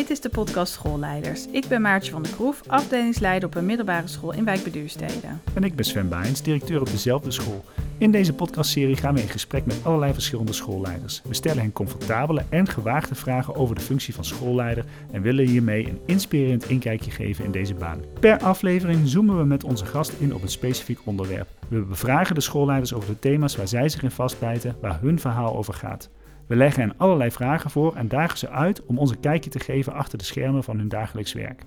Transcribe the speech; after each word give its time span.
Dit 0.00 0.10
is 0.10 0.20
de 0.20 0.28
podcast 0.28 0.72
Schoolleiders. 0.72 1.46
Ik 1.46 1.68
ben 1.68 1.80
Maartje 1.80 2.10
van 2.10 2.22
der 2.22 2.32
Kroef, 2.32 2.62
afdelingsleider 2.66 3.48
op 3.48 3.54
een 3.54 3.66
middelbare 3.66 4.06
school 4.06 4.32
in 4.32 4.44
wijk 4.44 4.62
Beduurstede. 4.62 5.26
En 5.54 5.64
ik 5.64 5.74
ben 5.74 5.84
Sven 5.84 6.08
Baens, 6.08 6.42
directeur 6.42 6.80
op 6.80 6.90
dezelfde 6.90 7.30
school. 7.30 7.64
In 7.98 8.10
deze 8.10 8.32
podcastserie 8.32 8.96
gaan 8.96 9.14
we 9.14 9.20
in 9.20 9.28
gesprek 9.28 9.66
met 9.66 9.80
allerlei 9.82 10.12
verschillende 10.12 10.52
schoolleiders. 10.52 11.22
We 11.24 11.34
stellen 11.34 11.62
hen 11.62 11.72
comfortabele 11.72 12.44
en 12.48 12.68
gewaagde 12.68 13.14
vragen 13.14 13.54
over 13.54 13.74
de 13.74 13.80
functie 13.80 14.14
van 14.14 14.24
schoolleider 14.24 14.84
en 15.12 15.22
willen 15.22 15.46
hiermee 15.46 15.88
een 15.88 16.00
inspirerend 16.06 16.68
inkijkje 16.68 17.10
geven 17.10 17.44
in 17.44 17.50
deze 17.50 17.74
baan. 17.74 18.00
Per 18.20 18.38
aflevering 18.38 19.08
zoomen 19.08 19.38
we 19.38 19.44
met 19.44 19.64
onze 19.64 19.84
gast 19.86 20.12
in 20.18 20.34
op 20.34 20.42
een 20.42 20.48
specifiek 20.48 20.98
onderwerp. 21.04 21.48
We 21.68 21.80
bevragen 21.80 22.34
de 22.34 22.40
schoolleiders 22.40 22.94
over 22.94 23.08
de 23.08 23.18
thema's 23.18 23.56
waar 23.56 23.68
zij 23.68 23.88
zich 23.88 24.02
in 24.02 24.10
vastbijten, 24.10 24.76
waar 24.80 24.98
hun 25.00 25.20
verhaal 25.20 25.56
over 25.56 25.74
gaat. 25.74 26.10
We 26.50 26.56
leggen 26.56 26.82
hen 26.82 26.94
allerlei 26.96 27.30
vragen 27.30 27.70
voor 27.70 27.96
en 27.96 28.08
dagen 28.08 28.38
ze 28.38 28.48
uit 28.48 28.86
om 28.86 28.98
ons 28.98 29.10
een 29.10 29.20
kijkje 29.20 29.50
te 29.50 29.58
geven 29.58 29.92
achter 29.92 30.18
de 30.18 30.24
schermen 30.24 30.64
van 30.64 30.78
hun 30.78 30.88
dagelijks 30.88 31.32
werk. 31.32 31.62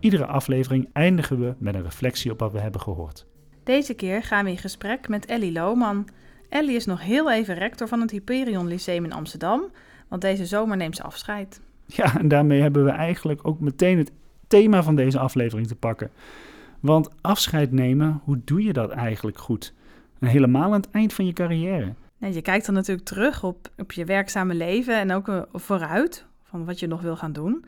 Iedere 0.00 0.26
aflevering 0.26 0.88
eindigen 0.92 1.40
we 1.40 1.54
met 1.58 1.74
een 1.74 1.82
reflectie 1.82 2.30
op 2.30 2.38
wat 2.38 2.52
we 2.52 2.58
hebben 2.58 2.80
gehoord. 2.80 3.26
Deze 3.64 3.94
keer 3.94 4.22
gaan 4.22 4.44
we 4.44 4.50
in 4.50 4.58
gesprek 4.58 5.08
met 5.08 5.26
Ellie 5.26 5.52
Lohman. 5.52 6.08
Ellie 6.48 6.76
is 6.76 6.86
nog 6.86 7.02
heel 7.02 7.30
even 7.30 7.54
rector 7.54 7.88
van 7.88 8.00
het 8.00 8.10
Hyperion 8.10 8.66
Lyceum 8.66 9.04
in 9.04 9.12
Amsterdam, 9.12 9.62
want 10.08 10.22
deze 10.22 10.46
zomer 10.46 10.76
neemt 10.76 10.96
ze 10.96 11.02
afscheid. 11.02 11.60
Ja, 11.86 12.18
en 12.18 12.28
daarmee 12.28 12.60
hebben 12.60 12.84
we 12.84 12.90
eigenlijk 12.90 13.40
ook 13.42 13.60
meteen 13.60 13.98
het 13.98 14.12
thema 14.46 14.82
van 14.82 14.96
deze 14.96 15.18
aflevering 15.18 15.66
te 15.66 15.76
pakken. 15.76 16.10
Want 16.80 17.10
afscheid 17.20 17.72
nemen, 17.72 18.20
hoe 18.24 18.40
doe 18.44 18.62
je 18.62 18.72
dat 18.72 18.90
eigenlijk 18.90 19.38
goed? 19.38 19.74
En 20.18 20.28
helemaal 20.28 20.72
aan 20.72 20.80
het 20.80 20.90
eind 20.90 21.12
van 21.12 21.26
je 21.26 21.32
carrière. 21.32 21.94
Nee, 22.18 22.32
je 22.32 22.42
kijkt 22.42 22.66
dan 22.66 22.74
natuurlijk 22.74 23.06
terug 23.06 23.44
op, 23.44 23.68
op 23.76 23.92
je 23.92 24.04
werkzame 24.04 24.54
leven 24.54 24.96
en 24.96 25.12
ook 25.12 25.28
uh, 25.28 25.42
vooruit 25.52 26.26
van 26.42 26.64
wat 26.64 26.78
je 26.78 26.86
nog 26.86 27.00
wil 27.00 27.16
gaan 27.16 27.32
doen. 27.32 27.64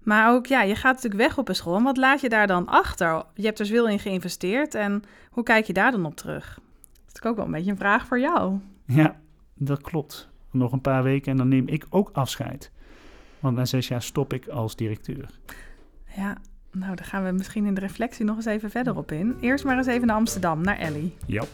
Maar 0.00 0.32
ook, 0.32 0.46
ja, 0.46 0.62
je 0.62 0.74
gaat 0.74 0.94
natuurlijk 0.94 1.22
weg 1.22 1.38
op 1.38 1.48
een 1.48 1.54
school. 1.54 1.76
En 1.76 1.82
wat 1.82 1.96
laat 1.96 2.20
je 2.20 2.28
daar 2.28 2.46
dan 2.46 2.66
achter? 2.66 3.22
Je 3.34 3.46
hebt 3.46 3.58
er 3.58 3.66
veel 3.66 3.88
in 3.88 3.98
geïnvesteerd 3.98 4.74
en 4.74 5.02
hoe 5.30 5.44
kijk 5.44 5.64
je 5.64 5.72
daar 5.72 5.90
dan 5.90 6.04
op 6.04 6.16
terug? 6.16 6.60
Dat 7.06 7.22
is 7.22 7.30
ook 7.30 7.36
wel 7.36 7.44
een 7.44 7.50
beetje 7.50 7.70
een 7.70 7.76
vraag 7.76 8.06
voor 8.06 8.20
jou. 8.20 8.58
Ja, 8.86 9.16
dat 9.54 9.80
klopt. 9.80 10.28
Nog 10.50 10.72
een 10.72 10.80
paar 10.80 11.02
weken 11.02 11.32
en 11.32 11.36
dan 11.36 11.48
neem 11.48 11.68
ik 11.68 11.86
ook 11.88 12.10
afscheid. 12.12 12.70
Want 13.40 13.56
na 13.56 13.64
zes 13.64 13.88
jaar 13.88 14.02
stop 14.02 14.32
ik 14.32 14.48
als 14.48 14.76
directeur. 14.76 15.30
Ja, 16.16 16.36
nou, 16.72 16.94
daar 16.94 17.04
gaan 17.04 17.24
we 17.24 17.30
misschien 17.30 17.66
in 17.66 17.74
de 17.74 17.80
reflectie 17.80 18.24
nog 18.24 18.36
eens 18.36 18.44
even 18.44 18.70
verder 18.70 18.96
op 18.96 19.12
in. 19.12 19.36
Eerst 19.40 19.64
maar 19.64 19.76
eens 19.76 19.86
even 19.86 20.06
naar 20.06 20.16
Amsterdam, 20.16 20.62
naar 20.62 20.78
Ellie. 20.78 21.16
Ja. 21.26 21.44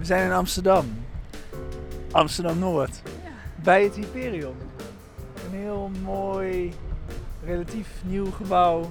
We 0.00 0.06
zijn 0.06 0.24
in 0.24 0.32
Amsterdam. 0.32 0.86
Amsterdam-Noord. 2.10 3.02
Bij 3.62 3.84
het 3.84 3.94
Hyperion. 3.96 4.54
Een 5.44 5.58
heel 5.58 5.90
mooi, 6.02 6.72
relatief 7.44 8.02
nieuw 8.04 8.30
gebouw. 8.30 8.90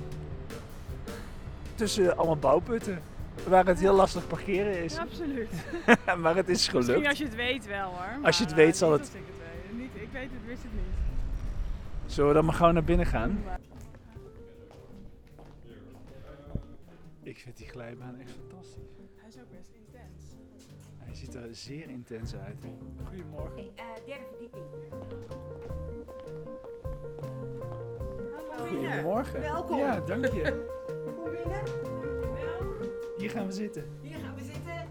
Tussen 1.76 2.18
allemaal 2.18 2.38
bouwputten. 2.38 3.02
Waar 3.48 3.66
het 3.66 3.80
heel 3.80 3.94
lastig 3.94 4.28
parkeren 4.28 4.84
is. 4.84 4.98
absoluut. 4.98 5.50
maar 6.22 6.36
het 6.36 6.50
is 6.50 6.68
gelukt. 6.68 7.08
als 7.08 7.18
je 7.18 7.24
het 7.24 7.36
weet 7.36 7.68
wel 7.68 7.88
hoor. 7.90 8.26
Als 8.26 8.38
je 8.38 8.44
het 8.44 8.54
weet, 8.54 8.78
zal 8.78 8.92
het- 8.92 9.08
Ik, 9.14 9.22
het 9.68 9.78
niet, 9.78 9.90
ik 9.94 10.08
weet 10.12 10.30
het, 10.32 10.46
wist 10.46 10.64
het 10.64 10.74
niet. 10.74 12.12
Zullen 12.12 12.30
we 12.30 12.36
dan 12.36 12.46
maar 12.46 12.54
gewoon 12.56 12.74
naar 12.74 12.84
binnen 12.84 13.06
gaan? 13.06 13.44
Ik 17.24 17.38
vind 17.40 17.58
die 17.58 17.68
glijbaan 17.68 18.20
echt 18.20 18.32
fantastisch. 18.32 18.84
Hij 19.16 19.28
is 19.30 19.36
ook 19.36 19.50
best 19.58 19.70
ziet 21.20 21.36
er 21.36 21.48
zeer 21.52 21.90
intens 21.90 22.36
uit. 22.36 22.58
Goedemorgen. 23.08 23.52
Oké, 23.52 23.62
eh, 23.76 23.86
derde 24.06 24.26
verdieping. 24.30 24.64
Goedemorgen. 28.58 29.40
Welkom. 29.40 29.78
Ja, 29.78 30.00
dank 30.00 30.26
je. 30.26 30.66
Kom 31.16 31.32
binnen. 31.32 31.62
Hier 33.18 33.30
gaan 33.30 33.46
we 33.46 33.52
zitten. 33.52 33.84
Hier 34.02 34.18
gaan 34.24 34.36
we 34.36 34.42
zitten. 34.42 34.88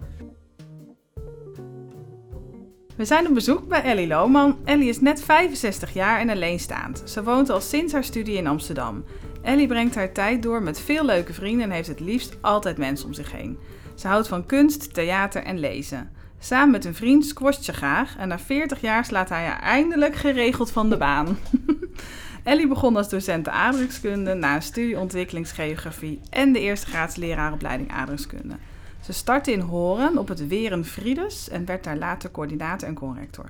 We 2.96 3.04
zijn 3.04 3.26
op 3.26 3.34
bezoek 3.34 3.68
bij 3.68 3.82
Ellie 3.82 4.06
Lohman. 4.06 4.58
Ellie 4.64 4.88
is 4.88 5.00
net 5.00 5.22
65 5.22 5.92
jaar 5.92 6.20
en 6.20 6.30
alleenstaand. 6.30 7.02
Ze 7.06 7.22
woont 7.22 7.50
al 7.50 7.60
sinds 7.60 7.92
haar 7.92 8.04
studie 8.04 8.36
in 8.36 8.46
Amsterdam. 8.46 9.04
Ellie 9.42 9.66
brengt 9.66 9.94
haar 9.94 10.12
tijd 10.12 10.42
door 10.42 10.62
met 10.62 10.80
veel 10.80 11.04
leuke 11.04 11.32
vrienden 11.32 11.64
en 11.64 11.70
heeft 11.70 11.88
het 11.88 12.00
liefst 12.00 12.42
altijd 12.42 12.76
mensen 12.78 13.06
om 13.06 13.12
zich 13.12 13.32
heen. 13.32 13.58
Ze 13.94 14.08
houdt 14.08 14.28
van 14.28 14.46
kunst, 14.46 14.94
theater 14.94 15.42
en 15.42 15.58
lezen. 15.58 16.16
Samen 16.40 16.70
met 16.70 16.84
een 16.84 16.94
vriend 16.94 17.24
squasht 17.24 17.64
ze 17.64 17.72
graag 17.72 18.16
en 18.16 18.28
na 18.28 18.38
40 18.38 18.80
jaar 18.80 19.04
slaat 19.04 19.28
hij 19.28 19.44
haar 19.44 19.60
eindelijk 19.60 20.16
geregeld 20.16 20.70
van 20.70 20.90
de 20.90 20.96
baan. 20.96 21.38
Ellie 22.42 22.68
begon 22.68 22.96
als 22.96 23.08
docent 23.08 23.48
aardrijkskunde 23.48 24.34
na 24.34 24.54
een 24.54 24.62
studie 24.62 24.98
ontwikkelingsgeografie 24.98 26.20
en 26.30 26.52
de 26.52 26.60
eerste 26.60 26.86
graads 26.86 27.16
leraaropleiding 27.16 27.90
aardrijkskunde. 27.90 28.54
Ze 29.00 29.12
startte 29.12 29.52
in 29.52 29.60
Horen 29.60 30.18
op 30.18 30.28
het 30.28 30.46
Weren 30.46 30.84
Frides 30.84 31.48
en 31.48 31.64
werd 31.64 31.84
daar 31.84 31.96
later 31.96 32.30
coördinator 32.30 32.88
en 32.88 32.94
conrector. 32.94 33.46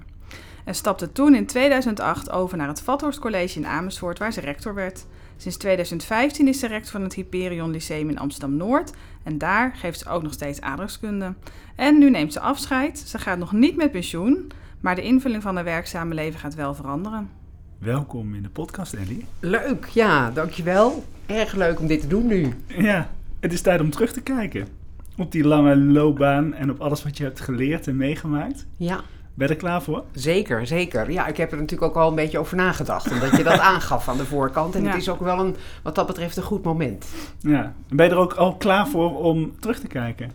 En 0.64 0.74
stapte 0.74 1.12
toen 1.12 1.34
in 1.34 1.46
2008 1.46 2.30
over 2.30 2.56
naar 2.56 2.68
het 2.68 2.82
Vathorst 2.82 3.18
College 3.18 3.58
in 3.58 3.66
Amersfoort, 3.66 4.18
waar 4.18 4.32
ze 4.32 4.40
rector 4.40 4.74
werd. 4.74 5.06
Sinds 5.40 5.56
2015 5.56 6.48
is 6.48 6.58
ze 6.58 6.66
rector 6.66 6.90
van 6.90 7.02
het 7.02 7.14
Hyperion 7.14 7.70
Lyceum 7.70 8.08
in 8.08 8.18
Amsterdam-Noord 8.18 8.92
en 9.22 9.38
daar 9.38 9.74
geeft 9.76 9.98
ze 9.98 10.08
ook 10.08 10.22
nog 10.22 10.32
steeds 10.32 10.60
aardrijkskunde. 10.60 11.34
En 11.76 11.98
nu 11.98 12.10
neemt 12.10 12.32
ze 12.32 12.40
afscheid. 12.40 12.98
Ze 12.98 13.18
gaat 13.18 13.38
nog 13.38 13.52
niet 13.52 13.76
met 13.76 13.90
pensioen, 13.90 14.50
maar 14.80 14.94
de 14.94 15.02
invulling 15.02 15.42
van 15.42 15.54
haar 15.54 15.64
werkzame 15.64 16.14
leven 16.14 16.40
gaat 16.40 16.54
wel 16.54 16.74
veranderen. 16.74 17.30
Welkom 17.78 18.34
in 18.34 18.42
de 18.42 18.48
podcast, 18.48 18.94
Ellie. 18.94 19.26
Leuk, 19.40 19.86
ja, 19.86 20.30
dankjewel. 20.30 21.04
Erg 21.26 21.54
leuk 21.54 21.80
om 21.80 21.86
dit 21.86 22.00
te 22.00 22.06
doen 22.06 22.26
nu. 22.26 22.54
Ja, 22.66 23.10
het 23.40 23.52
is 23.52 23.60
tijd 23.60 23.80
om 23.80 23.90
terug 23.90 24.12
te 24.12 24.22
kijken. 24.22 24.68
Op 25.16 25.32
die 25.32 25.44
lange 25.44 25.76
loopbaan 25.76 26.54
en 26.54 26.70
op 26.70 26.80
alles 26.80 27.02
wat 27.02 27.16
je 27.16 27.24
hebt 27.24 27.40
geleerd 27.40 27.86
en 27.86 27.96
meegemaakt. 27.96 28.66
Ja, 28.76 29.00
Ben 29.38 29.48
je 29.48 29.54
er 29.54 29.60
klaar 29.60 29.82
voor? 29.82 30.04
zeker, 30.12 30.66
zeker. 30.66 31.10
Ja, 31.10 31.26
ik 31.26 31.36
heb 31.36 31.52
er 31.52 31.58
natuurlijk 31.58 31.90
ook 31.90 32.02
al 32.02 32.08
een 32.08 32.14
beetje 32.14 32.38
over 32.38 32.56
nagedacht, 32.56 33.10
omdat 33.12 33.36
je 33.36 33.42
dat 33.42 33.58
aangaf 33.72 34.08
aan 34.08 34.16
de 34.16 34.24
voorkant. 34.24 34.74
En 34.74 34.82
Ja. 34.82 34.88
het 34.90 35.00
is 35.00 35.08
ook 35.08 35.20
wel 35.20 35.38
een, 35.38 35.56
wat 35.82 35.94
dat 35.94 36.06
betreft, 36.06 36.36
een 36.36 36.42
goed 36.42 36.64
moment. 36.64 37.06
Ja. 37.40 37.72
Ben 37.88 38.06
je 38.06 38.12
er 38.12 38.18
ook 38.18 38.34
al 38.34 38.56
klaar 38.56 38.88
voor 38.88 39.18
om 39.18 39.52
terug 39.60 39.78
te 39.80 39.86
kijken? 39.86 40.30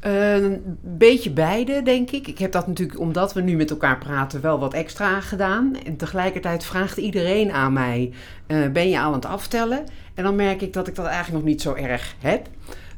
Een 0.00 0.78
beetje 0.82 1.30
beide, 1.30 1.82
denk 1.82 2.10
ik. 2.10 2.26
Ik 2.26 2.38
heb 2.38 2.52
dat 2.52 2.66
natuurlijk, 2.66 2.98
omdat 2.98 3.32
we 3.32 3.40
nu 3.40 3.56
met 3.56 3.70
elkaar 3.70 3.98
praten, 3.98 4.40
wel 4.40 4.58
wat 4.58 4.74
extra 4.74 5.20
gedaan. 5.20 5.76
En 5.86 5.96
tegelijkertijd 5.96 6.64
vraagt 6.64 6.96
iedereen 6.96 7.52
aan 7.52 7.72
mij, 7.72 8.12
eh, 8.46 8.68
ben 8.72 8.88
je 8.88 8.98
aan 8.98 9.12
het 9.12 9.24
aftellen? 9.26 9.84
En 10.14 10.24
dan 10.24 10.36
merk 10.36 10.62
ik 10.62 10.72
dat 10.72 10.88
ik 10.88 10.94
dat 10.94 11.06
eigenlijk 11.06 11.34
nog 11.44 11.52
niet 11.52 11.62
zo 11.62 11.74
erg 11.74 12.14
heb. 12.18 12.46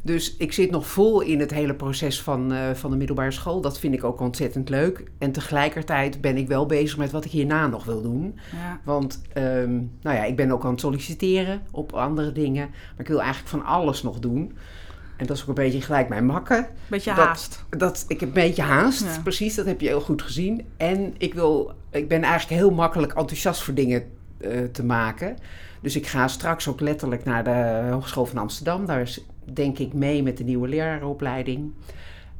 Dus 0.04 0.36
ik 0.36 0.52
zit 0.52 0.70
nog 0.70 0.86
vol 0.86 1.20
in 1.20 1.40
het 1.40 1.50
hele 1.50 1.74
proces 1.74 2.22
van, 2.22 2.52
eh, 2.52 2.70
van 2.74 2.90
de 2.90 2.96
middelbare 2.96 3.30
school. 3.30 3.60
Dat 3.60 3.78
vind 3.78 3.94
ik 3.94 4.04
ook 4.04 4.20
ontzettend 4.20 4.68
leuk. 4.68 5.04
En 5.18 5.32
tegelijkertijd 5.32 6.20
ben 6.20 6.36
ik 6.36 6.48
wel 6.48 6.66
bezig 6.66 6.96
met 6.98 7.10
wat 7.10 7.24
ik 7.24 7.30
hierna 7.30 7.66
nog 7.66 7.84
wil 7.84 8.02
doen. 8.02 8.38
Ja. 8.52 8.80
Want 8.84 9.22
ehm, 9.32 9.72
nou 10.02 10.16
ja, 10.16 10.24
ik 10.24 10.36
ben 10.36 10.50
ook 10.50 10.64
aan 10.64 10.70
het 10.70 10.80
solliciteren 10.80 11.62
op 11.70 11.92
andere 11.92 12.32
dingen. 12.32 12.68
Maar 12.68 13.00
ik 13.00 13.08
wil 13.08 13.20
eigenlijk 13.20 13.48
van 13.48 13.64
alles 13.64 14.02
nog 14.02 14.18
doen. 14.18 14.56
En 15.16 15.26
dat 15.26 15.36
is 15.36 15.42
ook 15.42 15.48
een 15.48 15.54
beetje 15.54 15.80
gelijk 15.80 16.08
mijn 16.08 16.26
makken. 16.26 16.66
Beetje 16.88 17.10
haast. 17.10 17.64
Dat, 17.70 18.04
ik 18.08 18.20
heb 18.20 18.28
een 18.28 18.34
beetje 18.34 18.62
haast, 18.62 19.04
Ja. 19.04 19.20
precies. 19.22 19.54
Dat 19.54 19.66
heb 19.66 19.80
je 19.80 19.86
heel 19.86 20.00
goed 20.00 20.22
gezien. 20.22 20.66
En 20.76 21.14
ik, 21.18 21.34
wil, 21.34 21.72
ik 21.90 22.08
ben 22.08 22.22
eigenlijk 22.22 22.60
heel 22.60 22.70
makkelijk 22.70 23.12
enthousiast 23.12 23.62
voor 23.62 23.74
dingen 23.74 24.04
eh, 24.40 24.62
te 24.72 24.84
maken. 24.84 25.36
Dus 25.80 25.96
ik 25.96 26.06
ga 26.06 26.28
straks 26.28 26.68
ook 26.68 26.80
letterlijk 26.80 27.24
naar 27.24 27.44
de 27.44 27.88
Hogeschool 27.90 28.26
van 28.26 28.38
Amsterdam. 28.38 28.86
Daar 28.86 29.00
is, 29.00 29.24
denk 29.52 29.78
ik 29.78 29.92
mee 29.92 30.22
met 30.22 30.36
de 30.36 30.44
nieuwe 30.44 30.68
lerarenopleiding. 30.68 31.72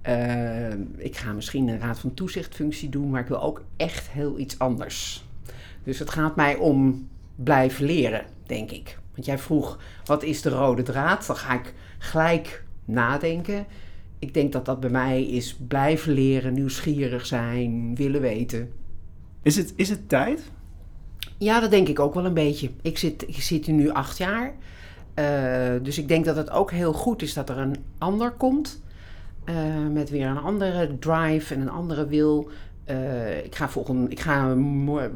Eh, 0.03 0.73
ik 0.97 1.17
ga 1.17 1.33
misschien 1.33 1.69
een 1.69 1.81
raad 1.81 1.99
van 1.99 2.15
toezichtfunctie 2.15 2.89
doen, 2.89 3.11
maar 3.11 3.21
ik 3.21 3.27
wil 3.27 3.43
ook 3.43 3.65
echt 3.77 4.11
heel 4.11 4.39
iets 4.39 4.59
anders. 4.59 5.25
Dus 5.83 5.99
het 5.99 6.11
gaat 6.11 6.37
mij 6.37 6.57
om 6.57 7.09
blijven 7.37 7.85
leren, 7.85 8.25
denk 8.47 8.71
ik. 8.71 8.99
Want 9.15 9.27
jij 9.27 9.39
vroeg, 9.39 9.79
wat 10.05 10.23
is 10.23 10.43
de 10.43 10.49
rode 10.49 10.83
draad? 10.83 11.27
Dan 11.27 11.37
ga 11.37 11.53
ik 11.53 11.75
gelijk 11.99 12.65
nadenken. 12.85 13.67
Ik 14.19 14.35
denk 14.35 14.53
dat 14.53 14.65
dat 14.65 14.81
bij 14.81 14.91
mij 14.91 15.25
is 15.25 15.57
blijven 15.69 16.13
leren, 16.13 16.55
nieuwsgierig 16.55 17.27
zijn, 17.27 17.95
willen 17.95 18.21
weten. 18.21 18.73
Is 19.43 19.57
het, 19.57 19.73
is 19.77 19.89
het 19.89 20.09
tijd? 20.09 20.51
Ja, 21.39 21.61
dat 21.61 21.71
denk 21.71 21.89
ik 21.89 22.01
ook 22.01 22.15
wel 22.15 22.25
een 22.25 22.35
beetje. 22.35 22.71
Ik 22.83 22.99
zit, 22.99 23.29
ik 23.29 23.43
zit 23.43 23.67
hier 23.67 23.75
nu 23.75 23.91
acht 23.91 24.19
jaar. 24.19 24.55
Eh, 25.15 25.25
dus 25.83 25.99
ik 25.99 26.09
denk 26.09 26.25
dat 26.25 26.37
het 26.37 26.51
ook 26.51 26.71
heel 26.71 26.93
goed 26.93 27.23
is 27.23 27.35
dat 27.35 27.49
er 27.49 27.59
een 27.59 27.77
ander 27.99 28.31
komt. 28.31 28.83
eh, 29.45 29.55
met 29.93 30.11
weer 30.11 30.27
een 30.27 30.39
andere 30.39 30.99
drive 30.99 31.55
en 31.55 31.61
een 31.61 31.71
andere 31.71 32.07
wil. 32.07 32.51
Eh, 32.85 33.45
ik 33.45 33.55
ga, 33.55 33.69
volgende, 33.69 34.11
ik 34.11 34.21
ga 34.21 34.57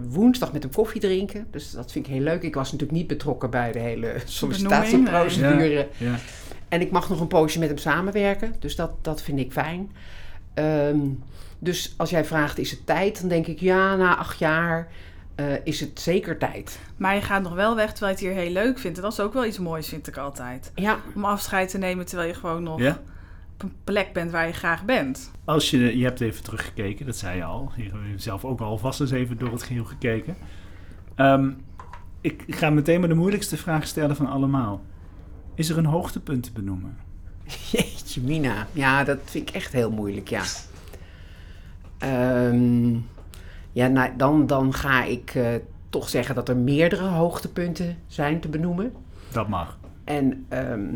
woensdag 0.08 0.52
met 0.52 0.62
hem 0.62 0.72
koffie 0.72 1.00
drinken. 1.00 1.46
Dus 1.50 1.70
dat 1.70 1.92
vind 1.92 2.06
ik 2.06 2.12
heel 2.12 2.22
leuk. 2.22 2.42
Ik 2.42 2.54
was 2.54 2.72
natuurlijk 2.72 2.98
niet 2.98 3.06
betrokken 3.08 3.50
bij 3.50 3.72
de 3.72 3.78
hele 3.78 4.14
sollicitatieprocedure. 4.24 5.88
Ja. 5.96 6.14
En 6.68 6.80
ik 6.80 6.90
mag 6.90 7.08
nog 7.08 7.20
een 7.20 7.26
poosje 7.26 7.58
met 7.58 7.68
hem 7.68 7.78
samenwerken. 7.78 8.54
Dus 8.58 8.76
dat, 8.76 8.90
dat 9.04 9.22
vind 9.22 9.38
ik 9.38 9.52
fijn. 9.52 9.92
Ehm, 10.54 10.98
dus 11.58 11.94
als 11.96 12.10
jij 12.10 12.24
vraagt, 12.24 12.58
is 12.58 12.70
het 12.70 12.86
tijd? 12.86 13.20
Dan 13.20 13.28
denk 13.28 13.46
ik, 13.46 13.60
ja, 13.60 13.96
na 13.96 14.16
acht 14.16 14.38
jaar 14.38 14.88
eh, 15.38 15.46
is 15.64 15.80
het 15.80 16.00
zeker 16.00 16.38
tijd. 16.38 16.80
Maar 16.96 17.14
je 17.14 17.20
gaat 17.20 17.42
nog 17.42 17.54
wel 17.54 17.76
weg 17.76 17.90
terwijl 17.92 18.18
je 18.18 18.24
het 18.24 18.34
hier 18.34 18.44
heel 18.44 18.52
leuk 18.52 18.78
vindt. 18.78 18.96
En 18.96 19.02
dat 19.02 19.12
is 19.12 19.20
ook 19.20 19.32
wel 19.32 19.44
iets 19.44 19.58
moois, 19.58 19.88
vind 19.88 20.06
ik 20.06 20.16
altijd. 20.16 20.72
Ja, 20.74 20.98
Om 21.14 21.24
afscheid 21.24 21.70
te 21.70 21.78
nemen 21.78 22.06
terwijl 22.06 22.28
je 22.28 22.34
gewoon 22.34 22.62
nog 22.62 22.80
Ja? 22.80 22.98
op 23.54 23.62
een 23.62 23.72
plek 23.84 24.12
bent 24.12 24.30
waar 24.30 24.46
je 24.46 24.52
graag 24.52 24.84
bent. 24.84 25.30
Als 25.44 25.70
je, 25.70 25.98
je 25.98 26.04
hebt 26.04 26.20
even 26.20 26.42
teruggekeken, 26.42 27.06
dat 27.06 27.16
zei 27.16 27.36
je 27.36 27.44
al. 27.44 27.72
Je 27.76 27.90
hebt 28.08 28.22
zelf 28.22 28.44
ook 28.44 28.60
al 28.60 28.78
vast 28.78 29.00
eens 29.00 29.10
even 29.10 29.38
door 29.38 29.52
het 29.52 29.62
geheel 29.62 29.84
gekeken. 29.84 30.36
Ehm, 31.14 31.50
ik 32.20 32.44
ga 32.48 32.70
meteen 32.70 33.00
maar 33.00 33.08
de 33.08 33.14
moeilijkste 33.14 33.56
vraag 33.56 33.86
stellen 33.86 34.16
van 34.16 34.26
allemaal. 34.26 34.82
Is 35.54 35.68
er 35.68 35.78
een 35.78 35.84
hoogtepunt 35.84 36.42
te 36.42 36.52
benoemen? 36.52 36.96
jeetje 37.72 38.20
mina. 38.20 38.66
Ja, 38.72 39.04
dat 39.04 39.18
vind 39.24 39.48
ik 39.48 39.54
echt 39.54 39.72
heel 39.72 39.90
moeilijk, 39.90 40.28
ja. 40.28 40.42
Ehm, 41.98 42.96
ja, 43.78 43.86
nou, 43.86 44.10
dan, 44.16 44.46
dan 44.46 44.74
ga 44.74 45.04
ik 45.04 45.34
eh, 45.34 45.46
toch 45.90 46.08
zeggen 46.08 46.34
dat 46.34 46.48
er 46.48 46.56
meerdere 46.56 47.06
hoogtepunten 47.06 47.96
zijn 48.06 48.40
te 48.40 48.48
benoemen. 48.48 48.92
Dat 49.32 49.48
mag. 49.48 49.78
En 50.04 50.46
ehm, 50.48 50.90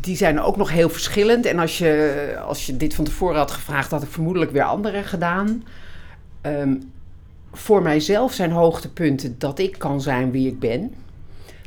die 0.00 0.16
zijn 0.16 0.40
ook 0.40 0.56
nog 0.56 0.70
heel 0.70 0.88
verschillend. 0.88 1.46
En 1.46 1.58
als 1.58 1.78
je, 1.78 2.36
als 2.46 2.66
je 2.66 2.76
dit 2.76 2.94
van 2.94 3.04
tevoren 3.04 3.36
had 3.36 3.50
gevraagd, 3.50 3.90
had 3.90 4.02
ik 4.02 4.08
vermoedelijk 4.08 4.50
weer 4.50 4.62
andere 4.62 5.02
gedaan. 5.02 5.64
Ehm, 6.40 6.74
voor 7.52 7.82
mijzelf 7.82 8.32
zijn 8.32 8.50
hoogtepunten 8.50 9.34
dat 9.38 9.58
ik 9.58 9.78
kan 9.78 10.00
zijn 10.00 10.30
wie 10.30 10.48
ik 10.48 10.58
ben. 10.58 10.94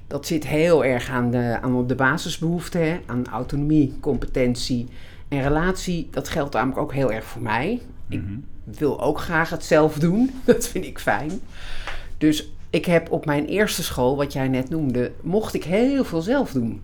Dat 0.08 0.28
zit 0.28 0.48
heel 0.48 0.86
erg 0.86 1.10
aan 1.10 1.32
de, 1.32 1.60
aan 1.62 1.88
de 1.88 1.96
basisbehoeften, 1.96 2.88
hè? 2.88 3.00
aan 3.06 3.28
autonomie, 3.28 3.98
competentie 4.00 4.88
en 5.28 5.42
relatie. 5.42 6.08
Dat 6.12 6.30
geldt 6.30 6.54
namelijk 6.54 6.80
ook 6.80 6.94
heel 6.94 7.12
erg 7.12 7.26
voor 7.26 7.42
mij. 7.42 7.82
Ik 8.10 8.22
Mhm. 8.22 8.34
wil 8.64 9.02
ook 9.02 9.20
graag 9.20 9.50
het 9.50 9.64
zelf 9.64 10.00
doen. 10.00 10.32
Dat 10.46 10.68
vind 10.68 10.86
ik 10.86 11.00
fijn. 11.00 11.32
Dus 12.18 12.52
ik 12.70 12.86
heb 12.86 13.12
op 13.12 13.26
mijn 13.26 13.46
eerste 13.46 13.84
school, 13.84 14.16
wat 14.16 14.34
jij 14.34 14.48
net 14.48 14.70
noemde, 14.70 15.12
mocht 15.22 15.54
ik 15.54 15.64
heel 15.64 16.04
veel 16.04 16.22
zelf 16.22 16.52
doen. 16.52 16.82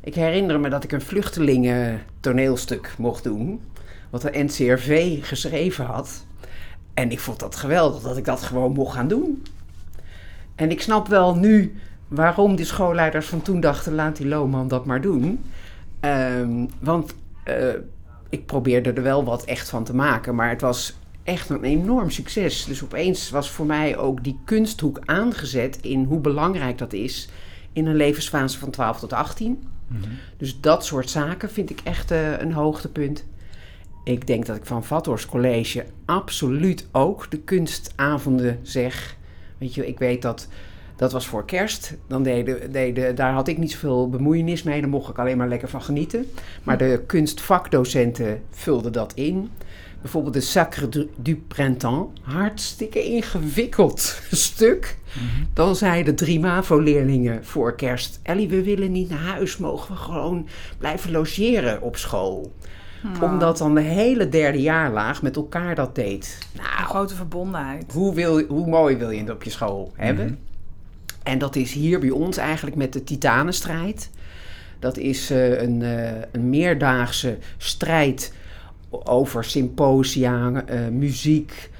Ik 0.00 0.14
herinner 0.14 0.60
me 0.60 0.68
dat 0.68 0.84
ik 0.84 0.92
een 0.92 1.00
vluchtelingen 1.00 2.00
toneelstuk 2.20 2.94
mocht 2.98 3.24
doen, 3.24 3.60
wat 4.10 4.22
de 4.22 4.30
NCRV 4.32 5.18
geschreven 5.26 5.84
had. 5.84 6.24
En 6.94 7.10
ik 7.10 7.20
vond 7.20 7.40
dat 7.40 7.56
geweldig 7.56 8.02
dat 8.02 8.16
ik 8.16 8.24
dat 8.24 8.42
gewoon 8.42 8.72
mocht 8.72 8.94
gaan 8.94 9.08
doen. 9.08 9.42
En 10.54 10.70
ik 10.70 10.82
snap 10.82 11.08
wel 11.08 11.34
nu 11.36 11.74
waarom 12.08 12.56
de 12.56 12.64
schoolleiders 12.64 13.26
van 13.26 13.42
toen 13.42 13.60
dachten: 13.60 13.94
laat 13.94 14.16
die 14.16 14.26
Lohman 14.28 14.68
dat 14.68 14.84
maar 14.84 15.00
doen. 15.00 15.44
Ehm, 16.00 16.66
want 16.80 17.14
eh, 17.44 17.56
ik 18.30 18.46
probeerde 18.46 18.92
er 18.92 19.02
wel 19.02 19.24
wat 19.24 19.44
echt 19.44 19.68
van 19.68 19.84
te 19.84 19.94
maken, 19.94 20.34
maar 20.34 20.48
het 20.48 20.60
was 20.60 20.94
echt 21.22 21.48
een 21.48 21.64
enorm 21.64 22.10
succes. 22.10 22.64
Dus 22.64 22.82
opeens 22.82 23.30
was 23.30 23.50
voor 23.50 23.66
mij 23.66 23.96
ook 23.96 24.24
die 24.24 24.38
kunsthoek 24.44 25.00
aangezet 25.04 25.78
in 25.80 26.04
hoe 26.04 26.20
belangrijk 26.20 26.78
dat 26.78 26.92
is 26.92 27.28
in 27.72 27.86
een 27.86 27.96
levensfase 27.96 28.58
van 28.58 28.70
12 28.70 28.98
tot 28.98 29.12
18. 29.12 29.62
Mhm. 29.86 30.08
Dus 30.36 30.60
dat 30.60 30.84
soort 30.84 31.10
zaken 31.10 31.50
vind 31.50 31.70
ik 31.70 31.80
echt 31.84 32.10
eh, 32.10 32.38
een 32.38 32.52
hoogtepunt. 32.52 33.24
Ik 34.04 34.26
denk 34.26 34.46
dat 34.46 34.56
ik 34.56 34.66
van 34.66 34.84
Vathorst 34.84 35.26
College 35.26 35.86
absoluut 36.04 36.88
ook 36.92 37.30
de 37.30 37.38
kunstavonden 37.38 38.58
zeg. 38.62 39.16
Weet 39.58 39.74
je, 39.74 39.86
ik 39.86 39.98
weet 39.98 40.22
dat 40.22 40.48
dat 41.00 41.12
was 41.12 41.26
voor 41.26 41.44
kerst. 41.44 41.96
Dan 42.06 42.22
deden, 42.22 42.72
deden, 42.72 43.14
daar 43.14 43.32
had 43.32 43.48
ik 43.48 43.58
niet 43.58 43.70
zoveel 43.72 44.08
bemoeienis 44.08 44.62
mee. 44.62 44.80
Daar 44.80 44.90
mocht 44.90 45.10
ik 45.10 45.18
alleen 45.18 45.36
maar 45.36 45.48
lekker 45.48 45.68
van 45.68 45.82
genieten. 45.82 46.30
Maar 46.62 46.78
de 46.78 47.02
kunstvakdocenten 47.06 48.42
vulden 48.50 48.92
dat 48.92 49.12
in. 49.14 49.50
Bijvoorbeeld 50.00 50.34
de 50.34 50.40
Sacre 50.40 50.88
du, 50.88 51.10
du 51.16 51.36
Printemps. 51.48 52.20
Hartstikke 52.22 53.02
ingewikkeld 53.04 54.00
stuk. 54.30 54.96
Dan 55.54 55.76
zeiden 55.76 56.14
drie 56.14 56.40
MAVO-leerlingen 56.40 57.44
voor 57.44 57.74
kerst... 57.74 58.20
Ellie, 58.22 58.48
we 58.48 58.62
willen 58.62 58.92
niet 58.92 59.10
naar 59.10 59.18
huis. 59.18 59.56
Mogen 59.56 59.94
we 59.94 60.00
gewoon 60.00 60.46
blijven 60.78 61.10
logeren 61.10 61.82
op 61.82 61.96
school? 61.96 62.52
Omdat 63.20 63.58
dan 63.58 63.74
de 63.74 63.80
hele 63.80 64.28
derde 64.28 64.60
jaarlaag 64.60 65.22
met 65.22 65.36
elkaar 65.36 65.74
dat 65.74 65.94
deed. 65.94 66.38
Een 66.54 66.60
Nou, 66.62 66.84
grote 66.88 67.14
verbondenheid. 67.14 67.92
hoe, 67.92 68.14
wil, 68.14 68.40
hoe 68.40 68.66
mooi 68.68 68.96
wil 68.96 69.10
je 69.10 69.20
het 69.20 69.30
op 69.30 69.42
je 69.42 69.50
school 69.50 69.92
hebben? 69.96 70.24
Mhm. 70.24 70.34
En 71.30 71.38
dat 71.38 71.56
is 71.56 71.72
hier 71.72 72.00
bij 72.00 72.10
ons 72.10 72.36
eigenlijk 72.36 72.76
met 72.76 72.92
de 72.92 73.04
Titanenstrijd. 73.04 74.10
Dat 74.78 74.96
is 74.96 75.30
eh, 75.30 75.62
een, 75.62 75.82
eh, 75.82 76.22
een 76.32 76.48
meerdaagse 76.48 77.38
strijd 77.56 78.34
over 78.90 79.44
symposia, 79.44 80.64
eh, 80.66 80.88
muziek, 80.88 81.70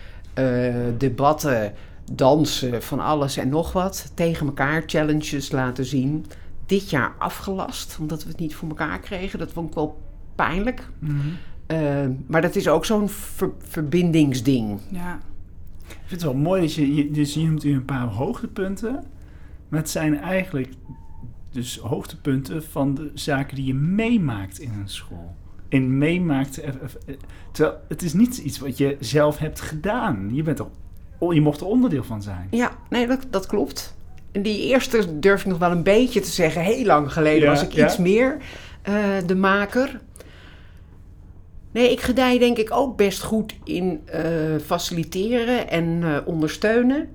debatten, 0.98 1.72
dansen, 2.12 2.82
van 2.82 3.00
alles 3.00 3.36
en 3.36 3.48
nog 3.48 3.72
wat. 3.72 4.12
Tegen 4.14 4.46
elkaar 4.46 4.82
challenges 4.86 5.50
laten 5.50 5.84
zien. 5.84 6.26
Dit 6.66 6.90
jaar 6.90 7.14
afgelast, 7.18 7.96
omdat 8.00 8.22
we 8.22 8.28
het 8.28 8.38
niet 8.38 8.54
voor 8.54 8.68
elkaar 8.68 8.98
kregen. 8.98 9.38
Dat 9.38 9.52
vond 9.52 9.68
ik 9.68 9.74
wel 9.74 10.00
pijnlijk. 10.34 10.88
Mhm. 10.98 12.12
Maar 12.26 12.42
dat 12.42 12.56
is 12.56 12.68
ook 12.68 12.84
zo'n 12.84 13.08
ver- 13.08 13.52
verbindingsding. 13.58 14.80
Ja. 14.90 15.18
Ik 15.88 15.96
vind 16.06 16.22
het 16.22 16.22
wel 16.22 16.40
mooi 16.40 16.60
dat 16.60 16.74
je, 16.74 16.94
je, 16.94 17.10
dus 17.10 17.34
je 17.34 17.40
noemt 17.40 17.62
hier 17.62 17.74
een 17.74 17.84
paar 17.84 18.06
hoogtepunten. 18.06 19.04
Maar 19.70 19.80
het 19.80 19.90
zijn 19.90 20.20
eigenlijk 20.20 20.68
dus 21.50 21.78
hoogtepunten 21.78 22.64
van 22.64 22.94
de 22.94 23.10
zaken 23.14 23.56
die 23.56 23.64
je 23.64 23.74
meemaakt 23.74 24.58
in 24.58 24.72
een 24.80 24.88
school. 24.88 25.34
En 25.68 25.98
meemaakt, 25.98 26.58
eh, 26.58 26.68
eh, 26.68 26.74
terwijl 27.52 27.76
het 27.88 28.02
is 28.02 28.12
niet 28.12 28.38
iets 28.38 28.58
wat 28.58 28.78
je 28.78 28.96
zelf 29.00 29.38
hebt 29.38 29.60
gedaan. 29.60 30.30
Je, 30.32 30.42
bent 30.42 30.58
er, 30.58 30.66
je 31.30 31.40
mocht 31.40 31.60
er 31.60 31.66
onderdeel 31.66 32.04
van 32.04 32.22
zijn. 32.22 32.46
Ja, 32.50 32.72
nee, 32.88 33.06
dat, 33.06 33.26
dat 33.30 33.46
klopt. 33.46 33.96
En 34.32 34.42
die 34.42 34.66
eerste 34.66 35.18
durf 35.18 35.40
ik 35.40 35.46
nog 35.46 35.58
wel 35.58 35.70
een 35.70 35.82
beetje 35.82 36.20
te 36.20 36.30
zeggen. 36.30 36.62
Heel 36.62 36.84
lang 36.84 37.12
geleden 37.12 37.42
Ja, 37.42 37.48
was 37.48 37.62
ik 37.62 37.72
ja. 37.72 37.86
iets 37.86 37.96
meer 37.96 38.36
eh, 38.82 38.94
de 39.26 39.36
maker. 39.36 40.00
Nee, 41.72 41.90
ik 41.90 42.00
gedij 42.00 42.38
denk 42.38 42.58
ik 42.58 42.72
ook 42.72 42.96
best 42.96 43.22
goed 43.22 43.54
in 43.64 44.00
faciliteren 44.64 45.68
en 45.68 46.02
ondersteunen. 46.24 47.08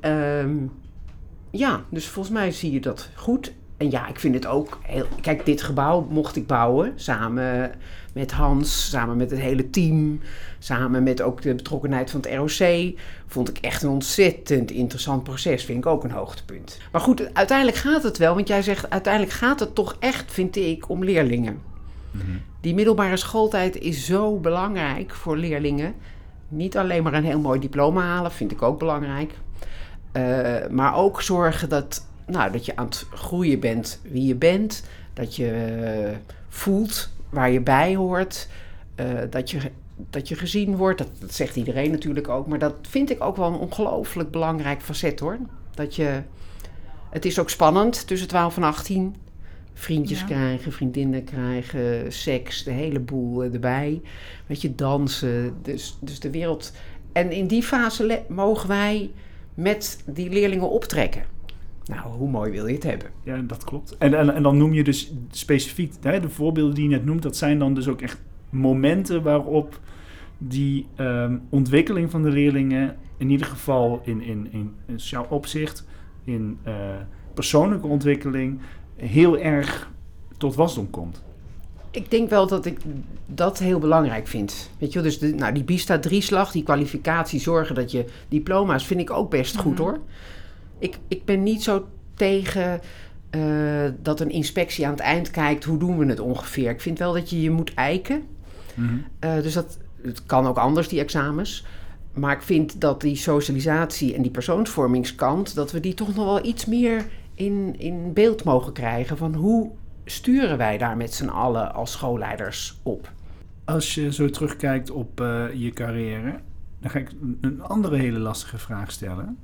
Ehm, 0.00 0.56
ja, 1.50 1.84
dus 1.88 2.08
volgens 2.08 2.34
mij 2.34 2.50
zie 2.50 2.72
je 2.72 2.80
dat 2.80 3.08
goed. 3.14 3.52
En 3.76 3.90
ja, 3.90 4.08
ik 4.08 4.18
vind 4.18 4.34
het 4.34 4.46
ook 4.46 4.78
heel... 4.82 5.06
Kijk, 5.20 5.44
dit 5.46 5.62
gebouw 5.62 6.06
mocht 6.10 6.36
ik 6.36 6.46
bouwen 6.46 6.92
samen 6.96 7.72
met 8.12 8.32
Hans, 8.32 8.90
samen 8.90 9.16
met 9.16 9.30
het 9.30 9.40
hele 9.40 9.70
team, 9.70 10.20
samen 10.58 11.02
met 11.02 11.22
ook 11.22 11.42
de 11.42 11.54
betrokkenheid 11.54 12.10
van 12.10 12.20
het 12.20 12.34
ROC. 12.34 12.92
Vond 13.26 13.48
ik 13.48 13.58
echt 13.58 13.82
een 13.82 13.88
ontzettend 13.88 14.70
interessant 14.70 15.22
proces. 15.22 15.64
Vind 15.64 15.78
ik 15.78 15.86
ook 15.86 16.04
een 16.04 16.10
hoogtepunt. 16.10 16.78
Maar 16.92 17.00
goed, 17.00 17.34
uiteindelijk 17.34 17.76
gaat 17.78 18.02
het 18.02 18.18
wel, 18.18 18.34
want 18.34 18.48
jij 18.48 18.62
zegt 18.62 18.90
uiteindelijk 18.90 19.32
gaat 19.32 19.60
het 19.60 19.74
toch 19.74 19.96
echt, 19.98 20.32
vind 20.32 20.56
ik, 20.56 20.88
om 20.88 21.04
leerlingen. 21.04 21.60
Die 22.60 22.74
middelbare 22.74 23.16
schooltijd 23.16 23.78
is 23.78 24.06
zo 24.06 24.36
belangrijk 24.36 25.14
voor 25.14 25.36
leerlingen. 25.36 25.94
Niet 26.48 26.76
alleen 26.76 27.02
maar 27.02 27.14
een 27.14 27.24
heel 27.24 27.40
mooi 27.40 27.60
diploma 27.60 28.02
halen, 28.02 28.32
vind 28.32 28.52
ik 28.52 28.62
ook 28.62 28.78
belangrijk. 28.78 29.32
Eh, 30.18 30.70
maar 30.70 30.96
ook 30.96 31.22
zorgen 31.22 31.68
dat, 31.68 32.06
nou, 32.26 32.52
dat 32.52 32.66
je 32.66 32.76
aan 32.76 32.84
het 32.84 33.06
groeien 33.14 33.60
bent 33.60 34.00
wie 34.02 34.26
je 34.26 34.34
bent. 34.34 34.84
Dat 35.12 35.36
je 35.36 35.50
eh, 35.52 36.16
voelt 36.48 37.10
waar 37.30 37.50
je 37.50 37.60
bij 37.60 37.96
hoort. 37.96 38.48
eh, 38.94 39.06
dat, 39.30 39.50
je, 39.50 39.58
dat 40.10 40.28
je 40.28 40.34
gezien 40.34 40.76
wordt. 40.76 40.98
Dat, 40.98 41.08
dat 41.20 41.34
zegt 41.34 41.56
iedereen 41.56 41.90
natuurlijk 41.90 42.28
ook. 42.28 42.46
Maar 42.46 42.58
dat 42.58 42.74
vind 42.82 43.10
ik 43.10 43.24
ook 43.24 43.36
wel 43.36 43.46
een 43.46 43.58
ongelooflijk 43.58 44.30
belangrijk 44.30 44.82
facet 44.82 45.20
hoor. 45.20 45.38
Dat 45.74 45.96
je, 45.96 46.22
het 47.10 47.24
is 47.24 47.38
ook 47.38 47.50
spannend 47.50 48.06
tussen 48.06 48.28
12 48.28 48.56
en 48.56 48.62
18. 48.62 49.14
Vriendjes 49.74 50.20
Ja. 50.20 50.26
krijgen, 50.26 50.72
vriendinnen 50.72 51.24
krijgen, 51.24 52.12
seks, 52.12 52.64
de 52.64 52.70
hele 52.70 53.00
boel 53.00 53.42
erbij. 53.42 54.00
Weet 54.46 54.62
je, 54.62 54.74
dansen. 54.74 55.54
Dus, 55.62 55.96
dus 56.00 56.20
de 56.20 56.30
wereld. 56.30 56.72
En 57.12 57.30
in 57.32 57.46
die 57.46 57.62
fase 57.62 58.22
mogen 58.28 58.68
wij 58.68 59.10
met 59.58 60.02
die 60.06 60.30
leerlingen 60.30 60.70
optrekken. 60.70 61.22
Nou, 61.84 62.08
hoe 62.08 62.30
mooi 62.30 62.50
wil 62.50 62.66
je 62.66 62.74
het 62.74 62.82
hebben? 62.82 63.10
Ja, 63.22 63.36
dat 63.36 63.64
klopt. 63.64 63.96
En, 63.96 64.14
en, 64.14 64.34
en 64.34 64.42
dan 64.42 64.56
noem 64.56 64.72
je 64.72 64.84
dus 64.84 65.12
specifiek, 65.30 65.92
hè, 66.00 66.20
de 66.20 66.28
voorbeelden 66.28 66.74
die 66.74 66.84
je 66.84 66.90
net 66.90 67.04
noemt, 67.04 67.22
dat 67.22 67.36
zijn 67.36 67.58
dan 67.58 67.74
dus 67.74 67.88
ook 67.88 68.00
echt 68.00 68.22
momenten 68.50 69.22
waarop 69.22 69.80
die 70.38 70.86
ehm, 70.94 71.38
ontwikkeling 71.50 72.10
van 72.10 72.22
de 72.22 72.30
leerlingen, 72.30 72.96
in 73.16 73.30
ieder 73.30 73.46
geval 73.46 74.00
in, 74.04 74.22
in, 74.22 74.48
in, 74.52 74.74
in 74.86 75.00
sociaal 75.00 75.26
opzicht, 75.28 75.86
in 76.24 76.58
eh, 76.62 76.74
persoonlijke 77.34 77.86
ontwikkeling, 77.86 78.60
heel 78.96 79.38
erg 79.38 79.92
tot 80.36 80.54
wasdom 80.54 80.90
komt. 80.90 81.24
Ik 81.90 82.10
denk 82.10 82.30
wel 82.30 82.46
dat 82.46 82.66
ik 82.66 82.78
dat 83.26 83.58
heel 83.58 83.78
belangrijk 83.78 84.26
vind. 84.26 84.70
Weet 84.78 84.92
je 84.92 85.00
wel, 85.00 85.08
dus 85.08 85.18
de, 85.18 85.34
nou, 85.34 85.52
die 85.52 85.64
BISTA 85.64 85.98
drieslag, 85.98 86.50
die 86.52 86.62
kwalificatie, 86.62 87.40
zorgen 87.40 87.74
dat 87.74 87.90
je 87.90 88.04
diploma's, 88.28 88.86
vind 88.86 89.00
ik 89.00 89.10
ook 89.10 89.30
best 89.30 89.56
goed 89.56 89.72
Mhm. 89.74 89.82
hoor. 89.82 89.98
Ik, 90.78 90.98
ik 91.08 91.24
ben 91.24 91.42
niet 91.42 91.62
zo 91.62 91.86
tegen 92.14 92.80
eh, 93.30 93.40
dat 94.02 94.20
een 94.20 94.30
inspectie 94.30 94.84
aan 94.86 94.92
het 94.92 95.00
eind 95.00 95.30
kijkt, 95.30 95.64
hoe 95.64 95.78
doen 95.78 95.98
we 95.98 96.06
het 96.06 96.20
ongeveer. 96.20 96.70
Ik 96.70 96.80
vind 96.80 96.98
wel 96.98 97.12
dat 97.12 97.30
je 97.30 97.40
je 97.42 97.50
moet 97.50 97.74
eiken. 97.74 98.22
Eh, 99.18 99.34
dus 99.42 99.52
dat 99.52 99.78
het 100.02 100.26
kan 100.26 100.46
ook 100.46 100.56
anders, 100.58 100.88
die 100.88 101.00
examens. 101.00 101.64
Maar 102.12 102.32
ik 102.32 102.42
vind 102.42 102.80
dat 102.80 103.00
die 103.00 103.16
socialisatie 103.16 104.14
en 104.14 104.22
die 104.22 104.30
persoonsvormingskant, 104.30 105.54
dat 105.54 105.70
we 105.72 105.80
die 105.80 105.94
toch 105.94 106.14
nog 106.14 106.24
wel 106.24 106.44
iets 106.44 106.66
meer 106.66 107.06
in, 107.34 107.74
in 107.78 108.12
beeld 108.12 108.44
mogen 108.44 108.72
krijgen. 108.72 109.16
Van 109.16 109.34
hoe 109.34 109.70
sturen 110.10 110.58
wij 110.58 110.78
daar 110.78 110.96
met 110.96 111.14
z'n 111.14 111.28
allen 111.28 111.74
als 111.74 111.92
schoolleiders 111.92 112.78
op? 112.82 113.10
Als 113.64 113.94
je 113.94 114.12
zo 114.12 114.30
terugkijkt 114.30 114.90
op 114.90 115.20
eh, 115.20 115.44
je 115.54 115.70
carrière, 115.70 116.40
dan 116.80 116.90
ga 116.90 116.98
ik 116.98 117.10
een- 117.40 117.62
andere 117.62 117.96
hele 117.96 118.18
lastige 118.18 118.58
vraag 118.58 118.90
stellen. 118.92 119.38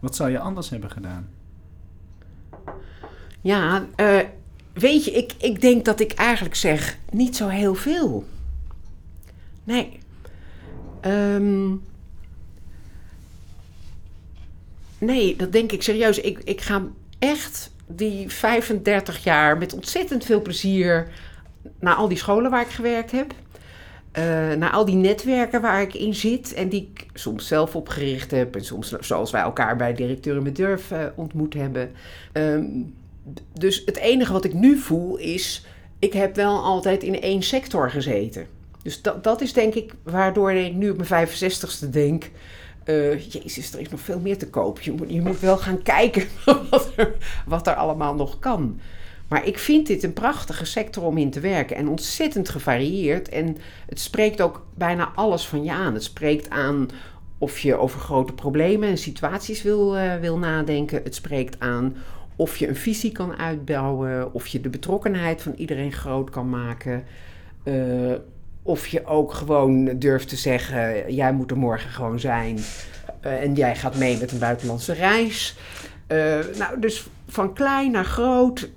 Wat 0.00 0.16
zou 0.16 0.30
je 0.30 0.38
anders 0.38 0.70
hebben 0.70 0.90
gedaan? 0.90 1.28
Ja, 3.40 3.86
eh, 3.96 4.18
weet 4.72 5.04
je, 5.04 5.10
ik, 5.10 5.32
ik 5.38 5.60
denk 5.60 5.84
dat 5.84 6.00
ik 6.00 6.12
eigenlijk 6.12 6.54
zeg 6.54 6.98
niet 7.12 7.36
zo 7.36 7.48
heel 7.48 7.74
veel. 7.74 8.24
Nee. 9.64 9.98
Ehm, 11.00 11.68
nee, 14.98 15.36
dat 15.36 15.52
denk 15.52 15.72
ik 15.72 15.82
serieus. 15.82 16.20
Ik, 16.20 16.38
ik 16.38 16.60
ga 16.60 16.82
echt 17.18 17.72
die 17.96 18.28
35 18.28 19.24
jaar 19.24 19.58
met 19.58 19.72
ontzettend 19.74 20.24
veel 20.24 20.42
plezier 20.42 21.08
naar 21.80 21.94
al 21.94 22.08
die 22.08 22.18
scholen 22.18 22.50
waar 22.50 22.60
ik 22.60 22.68
gewerkt 22.70 23.10
heb. 23.10 23.34
eh, 24.12 24.52
naar 24.52 24.70
al 24.70 24.84
die 24.84 24.94
netwerken 24.94 25.60
waar 25.60 25.82
ik 25.82 25.94
in 25.94 26.14
zit 26.14 26.54
en 26.54 26.68
die 26.68 26.90
ik 26.92 27.06
soms 27.14 27.46
zelf 27.46 27.76
opgericht 27.76 28.30
heb. 28.30 28.56
En 28.56 28.64
soms 28.64 28.88
zoals 29.00 29.30
wij 29.30 29.40
elkaar 29.40 29.76
bij 29.76 29.94
Directeuren 29.94 30.42
met 30.42 30.56
Durf 30.56 30.90
eh, 30.90 31.04
ontmoet 31.14 31.54
hebben. 31.54 31.90
Ehm, 32.32 32.64
dus 33.52 33.82
het 33.84 33.96
enige 33.96 34.32
wat 34.32 34.44
ik 34.44 34.54
nu 34.54 34.76
voel 34.76 35.16
is, 35.16 35.66
ik 35.98 36.12
heb 36.12 36.36
wel 36.36 36.62
altijd 36.62 37.02
in 37.02 37.20
één 37.20 37.42
sector 37.42 37.90
gezeten. 37.90 38.46
Dus 38.82 39.02
dat, 39.02 39.24
dat 39.24 39.40
is 39.40 39.52
denk 39.52 39.74
ik 39.74 39.92
waardoor 40.02 40.52
ik 40.52 40.74
nu 40.74 40.90
op 40.90 41.08
mijn 41.08 41.28
65ste 41.28 41.90
denk, 41.90 42.30
eh, 42.84 43.20
jezus, 43.20 43.72
er 43.72 43.80
is 43.80 43.88
nog 43.88 44.00
veel 44.00 44.20
meer 44.20 44.38
te 44.38 44.50
koop. 44.50 44.80
Je 44.80 45.20
moet, 45.20 45.40
wel 45.40 45.58
gaan 45.58 45.82
kijken 45.82 46.26
wat 46.70 46.92
er, 46.96 47.14
wat 47.46 47.66
er 47.66 47.74
allemaal 47.74 48.14
nog 48.14 48.38
kan. 48.38 48.80
Maar 49.28 49.46
ik 49.46 49.58
vind 49.58 49.86
dit 49.86 50.02
een 50.02 50.12
prachtige 50.12 50.64
sector 50.64 51.04
om 51.04 51.18
in 51.18 51.30
te 51.30 51.40
werken 51.40 51.76
en 51.76 51.88
ontzettend 51.88 52.48
gevarieerd. 52.48 53.28
En 53.28 53.56
het 53.86 54.00
spreekt 54.00 54.40
ook 54.40 54.66
bijna 54.74 55.12
alles 55.14 55.46
van 55.46 55.64
je 55.64 55.72
aan. 55.72 55.94
Het 55.94 56.04
spreekt 56.04 56.50
aan 56.50 56.88
of 57.38 57.58
je 57.58 57.76
over 57.76 58.00
grote 58.00 58.32
problemen 58.32 58.88
en 58.88 58.98
situaties 58.98 59.62
wil, 59.62 59.96
eh, 59.96 60.16
wil 60.16 60.38
nadenken. 60.38 61.02
Het 61.02 61.14
spreekt 61.14 61.60
aan 61.60 61.96
of 62.36 62.56
je 62.56 62.68
een 62.68 62.76
visie 62.76 63.12
kan 63.12 63.36
uitbouwen, 63.36 64.34
of 64.34 64.46
je 64.46 64.60
de 64.60 64.68
betrokkenheid 64.68 65.42
van 65.42 65.54
iedereen 65.56 65.92
groot 65.92 66.30
kan 66.30 66.48
maken. 66.48 67.04
eh, 67.62 68.14
of 68.62 68.86
je 68.86 69.06
ook 69.06 69.34
gewoon 69.34 69.98
durft 69.98 70.28
te 70.28 70.36
zeggen: 70.36 71.14
jij 71.14 71.32
moet 71.32 71.50
er 71.50 71.58
morgen 71.58 71.90
gewoon 71.90 72.20
zijn. 72.20 72.58
eh, 73.20 73.42
en 73.42 73.54
jij 73.54 73.76
gaat 73.76 73.96
mee 73.96 74.18
met 74.18 74.32
een 74.32 74.38
buitenlandse 74.38 74.92
reis. 74.92 75.56
Eh, 76.06 76.38
nou, 76.58 76.80
dus 76.80 77.06
van 77.28 77.54
klein 77.54 77.90
naar 77.90 78.04
groot, 78.04 78.70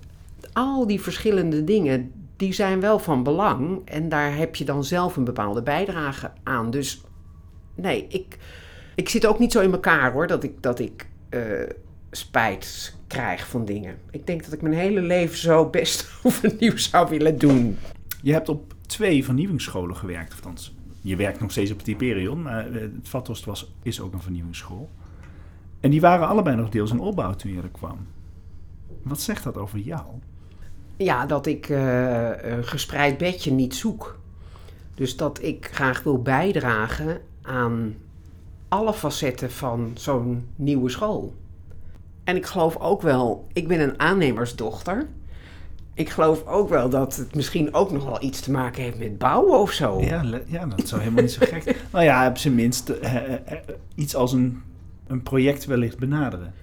al 0.54 0.88
die 0.88 1.02
verschillende 1.02 1.64
dingen, 1.64 2.12
die 2.38 2.54
zijn 2.54 2.80
wel 2.80 3.00
van 3.00 3.24
belang. 3.24 3.82
En 3.86 4.10
daar 4.10 4.36
heb 4.38 4.56
je 4.56 4.66
dan 4.66 4.84
zelf 4.84 5.16
een 5.16 5.24
bepaalde 5.24 5.62
bijdrage 5.64 6.32
aan. 6.44 6.72
Dus 6.72 7.02
nee, 7.76 8.06
ik, 8.10 8.38
ik 8.96 9.10
zit 9.10 9.26
ook 9.26 9.40
niet 9.40 9.52
zo 9.52 9.60
in 9.62 9.72
elkaar 9.72 10.12
hoor, 10.12 10.28
dat 10.28 10.44
ik, 10.44 10.62
dat 10.62 10.80
ik 10.80 11.08
eh, 11.30 11.42
spijt 12.12 12.96
krijg 13.08 13.48
van 13.48 13.66
dingen. 13.66 13.98
Ik 14.12 14.28
denk 14.28 14.44
dat 14.44 14.54
ik 14.54 14.62
mijn 14.62 14.74
hele 14.74 15.02
leven 15.02 15.38
zo 15.38 15.66
best 15.70 16.10
overnieuw 16.24 16.78
zou 16.78 17.10
willen 17.10 17.38
doen. 17.38 17.78
Je 18.22 18.34
hebt 18.34 18.50
op 18.50 18.74
twee 18.94 19.26
vernieuwingsscholen 19.26 19.96
gewerkt. 19.96 20.34
Althans, 20.34 20.76
je 21.02 21.16
werkt 21.16 21.40
nog 21.40 21.52
steeds 21.52 21.72
op 21.72 21.78
het 21.78 21.88
Hyperion, 21.88 22.42
maar 22.42 22.68
eh, 22.68 22.82
het 22.82 23.10
Vathorst 23.10 23.46
was, 23.46 23.74
is 23.82 24.02
ook 24.02 24.14
een 24.14 24.22
vernieuwingsschool. 24.22 24.90
En 25.80 25.90
die 25.90 26.02
waren 26.02 26.28
allebei 26.28 26.56
nog 26.56 26.70
deels 26.70 26.92
in 26.92 27.00
opbouw 27.00 27.34
toen 27.34 27.52
je 27.52 27.62
er 27.62 27.70
kwam. 27.70 28.08
Wat 29.02 29.22
zegt 29.22 29.44
dat 29.44 29.58
over 29.58 29.80
jou? 29.80 30.06
Ja, 30.98 31.26
dat 31.26 31.46
ik 31.46 31.70
eh, 31.70 32.52
een 32.52 32.66
gespreid 32.66 33.18
bedje 33.18 33.52
niet 33.52 33.76
zoek. 33.76 34.20
Dus 34.96 35.18
dat 35.18 35.42
ik 35.42 35.70
graag 35.74 36.04
wil 36.04 36.22
bijdragen 36.22 37.22
aan 37.42 37.96
alle 38.68 38.94
facetten 38.94 39.52
van 39.52 39.92
zo'n 39.94 40.48
nieuwe 40.56 40.90
school. 40.90 41.34
En 42.24 42.36
ik 42.36 42.46
geloof 42.46 42.78
ook 42.78 43.02
wel, 43.02 43.48
ik 43.54 43.68
ben 43.68 43.80
een 43.80 44.00
aannemersdochter. 44.00 45.08
Ik 45.96 46.10
geloof 46.10 46.46
ook 46.46 46.70
wel 46.70 46.90
dat 46.90 47.16
het 47.16 47.36
misschien 47.36 47.74
ook 47.74 47.92
nog 47.92 48.06
wel 48.06 48.24
iets 48.24 48.40
te 48.40 48.52
maken 48.52 48.84
heeft 48.84 48.98
met 48.98 49.18
bouwen 49.18 49.60
of 49.60 49.72
zo. 49.72 50.02
Ja, 50.02 50.24
ja 50.48 50.66
dat 50.66 50.88
zou 50.88 51.02
helemaal 51.02 51.24
niet 51.24 51.32
zo 51.32 51.46
gek 51.46 51.76
Nou 51.92 52.04
ja, 52.06 52.28
op 52.28 52.38
zijn 52.38 52.56
minst 52.56 52.90
eh, 52.90 53.16
eh, 53.16 53.34
eh, 53.46 53.58
iets 53.96 54.16
als 54.16 54.34
een, 54.34 54.62
een 55.08 55.24
project 55.24 55.66
wellicht 55.66 56.00
benaderen. 56.00 56.54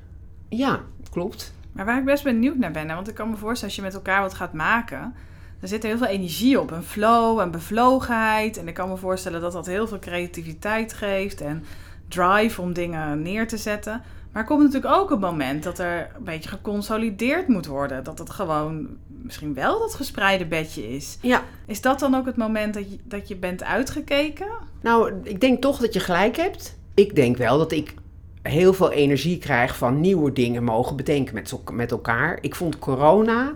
Ja, 0.48 0.80
klopt. 1.10 1.52
Maar 1.72 1.84
waar 1.84 1.98
ik 1.98 2.04
best 2.04 2.24
benieuwd 2.24 2.56
naar 2.56 2.70
ben, 2.70 2.88
hè, 2.88 2.94
want 2.94 3.08
ik 3.08 3.14
kan 3.14 3.30
me 3.30 3.36
voorstellen 3.36 3.74
als 3.74 3.76
je 3.76 3.82
met 3.82 3.94
elkaar 3.94 4.20
wat 4.20 4.34
gaat 4.34 4.52
maken, 4.52 5.14
er 5.60 5.68
zit 5.68 5.82
heel 5.82 5.98
veel 5.98 6.06
energie 6.06 6.60
op, 6.60 6.70
een 6.70 6.82
flow 6.82 7.40
en 7.40 7.50
bevlogenheid. 7.50 8.56
En 8.56 8.68
ik 8.68 8.74
kan 8.74 8.88
me 8.88 8.96
voorstellen 8.96 9.40
dat 9.40 9.52
dat 9.52 9.66
heel 9.66 9.88
veel 9.88 9.98
creativiteit 9.98 10.92
geeft 10.92 11.40
en 11.40 11.64
drive 12.08 12.60
om 12.60 12.72
dingen 12.72 13.22
neer 13.22 13.48
te 13.48 13.56
zetten. 13.56 14.02
Maar 14.32 14.42
er 14.42 14.48
komt 14.48 14.62
natuurlijk 14.62 14.94
ook 14.94 15.10
een 15.10 15.20
moment 15.20 15.62
dat 15.62 15.78
er 15.78 16.10
een 16.16 16.24
beetje 16.24 16.48
geconsolideerd 16.48 17.48
moet 17.48 17.66
worden. 17.66 18.04
Dat 18.04 18.18
het 18.18 18.30
gewoon 18.30 18.88
misschien 19.06 19.54
wel 19.54 19.78
dat 19.78 19.94
gespreide 19.94 20.46
bedje 20.46 20.94
is. 20.94 21.18
Ja, 21.20 21.42
Is 21.66 21.80
dat 21.80 21.98
dan 21.98 22.14
ook 22.14 22.26
het 22.26 22.36
moment 22.36 22.74
dat 22.74 22.90
je, 22.90 22.98
dat 23.04 23.28
je 23.28 23.36
bent 23.36 23.64
uitgekeken? 23.64 24.46
Nou, 24.80 25.12
ik 25.22 25.40
denk 25.40 25.60
toch 25.62 25.78
dat 25.78 25.94
je 25.94 26.00
gelijk 26.00 26.36
hebt. 26.36 26.78
Ik 26.94 27.14
denk 27.14 27.36
wel 27.36 27.58
dat 27.58 27.72
ik 27.72 27.94
heel 28.42 28.72
veel 28.72 28.90
energie 28.90 29.38
krijg 29.38 29.76
van 29.76 30.00
nieuwe 30.00 30.32
dingen 30.32 30.64
mogen 30.64 30.96
bedenken 30.96 31.34
met, 31.34 31.54
met 31.72 31.90
elkaar. 31.90 32.38
Ik 32.40 32.54
vond 32.54 32.78
corona 32.78 33.52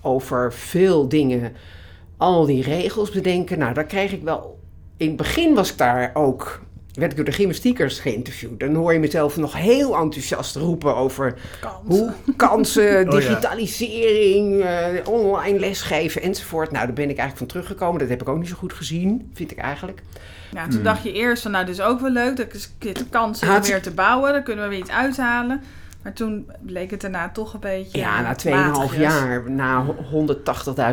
over 0.00 0.52
veel 0.52 1.08
dingen, 1.08 1.52
al 2.16 2.46
die 2.46 2.62
regels 2.62 3.10
bedenken. 3.10 3.58
Nou, 3.58 3.74
daar 3.74 3.86
kreeg 3.86 4.12
ik 4.12 4.22
wel. 4.22 4.58
In 4.96 5.08
het 5.08 5.16
begin 5.16 5.54
was 5.54 5.70
ik 5.70 5.78
daar 5.78 6.10
ook. 6.14 6.62
Werd 6.94 7.10
ik 7.10 7.16
door 7.16 7.26
de 7.26 7.32
gymnastiekers 7.32 7.98
geïnterviewd. 7.98 8.60
Dan 8.60 8.74
hoor 8.74 8.92
je 8.92 8.98
mezelf 8.98 9.36
nog 9.36 9.52
heel 9.56 9.96
enthousiast 9.96 10.56
roepen 10.56 10.96
over 10.96 11.34
hoe 11.84 12.12
kansen, 12.36 12.96
Oh 13.08 13.12
ja. 13.12 13.18
digitalisering, 13.18 14.60
eh, 14.62 15.08
online 15.08 15.58
lesgeven 15.58 16.22
enzovoort. 16.22 16.70
Nou, 16.70 16.84
daar 16.86 16.94
ben 16.94 17.10
ik 17.10 17.16
eigenlijk 17.18 17.38
van 17.38 17.46
teruggekomen. 17.46 17.98
Dat 18.00 18.08
heb 18.08 18.20
ik 18.20 18.28
ook 18.28 18.38
niet 18.38 18.48
zo 18.48 18.54
goed 18.56 18.72
gezien, 18.72 19.30
vind 19.34 19.50
ik 19.50 19.58
eigenlijk. 19.58 20.02
Ja, 20.52 20.68
toen 20.68 20.82
dacht 20.82 21.02
je 21.02 21.12
eerst 21.12 21.42
van, 21.42 21.50
nou, 21.50 21.64
dit 21.64 21.74
is 21.74 21.80
ook 21.80 22.00
wel 22.00 22.10
leuk. 22.10 22.36
Dat 22.36 22.54
is 22.54 22.72
de 22.78 23.04
kans 23.10 23.42
om 23.42 23.48
Had- 23.48 23.66
weer 23.66 23.82
te 23.82 23.90
bouwen. 23.90 24.32
Dan 24.32 24.42
kunnen 24.42 24.64
we 24.64 24.70
weer 24.70 24.78
iets 24.78 24.90
uithalen. 24.90 25.62
Maar 26.02 26.12
toen 26.12 26.50
bleek 26.60 26.90
het 26.90 27.00
daarna 27.00 27.28
toch 27.30 27.54
een 27.54 27.60
beetje 27.60 27.98
Ja, 27.98 28.20
na 28.20 28.34
2,5 28.34 28.50
matigjes. 28.50 29.00
jaar, 29.00 29.50
na 29.50 29.84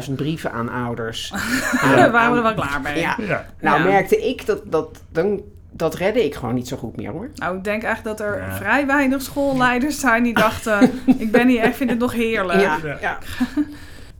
180.000 0.07 0.15
brieven 0.15 0.51
aan 0.51 0.69
ouders. 0.69 1.33
Daar 1.95 2.11
waren 2.11 2.31
we 2.31 2.37
er 2.37 2.43
wel 2.43 2.53
klaar 2.53 2.81
mee. 2.81 2.99
Ja, 2.99 3.15
Ja. 3.19 3.45
nou 3.61 3.77
Ja. 3.79 3.85
merkte 3.85 4.17
ik 4.29 4.45
dat, 4.45 4.61
dat, 4.65 5.01
dan, 5.11 5.41
dat 5.71 5.95
redde 5.95 6.25
ik 6.25 6.35
gewoon 6.35 6.55
niet 6.55 6.67
zo 6.67 6.77
goed 6.77 6.95
meer 6.95 7.11
hoor. 7.11 7.29
Nou, 7.35 7.57
ik 7.57 7.63
denk 7.63 7.83
eigenlijk 7.83 8.17
dat 8.17 8.27
er 8.27 8.37
Ja. 8.37 8.55
vrij 8.55 8.87
weinig 8.87 9.21
schoolleiders 9.21 9.99
zijn 9.99 10.23
die 10.23 10.33
dachten... 10.33 10.91
ik 11.17 11.31
ben 11.31 11.47
hier 11.47 11.61
echt, 11.61 11.75
vind 11.77 11.89
het 11.89 11.99
nog 11.99 12.13
heerlijk. 12.13 12.61
Ja. 13.01 13.17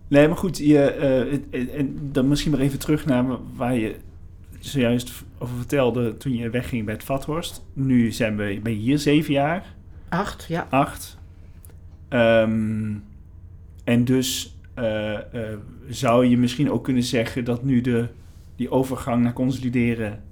Nee, 0.07 0.27
maar 0.27 0.37
goed, 0.37 0.57
je, 0.57 0.79
eh, 0.91 1.79
en 1.79 2.09
dan 2.11 2.27
misschien 2.27 2.51
maar 2.51 2.59
even 2.59 2.79
terug 2.79 3.05
naar 3.05 3.25
waar 3.55 3.75
je 3.75 3.95
zojuist 4.59 5.11
over 5.37 5.55
vertelde 5.55 6.17
toen 6.17 6.35
je 6.35 6.49
wegging 6.49 6.85
bij 6.85 6.93
het 6.93 7.03
Vathorst. 7.03 7.63
Nu 7.73 8.11
zijn 8.11 8.37
we, 8.37 8.59
ben 8.63 8.73
je 8.73 8.79
hier 8.79 8.99
zeven 8.99 9.33
jaar, 9.33 9.65
Acht, 10.09 10.45
ja. 10.47 10.67
acht. 10.69 11.17
Ehm, 12.09 12.93
en 13.83 14.05
dus 14.05 14.57
eh, 14.73 15.13
eh, 15.13 15.21
zou 15.89 16.25
je 16.25 16.37
misschien 16.37 16.71
ook 16.71 16.83
kunnen 16.83 17.03
zeggen 17.03 17.43
dat 17.45 17.63
nu 17.63 17.81
de, 17.81 18.07
die 18.55 18.71
overgang 18.71 19.23
naar 19.23 19.33
consolideren 19.33 20.23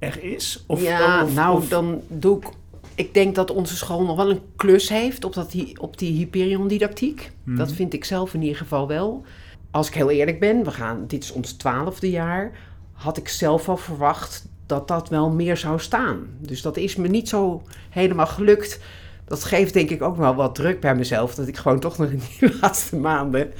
er 0.00 0.22
is? 0.22 0.64
Of, 0.66 0.82
ja, 0.82 1.24
of- 1.24 1.34
nou 1.34 1.56
of- 1.56 1.68
dan 1.68 2.00
doe 2.08 2.36
ik... 2.36 2.48
Ik 2.94 3.14
denk 3.14 3.34
dat 3.34 3.50
onze 3.50 3.76
school 3.76 4.04
nog 4.04 4.16
wel 4.16 4.30
een 4.30 4.40
klus 4.56 4.88
heeft 4.88 5.24
op, 5.24 5.34
dat, 5.34 5.54
op 5.80 5.98
die 5.98 6.12
Hyperion-didactiek. 6.12 7.30
Mhm. 7.44 7.56
Dat 7.56 7.72
vind 7.72 7.92
ik 7.94 8.04
zelf 8.04 8.34
in 8.34 8.42
ieder 8.42 8.56
geval 8.56 8.86
wel. 8.88 9.24
Als 9.70 9.88
ik 9.88 9.94
heel 9.94 10.10
eerlijk 10.10 10.40
ben, 10.40 10.64
we 10.64 10.70
gaan, 10.70 11.04
dit 11.06 11.22
is 11.24 11.32
ons 11.32 11.52
twaalfde 11.52 12.10
jaar, 12.10 12.52
had 12.92 13.16
ik 13.16 13.28
zelf 13.28 13.68
al 13.68 13.76
verwacht 13.76 14.48
dat 14.66 14.88
dat 14.88 15.08
wel 15.08 15.30
meer 15.30 15.56
zou 15.56 15.80
staan. 15.80 16.26
Dus 16.38 16.62
dat 16.62 16.76
is 16.76 16.96
me 16.96 17.08
niet 17.08 17.28
zo 17.28 17.62
helemaal 17.90 18.26
gelukt. 18.26 18.80
Dat 19.24 19.44
geeft 19.44 19.74
denk 19.74 19.90
ik 19.90 20.02
ook 20.02 20.16
wel 20.16 20.34
wat 20.34 20.54
druk 20.54 20.80
bij 20.80 20.94
mezelf, 20.94 21.34
dat 21.34 21.46
ik 21.48 21.56
gewoon 21.56 21.80
toch 21.80 21.98
nog 21.98 22.10
in 22.10 22.22
die 22.38 22.54
laatste 22.60 22.96
maanden 22.96 23.52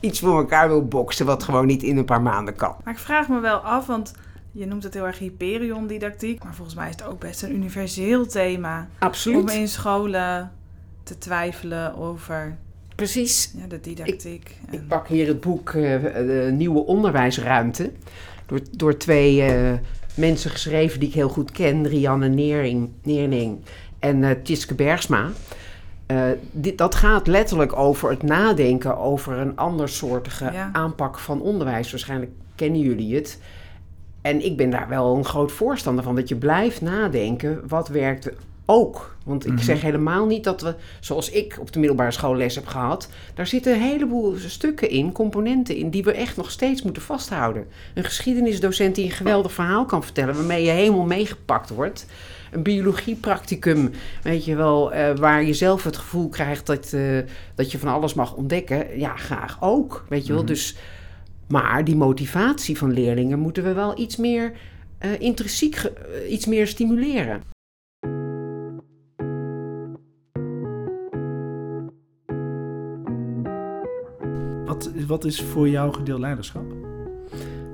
iets 0.00 0.20
voor 0.20 0.38
elkaar 0.38 0.68
wil 0.68 0.84
boksen, 0.84 1.26
wat 1.26 1.42
gewoon 1.42 1.66
niet 1.66 1.82
in 1.82 1.96
een 1.96 2.04
paar 2.04 2.22
maanden 2.22 2.54
kan. 2.56 2.74
Maar 2.84 2.94
ik 2.94 3.00
vraag 3.00 3.28
me 3.28 3.40
wel 3.40 3.56
af, 3.58 3.86
want 3.86 4.14
je 4.56 4.66
noemt 4.66 4.82
het 4.82 4.94
heel 4.94 5.06
erg 5.06 5.18
Hyperion-didactiek. 5.18 6.44
Maar 6.44 6.54
volgens 6.54 6.76
mij 6.76 6.88
is 6.88 6.94
het 6.94 7.04
ook 7.04 7.18
best 7.20 7.42
een 7.42 7.54
universeel 7.54 8.26
thema. 8.26 8.78
Om 8.80 8.86
Absoluut. 8.98 9.52
in 9.52 9.68
scholen 9.68 10.52
te 11.02 11.18
twijfelen 11.18 11.96
over 11.96 12.56
Precies. 12.94 13.52
ja, 13.56 13.66
de 13.66 13.80
didactiek. 13.80 14.56
En- 14.66 14.72
Ik 14.74 14.88
pak 14.88 15.08
hier 15.08 15.26
het 15.26 15.40
boek 15.40 15.68
eh, 15.70 16.02
de 16.02 16.50
Nieuwe 16.56 16.84
Onderwijsruimte. 16.86 17.90
door, 18.46 18.60
door 18.70 18.96
twee 18.96 19.42
eh, 19.42 19.72
mensen 20.14 20.50
geschreven 20.50 21.00
die 21.00 21.08
ik 21.08 21.14
heel 21.14 21.28
goed 21.28 21.50
ken. 21.50 21.86
Rianne 21.88 22.28
Neering, 22.28 22.90
Neering 23.02 23.58
en 23.98 24.42
Tjitske 24.42 24.74
Bergsma. 24.74 25.28
Dit, 26.52 26.78
dat 26.78 26.94
gaat 26.94 27.26
letterlijk 27.26 27.76
over 27.76 28.10
het 28.10 28.22
nadenken 28.22 28.98
over 28.98 29.38
een 29.38 29.56
andersoortige 29.56 30.44
Ja. 30.52 30.68
aanpak 30.72 31.18
van 31.18 31.40
onderwijs. 31.40 31.90
Waarschijnlijk 31.90 32.30
kennen 32.54 32.80
jullie 32.80 33.14
het. 33.14 33.38
En 34.24 34.44
ik 34.44 34.56
ben 34.56 34.70
daar 34.70 34.88
wel 34.88 35.16
een 35.16 35.24
groot 35.24 35.52
voorstander 35.52 36.04
van. 36.04 36.14
Dat 36.14 36.28
je 36.28 36.36
blijft 36.36 36.80
nadenken, 36.80 37.60
wat 37.68 37.88
werkt 37.88 38.30
ook? 38.66 39.16
Want 39.24 39.46
ik 39.46 39.52
Mhm. 39.52 39.62
zeg 39.62 39.80
helemaal 39.82 40.26
niet 40.26 40.44
dat 40.44 40.60
we, 40.60 40.74
zoals 41.00 41.30
ik 41.30 41.56
op 41.60 41.72
de 41.72 41.78
middelbare 41.78 42.10
school 42.10 42.36
les 42.36 42.54
heb 42.54 42.66
gehad... 42.66 43.08
daar 43.34 43.46
zitten 43.46 43.74
een 43.74 43.80
heleboel 43.80 44.34
stukken 44.46 44.90
in, 44.90 45.12
componenten 45.12 45.76
in... 45.76 45.90
die 45.90 46.04
we 46.04 46.12
echt 46.12 46.36
nog 46.36 46.50
steeds 46.50 46.82
moeten 46.82 47.02
vasthouden. 47.02 47.66
Een 47.94 48.04
geschiedenisdocent 48.04 48.94
die 48.94 49.04
een 49.04 49.10
geweldig 49.10 49.52
verhaal 49.52 49.84
kan 49.84 50.02
vertellen... 50.02 50.34
waarmee 50.34 50.64
je 50.64 50.70
helemaal 50.70 51.04
meegepakt 51.06 51.70
wordt. 51.70 52.06
Een 52.52 52.62
biologiepracticum, 52.62 53.90
weet 54.22 54.44
je 54.44 54.56
wel... 54.56 54.92
eh, 54.92 55.16
waar 55.16 55.44
je 55.44 55.54
zelf 55.54 55.84
het 55.84 55.96
gevoel 55.96 56.28
krijgt 56.28 56.66
dat, 56.66 56.92
eh, 56.92 57.18
dat 57.54 57.72
je 57.72 57.78
van 57.78 57.88
alles 57.92 58.14
mag 58.14 58.34
ontdekken. 58.34 58.98
Ja, 58.98 59.16
graag 59.16 59.56
ook, 59.60 60.04
weet 60.08 60.26
je 60.26 60.32
wel. 60.32 60.42
Mhm. 60.42 60.50
Dus, 60.52 60.76
maar 61.48 61.84
die 61.84 61.96
motivatie 61.96 62.78
van 62.78 62.92
leerlingen 62.92 63.38
moeten 63.38 63.62
we 63.64 63.72
wel 63.72 63.98
iets 63.98 64.16
meer... 64.16 64.52
eh, 64.98 65.20
intrinsiek 65.20 65.74
eh, 65.76 66.32
iets 66.32 66.46
meer 66.46 66.66
stimuleren. 66.66 67.42
Wat, 74.64 74.90
wat 75.06 75.24
is 75.24 75.40
voor 75.42 75.68
jou 75.68 75.92
gedeeld 75.94 76.20
leiderschap? 76.20 76.64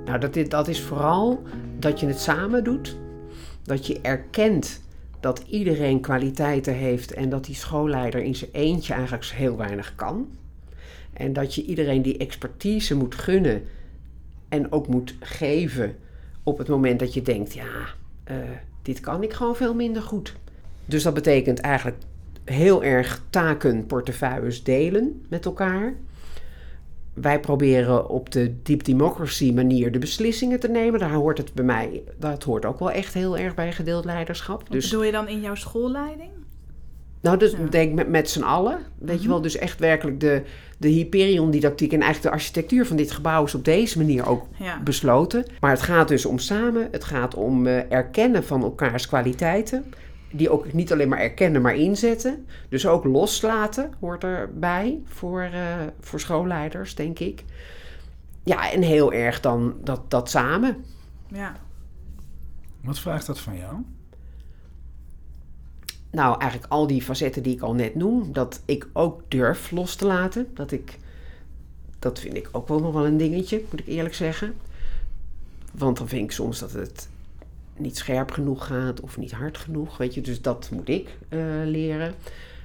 Nou, 0.04 0.18
dat, 0.18 0.36
is- 0.36 0.48
dat 0.48 0.68
is 0.68 0.80
vooral 0.80 1.42
dat 1.78 2.00
je 2.00 2.06
het 2.06 2.20
samen 2.20 2.64
doet. 2.64 2.96
Dat 3.62 3.86
je 3.86 4.00
erkent 4.00 4.82
dat 5.20 5.38
iedereen 5.48 6.00
kwaliteiten 6.00 6.74
heeft 6.74 7.12
en 7.12 7.28
dat 7.28 7.44
die 7.44 7.54
schoolleider 7.54 8.22
in 8.22 8.34
zijn 8.34 8.50
eentje 8.52 8.92
eigenlijk 8.94 9.24
heel 9.24 9.56
weinig 9.56 9.94
kan. 9.94 10.28
En 11.12 11.32
dat 11.32 11.54
je 11.54 11.64
iedereen 11.64 12.02
die 12.02 12.16
expertise 12.16 12.96
moet 12.96 13.14
gunnen 13.14 13.62
en 14.48 14.72
ook 14.72 14.88
moet 14.88 15.14
geven 15.20 15.96
op 16.42 16.58
het 16.58 16.68
moment 16.68 16.98
dat 16.98 17.14
je 17.14 17.22
denkt, 17.22 17.54
ja, 17.54 17.94
eh, 18.24 18.36
dit 18.82 19.00
kan 19.00 19.22
ik 19.22 19.32
gewoon 19.32 19.56
veel 19.56 19.74
minder 19.74 20.02
goed. 20.02 20.34
Dus 20.84 21.02
dat 21.02 21.14
betekent 21.14 21.58
eigenlijk 21.58 21.96
heel 22.44 22.84
erg 22.84 23.22
taken, 23.30 23.86
portefeuilles 23.86 24.62
delen 24.62 25.24
met 25.28 25.44
elkaar. 25.44 25.94
Wij 27.14 27.40
proberen 27.40 28.08
op 28.08 28.32
de 28.32 28.62
deep 28.62 28.84
democracy 28.84 29.52
manier 29.52 29.92
de 29.92 29.98
beslissingen 29.98 30.60
te 30.60 30.68
nemen. 30.68 31.00
Daar 31.00 31.12
hoort 31.12 31.38
het 31.38 31.54
bij 31.54 31.64
mij, 31.64 32.02
dat 32.18 32.44
hoort 32.44 32.64
ook 32.64 32.78
wel 32.78 32.90
echt 32.90 33.14
heel 33.14 33.38
erg 33.38 33.54
bij 33.54 33.72
gedeeld 33.72 34.04
leiderschap. 34.04 34.60
Wat 34.60 34.70
Dus 34.70 34.88
bedoel 34.88 35.04
je 35.04 35.12
dan 35.12 35.28
in 35.28 35.40
jouw 35.40 35.54
schoolleiding? 35.54 36.30
Nou, 37.20 37.36
dus 37.38 37.50
Ja. 37.50 37.58
Mhm. 37.58 37.70
denk 37.70 37.94
met, 37.94 38.08
met 38.08 38.30
z'n 38.30 38.42
allen. 38.42 38.78
Weet 38.98 39.22
je 39.22 39.28
wel, 39.28 39.40
dus 39.40 39.56
echt 39.56 39.78
werkelijk 39.78 40.20
de, 40.20 40.42
de 40.78 40.88
Hyperion-didactiek 40.88 41.92
en 41.92 42.00
eigenlijk 42.00 42.34
de 42.34 42.40
architectuur 42.40 42.86
van 42.86 42.96
dit 42.96 43.10
gebouw 43.10 43.44
is 43.44 43.54
op 43.54 43.64
deze 43.64 43.98
manier 43.98 44.26
ook 44.28 44.46
Ja. 44.58 44.80
besloten. 44.84 45.44
Maar 45.60 45.70
het 45.70 45.82
gaat 45.82 46.08
dus 46.08 46.24
om 46.26 46.38
samen, 46.38 46.88
het 46.90 47.04
gaat 47.04 47.34
om 47.34 47.66
eh, 47.66 47.92
erkennen 47.92 48.44
van 48.44 48.62
elkaars 48.62 49.06
kwaliteiten. 49.06 49.84
Die 50.32 50.50
ook 50.50 50.72
niet 50.72 50.92
alleen 50.92 51.08
maar 51.08 51.18
erkennen, 51.18 51.62
maar 51.62 51.74
inzetten. 51.76 52.46
Dus 52.68 52.86
ook 52.86 53.04
loslaten 53.04 53.92
hoort 54.00 54.24
erbij 54.24 55.00
voor, 55.04 55.40
eh, 55.42 55.62
voor 56.00 56.20
schoolleiders, 56.20 56.94
denk 56.94 57.18
ik. 57.18 57.44
Ja, 58.44 58.70
en 58.72 58.82
heel 58.82 59.12
erg 59.12 59.40
dan 59.40 59.74
dat, 59.84 60.10
dat 60.10 60.30
samen. 60.30 60.84
ja. 61.28 61.56
Wat 62.84 62.98
vraagt 62.98 63.26
dat 63.26 63.40
van 63.40 63.56
jou? 63.56 63.74
Nou, 66.10 66.40
eigenlijk 66.40 66.72
al 66.72 66.86
die 66.86 67.02
facetten 67.02 67.42
die 67.42 67.54
ik 67.54 67.60
al 67.60 67.74
net 67.74 67.94
noem, 67.94 68.32
dat 68.32 68.62
ik 68.64 68.88
ook 68.92 69.22
durf 69.28 69.70
los 69.70 69.94
te 69.94 70.06
laten. 70.06 70.46
Dat 70.54 70.72
ik, 70.72 70.98
dat 71.98 72.18
vind 72.18 72.36
ik 72.36 72.48
ook 72.52 72.68
wel 72.68 72.80
nog 72.80 72.92
wel 72.92 73.06
een 73.06 73.16
dingetje, 73.16 73.64
moet 73.70 73.80
ik 73.80 73.86
eerlijk 73.86 74.14
zeggen. 74.14 74.54
Want 75.72 75.96
dan 75.96 76.08
vind 76.08 76.24
ik 76.24 76.30
soms 76.30 76.58
dat 76.58 76.72
het 76.72 77.08
niet 77.76 77.96
scherp 77.96 78.30
genoeg 78.30 78.66
gaat 78.66 79.00
of 79.00 79.18
niet 79.18 79.32
hard 79.32 79.58
genoeg, 79.58 79.96
weet 79.96 80.14
je. 80.14 80.20
Dus 80.20 80.42
dat 80.42 80.70
moet 80.72 80.88
ik 80.88 81.16
eh, 81.28 81.38
leren. 81.64 82.14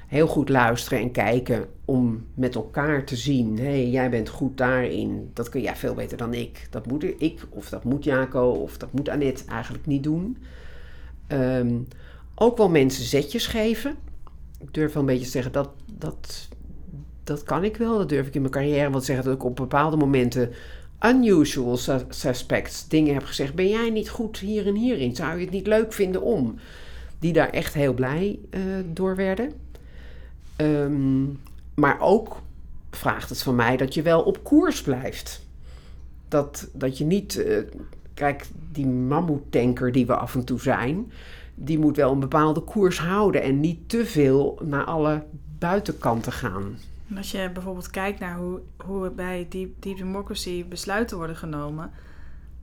Heel 0.07 0.27
goed 0.27 0.49
luisteren 0.49 0.99
en 0.99 1.11
kijken 1.11 1.65
om 1.85 2.25
met 2.33 2.55
elkaar 2.55 3.05
te 3.05 3.15
zien. 3.15 3.57
Hé, 3.57 3.63
hey, 3.63 3.89
jij 3.89 4.09
bent 4.09 4.29
goed 4.29 4.57
daarin. 4.57 5.29
Dat 5.33 5.49
kun 5.49 5.61
jij 5.61 5.75
veel 5.75 5.93
beter 5.93 6.17
dan 6.17 6.33
ik. 6.33 6.67
Dat 6.69 6.87
moet 6.87 7.03
ik 7.03 7.45
of 7.49 7.69
dat 7.69 7.83
moet 7.83 8.03
Jaco 8.03 8.49
of 8.49 8.77
dat 8.77 8.93
moet 8.93 9.09
Annette 9.09 9.43
eigenlijk 9.45 9.85
niet 9.85 10.03
doen. 10.03 10.37
Ehm, 11.27 11.77
ook 12.35 12.57
wel 12.57 12.69
mensen 12.69 13.03
zetjes 13.03 13.47
geven. 13.47 13.95
Ik 14.59 14.73
durf 14.73 14.93
wel 14.93 15.01
een 15.01 15.07
beetje 15.07 15.25
te 15.25 15.31
zeggen 15.31 15.51
dat, 15.51 15.69
dat, 15.91 16.47
dat 17.23 17.43
kan 17.43 17.63
ik 17.63 17.77
wel. 17.77 17.97
Dat 17.97 18.09
durf 18.09 18.27
ik 18.27 18.35
in 18.35 18.41
mijn 18.41 18.53
carrière 18.53 18.89
wel 18.89 18.99
te 18.99 19.05
zeggen. 19.05 19.25
Dat 19.25 19.33
ik 19.33 19.43
op 19.43 19.55
bepaalde 19.55 19.97
momenten 19.97 20.51
unusual 21.01 21.77
sus- 21.77 22.03
suspects 22.09 22.87
dingen 22.87 23.13
heb 23.13 23.23
gezegd. 23.23 23.53
Ben 23.53 23.69
jij 23.69 23.89
niet 23.89 24.09
goed 24.09 24.37
hier 24.37 24.67
en 24.67 24.75
hierin? 24.75 25.15
Zou 25.15 25.37
je 25.37 25.43
het 25.43 25.53
niet 25.53 25.67
leuk 25.67 25.93
vinden 25.93 26.21
om? 26.21 26.55
Die 27.19 27.33
daar 27.33 27.49
echt 27.49 27.73
heel 27.73 27.93
blij 27.93 28.39
eh, 28.49 28.61
door 28.93 29.15
werden. 29.15 29.51
Ehm, 30.55 31.23
maar 31.75 31.99
ook 31.99 32.41
vraagt 32.91 33.29
het 33.29 33.41
van 33.41 33.55
mij 33.55 33.77
dat 33.77 33.93
je 33.93 34.01
wel 34.01 34.21
op 34.21 34.43
koers 34.43 34.81
blijft. 34.81 35.45
Dat, 36.27 36.67
dat 36.73 36.97
je 36.97 37.03
niet... 37.05 37.37
eh, 37.43 37.57
kijk, 38.13 38.45
die 38.71 38.87
mammoetanker 38.87 39.91
die 39.91 40.05
we 40.05 40.15
af 40.15 40.35
en 40.35 40.43
toe 40.45 40.59
zijn 40.59 41.11
die 41.55 41.79
moet 41.79 41.95
wel 41.97 42.11
een 42.11 42.19
bepaalde 42.19 42.59
koers 42.61 42.99
houden 42.99 43.41
en 43.41 43.59
niet 43.59 43.89
te 43.89 44.05
veel 44.05 44.59
naar 44.63 44.83
alle 44.83 45.23
buitenkanten 45.59 46.31
gaan. 46.31 46.77
En 47.09 47.17
als 47.17 47.31
je 47.31 47.49
bijvoorbeeld 47.53 47.89
kijkt 47.89 48.19
naar 48.19 48.37
hoe, 48.37 48.59
hoe 48.85 49.09
bij 49.09 49.45
Deep, 49.49 49.69
Deep 49.79 49.97
Democracy 49.97 50.65
besluiten 50.67 51.17
worden 51.17 51.35
genomen, 51.35 51.91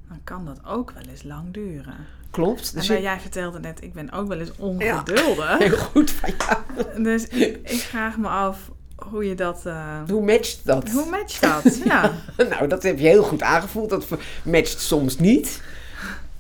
dan 0.09 0.19
kan 0.25 0.45
dat 0.45 0.61
ook 0.67 0.91
wel 0.91 1.03
eens 1.11 1.23
lang 1.23 1.53
duren. 1.53 1.95
Klopt. 2.31 2.71
En 2.73 2.79
Dus 2.79 2.87
nou, 2.89 2.99
ik- 3.01 3.07
jij 3.07 3.21
vertelde 3.21 3.59
net, 3.61 3.83
ik 3.83 3.93
ben 3.93 4.13
ook 4.13 4.29
wel 4.29 4.39
eens 4.39 4.57
ongeduldig. 4.57 5.59
heel 5.69 5.77
goed 5.77 6.11
van 6.11 6.31
jou. 6.39 7.03
Dus 7.03 7.27
ik, 7.29 7.57
ik 7.71 7.79
vraag 7.81 8.17
me 8.19 8.29
af 8.29 8.71
hoe 9.11 9.25
je 9.29 9.35
dat... 9.35 9.67
eh, 9.67 9.99
Hoe 10.09 10.25
matcht 10.25 10.61
dat? 10.65 10.91
hoe 10.91 11.11
matcht 11.11 11.41
dat? 11.41 11.81
Ja. 11.85 12.11
Nou, 12.51 12.67
dat 12.69 12.83
heb 12.83 12.99
je 12.99 13.07
heel 13.07 13.23
goed 13.23 13.43
aangevoeld. 13.43 13.91
Dat 13.91 14.07
matcht 14.45 14.81
soms 14.81 15.19
niet. 15.19 15.63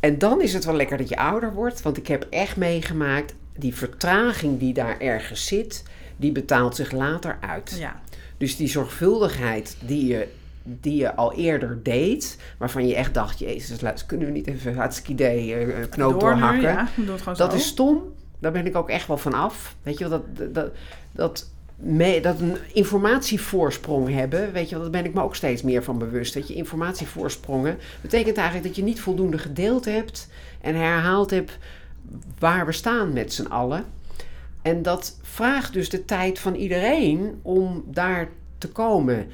En 0.02 0.18
dan 0.18 0.40
is 0.42 0.54
het 0.54 0.64
wel 0.64 0.74
lekker 0.76 0.98
dat 0.98 1.08
je 1.08 1.16
ouder 1.16 1.52
wordt. 1.52 1.82
Want 1.82 1.96
ik 1.96 2.06
heb 2.06 2.26
echt 2.30 2.56
meegemaakt, 2.56 3.34
die 3.56 3.74
vertraging 3.74 4.58
die 4.58 4.72
daar 4.74 4.98
ergens 5.00 5.46
zit, 5.46 5.82
die 6.16 6.32
betaalt 6.32 6.76
zich 6.76 6.92
later 6.92 7.38
uit. 7.40 7.76
ja. 7.78 8.00
Dus 8.36 8.56
die 8.56 8.68
zorgvuldigheid 8.68 9.76
die 9.86 10.06
je, 10.06 10.28
die 10.62 10.96
je 10.96 11.14
al 11.14 11.32
eerder 11.34 11.80
deed, 11.82 12.38
waarvan 12.58 12.86
je 12.86 12.94
echt 12.94 13.14
dacht, 13.14 13.38
jezus, 13.38 13.80
laat- 13.80 14.06
kunnen 14.06 14.26
we 14.26 14.32
niet 14.32 14.46
even 14.46 14.74
hartstikke 14.76 15.12
idee 15.12 15.54
eh, 15.54 15.88
knoop 15.90 16.20
Door 16.20 16.34
nu, 16.34 16.40
doorhakken. 16.40 16.62
Ja, 16.62 16.88
het 17.26 17.38
Dat 17.38 17.50
zo. 17.50 17.56
is 17.56 17.66
stom. 17.66 18.02
Daar 18.38 18.52
ben 18.52 18.66
ik 18.66 18.76
ook 18.76 18.88
echt 18.90 19.06
wel 19.06 19.16
van 19.18 19.32
af. 19.34 19.76
Weet 19.82 19.98
je 19.98 20.08
wel, 20.08 20.22
dat, 20.34 20.54
dat, 20.54 20.72
dat, 21.12 21.50
dat 22.22 22.40
een 22.40 22.56
informatievoorsprong 22.72 24.08
hebben, 24.08 24.52
weet 24.52 24.68
je 24.68 24.74
wel, 24.74 24.82
daar 24.82 25.02
ben 25.02 25.04
ik 25.04 25.14
me 25.14 25.22
ook 25.22 25.34
steeds 25.34 25.62
meer 25.62 25.82
van 25.82 25.98
bewust. 25.98 26.34
Dat 26.34 26.48
je 26.48 26.54
informatievoorssprongen 26.54 27.78
betekent 28.00 28.36
eigenlijk 28.36 28.66
dat 28.66 28.76
je 28.76 28.82
niet 28.82 29.00
voldoende 29.00 29.38
gedeeld 29.38 29.84
hebt 29.84 30.28
en 30.60 30.74
herhaald 30.74 31.30
hebt 31.30 31.58
waar 32.38 32.66
we 32.66 32.72
staan 32.72 33.12
met 33.12 33.32
z'n 33.32 33.46
allen. 33.46 33.84
En 34.62 34.82
dat 34.82 35.18
vraagt 35.22 35.72
dus 35.72 35.88
de 35.88 36.04
tijd 36.04 36.38
van 36.38 36.54
iedereen 36.54 37.38
om 37.42 37.84
daar 37.86 38.28
te 38.58 38.68
komen. 38.68 39.26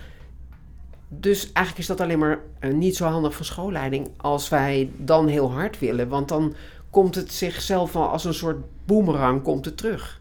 Dus 1.09 1.43
eigenlijk 1.45 1.79
is 1.79 1.87
dat 1.87 2.01
alleen 2.01 2.19
maar 2.19 2.39
eh, 2.59 2.73
niet 2.73 2.97
zo 2.97 3.05
handig 3.05 3.35
van 3.35 3.45
schoolleiding 3.45 4.09
als 4.17 4.49
wij 4.49 4.91
dan 4.97 5.27
heel 5.27 5.53
hard 5.53 5.79
willen. 5.79 6.09
Want 6.09 6.29
dan 6.29 6.55
komt 6.91 7.15
het 7.15 7.33
zichzelf 7.33 7.97
al 7.97 8.09
als 8.09 8.25
een 8.25 8.35
soort 8.35 8.65
boemerang 8.85 9.43
komt 9.43 9.65
het 9.65 9.77
terug. 9.77 10.21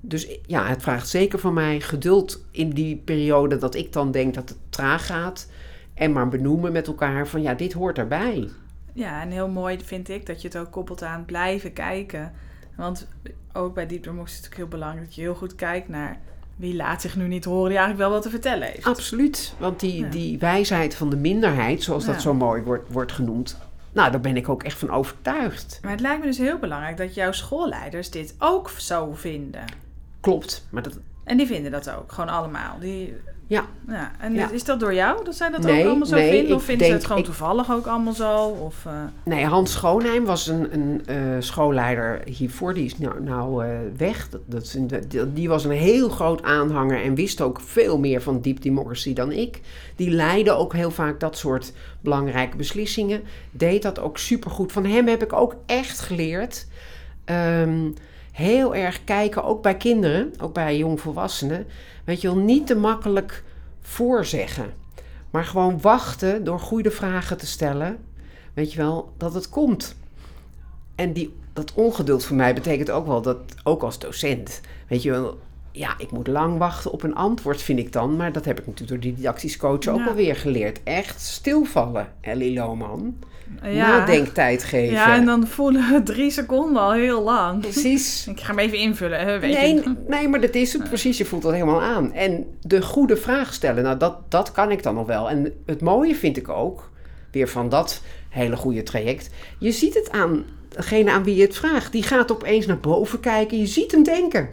Dus 0.00 0.38
ja, 0.46 0.66
het 0.66 0.82
vraagt 0.82 1.08
zeker 1.08 1.38
van 1.38 1.54
mij 1.54 1.80
geduld 1.80 2.44
in 2.50 2.70
die 2.70 2.96
periode 2.96 3.56
dat 3.56 3.74
ik 3.74 3.92
dan 3.92 4.10
denk 4.10 4.34
dat 4.34 4.48
het 4.48 4.58
traag 4.70 5.06
gaat. 5.06 5.48
En 5.94 6.12
maar 6.12 6.28
benoemen 6.28 6.72
met 6.72 6.86
elkaar 6.86 7.26
van 7.26 7.42
ja, 7.42 7.54
dit 7.54 7.72
hoort 7.72 7.98
erbij. 7.98 8.48
Ja, 8.92 9.22
en 9.22 9.30
heel 9.30 9.48
mooi 9.48 9.78
vind 9.84 10.08
ik 10.08 10.26
dat 10.26 10.42
je 10.42 10.48
het 10.48 10.56
ook 10.56 10.70
koppelt 10.70 11.02
aan 11.02 11.24
blijven 11.24 11.72
kijken. 11.72 12.32
Want 12.76 13.08
ook 13.52 13.74
bij 13.74 13.86
Deep 13.86 14.00
is 14.00 14.06
het 14.06 14.16
natuurlijk 14.16 14.54
heel 14.56 14.68
belangrijk 14.68 15.06
dat 15.06 15.14
je 15.14 15.20
heel 15.20 15.34
goed 15.34 15.54
kijkt 15.54 15.88
naar 15.88 16.18
wie 16.56 16.76
laat 16.76 17.00
zich 17.00 17.16
nu 17.16 17.28
niet 17.28 17.44
horen 17.44 17.68
die 17.68 17.78
eigenlijk 17.78 18.08
wel 18.08 18.10
wat 18.10 18.22
te 18.22 18.30
vertellen 18.30 18.68
heeft. 18.68 18.86
Absoluut. 18.86 19.54
Want 19.58 19.80
die, 19.80 20.00
Ja. 20.00 20.08
die 20.08 20.38
wijsheid 20.38 20.94
van 20.94 21.10
de 21.10 21.16
minderheid, 21.16 21.82
zoals 21.82 22.04
dat 22.04 22.22
zo 22.22 22.34
mooi 22.34 22.62
wordt, 22.62 22.92
wordt 22.92 23.12
genoemd. 23.12 23.58
Nou, 23.92 24.10
daar 24.10 24.20
ben 24.20 24.36
ik 24.36 24.48
ook 24.48 24.62
echt 24.62 24.78
van 24.78 24.90
overtuigd. 24.90 25.78
Maar 25.82 25.90
het 25.90 26.00
lijkt 26.00 26.20
me 26.20 26.26
dus 26.26 26.38
heel 26.38 26.58
belangrijk 26.58 26.96
dat 26.96 27.14
jouw 27.14 27.32
schoolleiders 27.32 28.10
dit 28.10 28.34
ook 28.38 28.70
zo 28.70 29.12
vinden. 29.14 29.64
Klopt. 30.20 30.66
Maar 30.70 30.82
dat, 30.82 30.98
En 31.24 31.36
die 31.36 31.46
vinden 31.46 31.70
dat 31.70 31.90
ook, 31.90 32.12
gewoon 32.12 32.30
allemaal. 32.30 32.76
Die, 32.80 33.14
Ja. 33.46 33.64
ja. 33.88 34.12
En 34.18 34.34
Ja. 34.34 34.50
is 34.50 34.64
dat 34.64 34.80
door 34.80 34.94
jou 34.94 35.24
dat 35.24 35.34
zij 35.34 35.50
dat 35.50 35.62
Nee, 35.62 35.80
ook 35.82 35.88
allemaal 35.88 36.06
zo 36.06 36.14
nee, 36.14 36.30
vinden? 36.30 36.56
Of 36.56 36.62
vinden 36.64 36.86
ze 36.86 36.92
het 36.92 37.04
gewoon 37.04 37.18
ik- 37.18 37.24
toevallig 37.24 37.70
ook 37.72 37.86
allemaal 37.86 38.12
zo? 38.12 38.38
Of, 38.44 38.86
eh, 38.86 38.92
Nee, 39.24 39.44
Hans 39.44 39.72
Schoonheim 39.72 40.24
was 40.24 40.46
een, 40.46 40.74
een 40.74 41.06
eh, 41.06 41.16
schoolleider 41.38 42.20
hiervoor. 42.24 42.74
Die 42.74 42.84
is 42.84 42.98
nou, 42.98 43.22
nou 43.22 43.64
eh, 43.64 43.70
weg. 43.96 44.28
Dat, 44.28 44.40
dat 44.46 44.76
die 45.36 45.48
was 45.48 45.64
een 45.64 45.70
heel 45.70 46.08
groot 46.08 46.42
aanhanger 46.42 47.02
en 47.02 47.14
wist 47.14 47.40
ook 47.40 47.60
veel 47.60 47.98
meer 47.98 48.22
van 48.22 48.40
deep 48.40 48.62
democracy 48.62 49.12
dan 49.12 49.32
ik. 49.32 49.60
Die 49.96 50.10
leidde 50.10 50.50
ook 50.52 50.72
heel 50.72 50.90
vaak 50.90 51.20
dat 51.20 51.36
soort 51.38 51.72
belangrijke 52.00 52.56
beslissingen. 52.56 53.22
Deed 53.50 53.82
dat 53.82 53.98
ook 54.00 54.18
supergoed. 54.18 54.72
Van 54.72 54.84
hem 54.84 55.06
heb 55.08 55.22
ik 55.22 55.32
ook 55.32 55.56
echt 55.66 56.00
geleerd. 56.00 56.66
ehm, 57.24 57.90
heel 58.40 58.74
erg 58.74 59.04
kijken, 59.04 59.44
ook 59.44 59.62
bij 59.62 59.76
kinderen, 59.76 60.32
ook 60.40 60.52
bij 60.52 60.76
jongvolwassenen. 60.76 61.66
Weet 62.04 62.20
je 62.20 62.28
wel, 62.28 62.36
niet 62.36 62.66
te 62.66 62.74
makkelijk 62.74 63.44
voorzeggen. 63.80 64.72
Maar 65.30 65.44
gewoon 65.44 65.80
wachten 65.80 66.44
door 66.44 66.60
goede 66.60 66.90
vragen 66.90 67.36
te 67.36 67.46
stellen. 67.46 67.98
Weet 68.54 68.72
je 68.72 68.78
wel, 68.78 69.12
dat 69.16 69.34
het 69.34 69.48
komt. 69.48 69.96
En 70.94 71.12
die, 71.12 71.34
dat 71.52 71.72
ongeduld 71.74 72.24
voor 72.24 72.36
mij 72.36 72.54
betekent 72.54 72.90
ook 72.90 73.06
wel 73.06 73.22
dat, 73.22 73.38
ook 73.62 73.82
als 73.82 73.98
docent, 73.98 74.60
weet 74.88 75.02
je 75.02 75.10
wel, 75.10 75.38
ja, 75.72 75.94
ik 75.98 76.10
moet 76.10 76.26
lang 76.26 76.58
wachten 76.58 76.90
op 76.92 77.02
een 77.02 77.14
antwoord, 77.14 77.62
vind 77.62 77.78
ik 77.78 77.92
dan. 77.92 78.16
Maar 78.16 78.32
dat 78.32 78.44
heb 78.44 78.58
ik 78.60 78.66
natuurlijk 78.66 78.92
door 79.02 79.10
die 79.10 79.14
didactisch 79.14 79.56
coach 79.56 79.86
ook 79.88 79.98
Ja. 79.98 80.06
alweer 80.06 80.36
geleerd. 80.36 80.80
Echt 80.84 81.20
stilvallen, 81.20 82.12
Ellie 82.20 82.52
Lohman. 82.54 83.16
ja. 83.62 83.88
Nadenktijd 83.98 84.64
geven. 84.64 84.94
Ja, 84.94 85.14
en 85.14 85.24
dan 85.24 85.46
voelen 85.46 85.92
we 85.92 86.02
drie 86.02 86.30
seconden 86.30 86.82
al 86.82 86.92
heel 86.92 87.22
lang. 87.22 87.60
Precies. 87.60 88.26
Ik 88.30 88.40
ga 88.40 88.46
hem 88.46 88.58
even 88.58 88.78
invullen, 88.78 89.20
hè, 89.20 89.38
weet 89.38 89.52
Nee, 89.58 89.74
je. 89.74 89.94
nee, 90.08 90.28
maar 90.28 90.40
dat 90.40 90.54
is 90.54 90.72
het 90.72 90.84
precies. 90.88 91.18
Je 91.18 91.24
voelt 91.24 91.42
dat 91.42 91.52
helemaal 91.52 91.82
aan. 91.82 92.12
En 92.12 92.46
de 92.62 92.82
goede 92.82 93.16
vraag 93.16 93.54
stellen, 93.54 93.82
nou, 93.82 93.96
dat, 93.98 94.30
dat 94.30 94.52
kan 94.52 94.70
ik 94.70 94.82
dan 94.82 94.94
nog 94.94 95.06
wel. 95.06 95.30
En 95.30 95.52
het 95.66 95.80
mooie 95.80 96.14
vind 96.14 96.36
ik 96.36 96.48
ook, 96.48 96.90
weer 97.30 97.48
van 97.48 97.68
dat 97.68 98.02
hele 98.28 98.56
goede 98.56 98.82
traject. 98.82 99.30
Je 99.58 99.72
ziet 99.72 99.94
het 99.94 100.10
aan 100.10 100.44
degene 100.68 101.10
aan 101.10 101.24
wie 101.24 101.34
je 101.36 101.42
het 101.42 101.56
vraagt. 101.56 101.92
Die 101.92 102.02
gaat 102.02 102.32
opeens 102.32 102.66
naar 102.66 102.78
boven 102.80 103.20
kijken. 103.20 103.58
Je 103.58 103.66
ziet 103.66 103.92
hem 103.92 104.02
denken. 104.02 104.48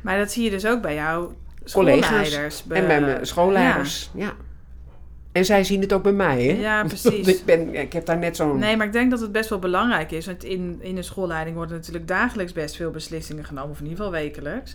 Maar 0.00 0.18
dat 0.18 0.30
zie 0.30 0.44
je 0.44 0.50
dus 0.50 0.66
ook 0.66 0.82
bij 0.82 0.94
jouw 0.94 1.34
Collega's 1.72 2.64
en 2.68 2.86
bij 2.86 3.00
mijn 3.00 3.26
schoolleiders. 3.26 4.10
Ja. 4.14 4.32
En 5.32 5.44
zij 5.44 5.64
zien 5.64 5.80
het 5.80 5.92
ook 5.92 6.02
bij 6.02 6.12
mij, 6.12 6.42
hè? 6.42 6.52
Ja, 6.52 6.84
precies. 6.84 7.26
ik, 7.26 7.44
ben, 7.44 7.74
ik 7.74 7.92
heb 7.92 8.06
daar 8.06 8.18
net 8.18 8.36
zo'n... 8.36 8.58
Nee, 8.58 8.76
maar 8.76 8.86
ik 8.86 8.92
denk 8.92 9.10
dat 9.10 9.20
het 9.20 9.32
best 9.32 9.48
wel 9.48 9.58
belangrijk 9.58 10.10
is. 10.10 10.26
Want 10.26 10.44
in, 10.44 10.78
in 10.80 10.96
een 10.96 11.04
schoolleiding 11.04 11.56
worden 11.56 11.76
natuurlijk 11.76 12.08
dagelijks 12.08 12.52
best 12.52 12.76
veel 12.76 12.90
beslissingen 12.90 13.44
genomen. 13.44 13.70
Of 13.70 13.78
in 13.78 13.86
ieder 13.86 14.04
geval 14.04 14.12
wekelijks. 14.12 14.72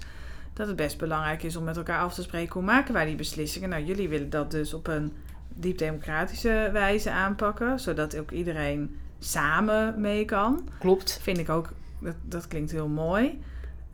Dat 0.53 0.67
het 0.67 0.75
best 0.75 0.97
belangrijk 0.97 1.43
is 1.43 1.55
om 1.55 1.63
met 1.63 1.77
elkaar 1.77 1.99
af 1.99 2.13
te 2.13 2.21
spreken. 2.21 2.53
Hoe 2.53 2.63
maken 2.63 2.93
wij 2.93 3.05
die 3.05 3.15
beslissingen? 3.15 3.69
Nou, 3.69 3.83
jullie 3.83 4.09
willen 4.09 4.29
dat 4.29 4.51
dus 4.51 4.73
op 4.73 4.87
een 4.87 5.13
diep 5.53 5.77
democratische 5.77 6.69
wijze 6.71 7.11
aanpakken. 7.11 7.79
Zodat 7.79 8.17
ook 8.17 8.31
iedereen 8.31 8.95
samen 9.19 10.01
mee 10.01 10.25
kan. 10.25 10.67
Klopt. 10.79 11.19
Vind 11.21 11.37
ik 11.37 11.49
ook, 11.49 11.69
dat, 11.99 12.15
dat 12.21 12.47
klinkt 12.47 12.71
heel 12.71 12.87
mooi. 12.87 13.39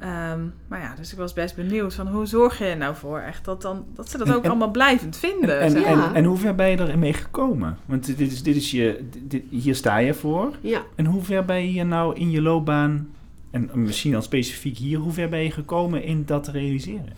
Ehm, 0.02 0.40
maar 0.68 0.80
ja, 0.80 0.96
dus 0.96 1.12
ik 1.12 1.18
was 1.18 1.34
best 1.34 1.56
benieuwd 1.56 1.94
van 1.94 2.08
hoe 2.08 2.26
zorg 2.26 2.58
je 2.58 2.66
er 2.66 2.78
nou 2.78 2.96
voor 2.96 3.20
echt 3.20 3.46
dat, 3.46 3.62
dan, 3.62 3.86
dat 3.96 4.10
ze 4.10 4.18
dat 4.18 4.28
En- 4.28 4.34
ook 4.34 4.44
en- 4.44 4.50
allemaal 4.50 4.72
blijvend 4.72 5.18
vinden. 5.18 5.60
En, 5.60 5.72
zeg 5.72 5.84
en, 5.84 5.98
maar. 5.98 6.08
Ja. 6.08 6.14
en 6.14 6.24
hoe 6.24 6.38
ver 6.38 6.56
ben 6.56 6.70
je 6.70 6.78
ermee 6.78 7.14
gekomen? 7.14 7.78
Want 7.86 8.06
dit 8.06 8.20
is, 8.32 8.44
dit 8.44 8.56
is 8.56 8.72
je, 8.72 9.08
dit, 9.24 9.44
hier 9.50 9.76
sta 9.76 9.98
je 9.98 10.14
voor. 10.14 10.52
Ja. 10.62 10.82
En 10.96 11.06
hoe 11.06 11.22
ver 11.24 11.46
ben 11.46 11.56
je 11.62 11.68
hier 11.68 11.86
nou 11.86 12.16
in 12.16 12.32
je 12.32 12.42
loopbaan, 12.42 13.10
en 13.52 13.70
misschien 13.74 14.12
dan 14.12 14.24
specifiek 14.24 14.78
hier, 14.78 14.98
hoe 14.98 15.12
ver 15.14 15.30
ben 15.30 15.40
je 15.44 15.52
gekomen 15.52 16.04
in 16.04 16.24
dat 16.26 16.44
te 16.44 16.52
realiseren? 16.52 17.14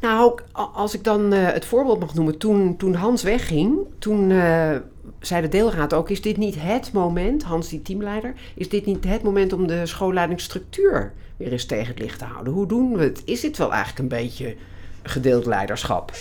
Nou, 0.00 0.38
als 0.52 0.94
ik 0.94 1.04
dan 1.04 1.32
eh, 1.32 1.46
het 1.52 1.64
voorbeeld 1.64 2.00
mag 2.00 2.14
noemen. 2.14 2.38
Toen, 2.38 2.76
toen 2.76 2.94
Hans 2.94 3.22
wegging, 3.22 3.78
toen 3.98 4.30
eh, 4.30 4.76
zei 5.26 5.42
de 5.42 5.48
deelraad 5.48 5.94
ook... 5.94 6.10
is 6.10 6.22
dit 6.22 6.36
niet 6.36 6.56
het 6.58 6.92
moment, 6.92 7.42
Hans 7.42 7.68
die 7.68 7.82
teamleider... 7.82 8.34
is 8.54 8.68
dit 8.68 8.86
niet 8.86 9.04
het 9.04 9.22
moment 9.22 9.52
om 9.52 9.66
de 9.66 9.86
schoolleidingsstructuur 9.86 11.12
weer 11.36 11.52
eens 11.52 11.66
tegen 11.66 11.86
het 11.86 11.98
licht 11.98 12.18
te 12.18 12.24
houden? 12.24 12.52
Hoe 12.52 12.66
doen 12.66 12.96
we 12.96 13.02
het? 13.02 13.22
Is 13.24 13.40
dit 13.40 13.56
wel 13.56 13.72
eigenlijk 13.72 13.98
een 13.98 14.18
beetje 14.18 14.56
gedeeld 15.02 15.46
leiderschap? 15.46 16.12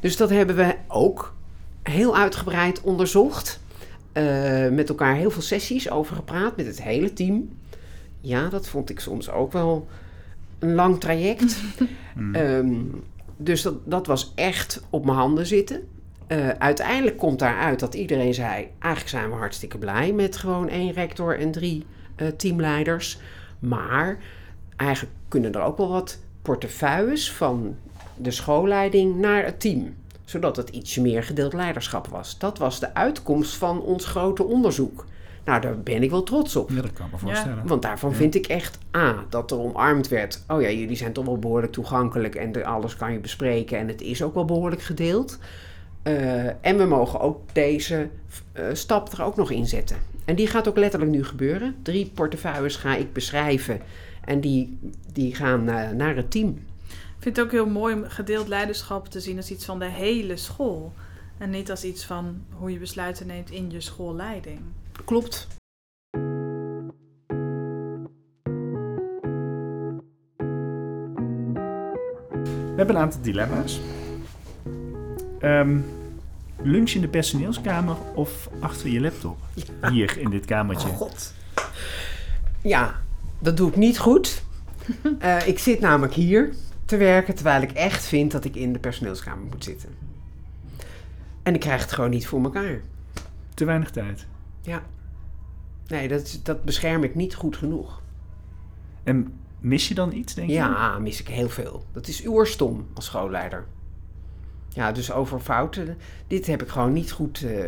Dus 0.00 0.16
dat 0.16 0.30
hebben 0.30 0.56
we 0.56 0.74
ook 0.88 1.34
heel 1.82 2.16
uitgebreid 2.16 2.80
onderzocht. 2.80 3.60
Eh, 4.12 4.68
met 4.68 4.88
elkaar 4.88 5.14
heel 5.14 5.30
veel 5.30 5.42
sessies 5.42 5.90
over 5.90 6.16
gepraat, 6.16 6.56
met 6.56 6.66
het 6.66 6.82
hele 6.82 7.12
team. 7.12 7.48
Ja, 8.20 8.48
dat 8.48 8.68
vond 8.68 8.90
ik 8.90 9.00
soms 9.00 9.30
ook 9.30 9.52
wel 9.52 9.88
een 10.58 10.74
lang 10.74 11.00
traject. 11.00 11.60
Hmm. 12.14 12.34
Ehm, 12.44 12.74
dus 13.36 13.62
dat, 13.62 13.74
dat 13.84 14.06
was 14.06 14.32
echt 14.34 14.82
op 14.90 15.04
mijn 15.04 15.16
handen 15.16 15.46
zitten. 15.46 15.88
Eh, 16.28 16.48
uiteindelijk 16.48 17.16
komt 17.16 17.38
daaruit 17.38 17.80
dat 17.80 17.94
iedereen 17.94 18.34
zei: 18.34 18.68
eigenlijk 18.78 19.08
zijn 19.08 19.30
we 19.30 19.36
hartstikke 19.36 19.78
blij 19.78 20.12
met 20.12 20.36
gewoon 20.36 20.68
één 20.68 20.92
rector 20.92 21.38
en 21.38 21.50
drie 21.50 21.86
eh, 22.16 22.28
teamleiders. 22.28 23.18
Maar 23.58 24.18
eigenlijk 24.76 25.14
kunnen 25.28 25.52
er 25.52 25.60
ook 25.60 25.76
wel 25.76 25.88
wat 25.88 26.18
portefeuilles 26.42 27.32
van 27.32 27.76
de 28.16 28.30
schoolleiding 28.30 29.16
naar 29.16 29.44
het 29.44 29.60
team. 29.60 29.94
Zodat 30.24 30.56
het 30.56 30.68
ietsje 30.68 31.00
meer 31.00 31.22
gedeeld 31.22 31.52
leiderschap 31.52 32.06
was. 32.06 32.38
Dat 32.38 32.58
was 32.58 32.80
de 32.80 32.94
uitkomst 32.94 33.56
van 33.56 33.80
ons 33.80 34.06
grote 34.06 34.44
onderzoek. 34.44 35.04
Nou, 35.44 35.60
daar 35.60 35.78
ben 35.78 36.02
ik 36.02 36.10
wel 36.10 36.22
trots 36.22 36.56
op. 36.56 36.70
Ja, 36.70 36.82
dat 36.82 36.92
kan 36.92 37.06
ik 37.06 37.12
me 37.12 37.18
voorstellen. 37.18 37.66
Want 37.66 37.82
daarvan 37.82 38.14
vind 38.14 38.34
ik 38.34 38.46
echt 38.46 38.78
A, 38.96 39.24
dat 39.28 39.50
er 39.50 39.58
omarmd 39.58 40.08
werd. 40.08 40.44
Oh 40.48 40.62
ja, 40.62 40.70
jullie 40.70 40.96
zijn 40.96 41.12
toch 41.12 41.24
wel 41.24 41.38
behoorlijk 41.38 41.72
toegankelijk 41.72 42.34
en 42.34 42.64
alles 42.64 42.96
kan 42.96 43.12
je 43.12 43.18
bespreken 43.18 43.78
en 43.78 43.88
het 43.88 44.00
is 44.00 44.22
ook 44.22 44.34
wel 44.34 44.44
behoorlijk 44.44 44.82
gedeeld. 44.82 45.38
Eh, 46.08 46.46
en 46.46 46.78
we 46.78 46.84
mogen 46.84 47.20
ook 47.20 47.40
deze 47.52 48.08
eh, 48.52 48.64
stap 48.72 49.12
er 49.12 49.22
ook 49.22 49.36
nog 49.36 49.50
in 49.50 49.66
zetten. 49.66 49.96
En 50.24 50.34
die 50.34 50.46
gaat 50.46 50.68
ook 50.68 50.76
letterlijk 50.76 51.12
nu 51.12 51.24
gebeuren. 51.24 51.76
Drie 51.82 52.10
portefeuilles 52.14 52.76
ga 52.76 52.96
ik 52.96 53.12
beschrijven 53.12 53.80
en 54.24 54.40
die, 54.40 54.78
die 55.12 55.34
gaan 55.34 55.68
eh, 55.68 55.90
naar 55.90 56.16
het 56.16 56.30
team. 56.30 56.48
Ik 56.88 57.22
vind 57.24 57.36
het 57.36 57.44
ook 57.44 57.52
heel 57.52 57.66
mooi 57.66 57.94
om 57.94 58.04
gedeeld 58.04 58.48
leiderschap 58.48 59.08
te 59.08 59.20
zien 59.20 59.36
als 59.36 59.50
iets 59.50 59.64
van 59.64 59.78
de 59.78 59.88
hele 59.88 60.36
school. 60.36 60.92
En 61.38 61.50
niet 61.50 61.70
als 61.70 61.84
iets 61.84 62.04
van 62.04 62.44
hoe 62.50 62.72
je 62.72 62.78
besluiten 62.78 63.26
neemt 63.26 63.50
in 63.50 63.70
je 63.70 63.80
schoolleiding. 63.80 64.60
Klopt. 65.04 65.46
We 72.50 72.84
hebben 72.84 72.96
een 72.96 73.02
aantal 73.02 73.22
dilemma's. 73.22 73.80
Ehm, 75.38 75.78
lunch 76.62 76.90
in 76.90 77.00
de 77.00 77.08
personeelskamer 77.08 77.96
of 78.14 78.48
achter 78.60 78.88
je 78.88 79.00
laptop? 79.00 79.38
Hier 79.90 80.18
in 80.18 80.30
dit 80.30 80.44
kamertje. 80.44 80.88
God. 80.88 81.34
Ja, 82.62 83.02
dat 83.38 83.56
doe 83.56 83.68
ik 83.68 83.76
niet 83.76 83.98
goed. 83.98 84.42
Eh, 85.18 85.46
ik 85.46 85.58
zit 85.58 85.80
namelijk 85.80 86.14
hier 86.14 86.54
te 86.84 86.96
werken 86.96 87.34
terwijl 87.34 87.62
ik 87.62 87.72
echt 87.72 88.06
vind 88.06 88.32
dat 88.32 88.44
ik 88.44 88.54
in 88.54 88.72
de 88.72 88.78
personeelskamer 88.78 89.46
moet 89.50 89.64
zitten. 89.64 89.88
En 91.42 91.54
ik 91.54 91.60
krijg 91.60 91.80
het 91.80 91.92
gewoon 91.92 92.10
niet 92.10 92.26
voor 92.26 92.42
elkaar. 92.42 92.80
Te 93.54 93.64
weinig 93.64 93.90
tijd. 93.90 94.26
Ja. 94.62 94.82
Nee, 95.86 96.08
dat, 96.08 96.40
dat 96.42 96.64
bescherm 96.64 97.04
ik 97.04 97.14
niet 97.14 97.34
goed 97.34 97.56
genoeg. 97.56 98.02
En 99.04 99.38
mis 99.60 99.88
je 99.88 99.94
dan 99.94 100.12
iets, 100.12 100.34
denk 100.34 100.48
je? 100.48 100.54
Ja, 100.54 100.98
mis 100.98 101.20
ik 101.20 101.28
heel 101.28 101.48
veel. 101.48 101.84
Dat 101.92 102.08
is 102.08 102.26
oerstom 102.26 102.86
als 102.94 103.04
schoolleider. 103.04 103.66
Ja, 104.78 104.92
dus 104.92 105.12
over 105.12 105.40
fouten. 105.40 105.96
Dit 106.26 106.46
heb 106.46 106.62
ik 106.62 106.68
gewoon 106.68 106.92
niet 106.92 107.12
goed. 107.12 107.42
eh, 107.42 107.64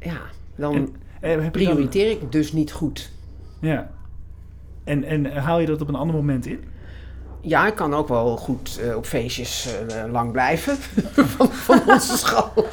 ja, 0.00 0.20
dan 0.56 0.74
En, 0.74 0.94
Eh, 1.20 1.36
dan- 1.42 1.50
prioriteer 1.50 2.10
ik 2.10 2.32
dus 2.32 2.52
niet 2.52 2.72
goed. 2.72 3.10
Ja. 3.60 3.90
En, 4.84 5.04
en 5.04 5.36
haal 5.36 5.58
je 5.60 5.66
dat 5.66 5.80
op 5.80 5.88
een 5.88 5.94
ander 5.94 6.16
moment 6.16 6.46
in? 6.46 6.64
Ja, 7.40 7.66
ik 7.66 7.74
kan 7.74 7.94
ook 7.94 8.08
wel 8.08 8.36
goed 8.36 8.78
eh, 8.78 8.96
op 8.96 9.06
feestjes 9.06 9.74
lang 10.10 10.32
blijven 10.32 10.76
van, 11.36 11.48
van 11.52 11.80
onze 11.86 12.16
school. 12.26 12.66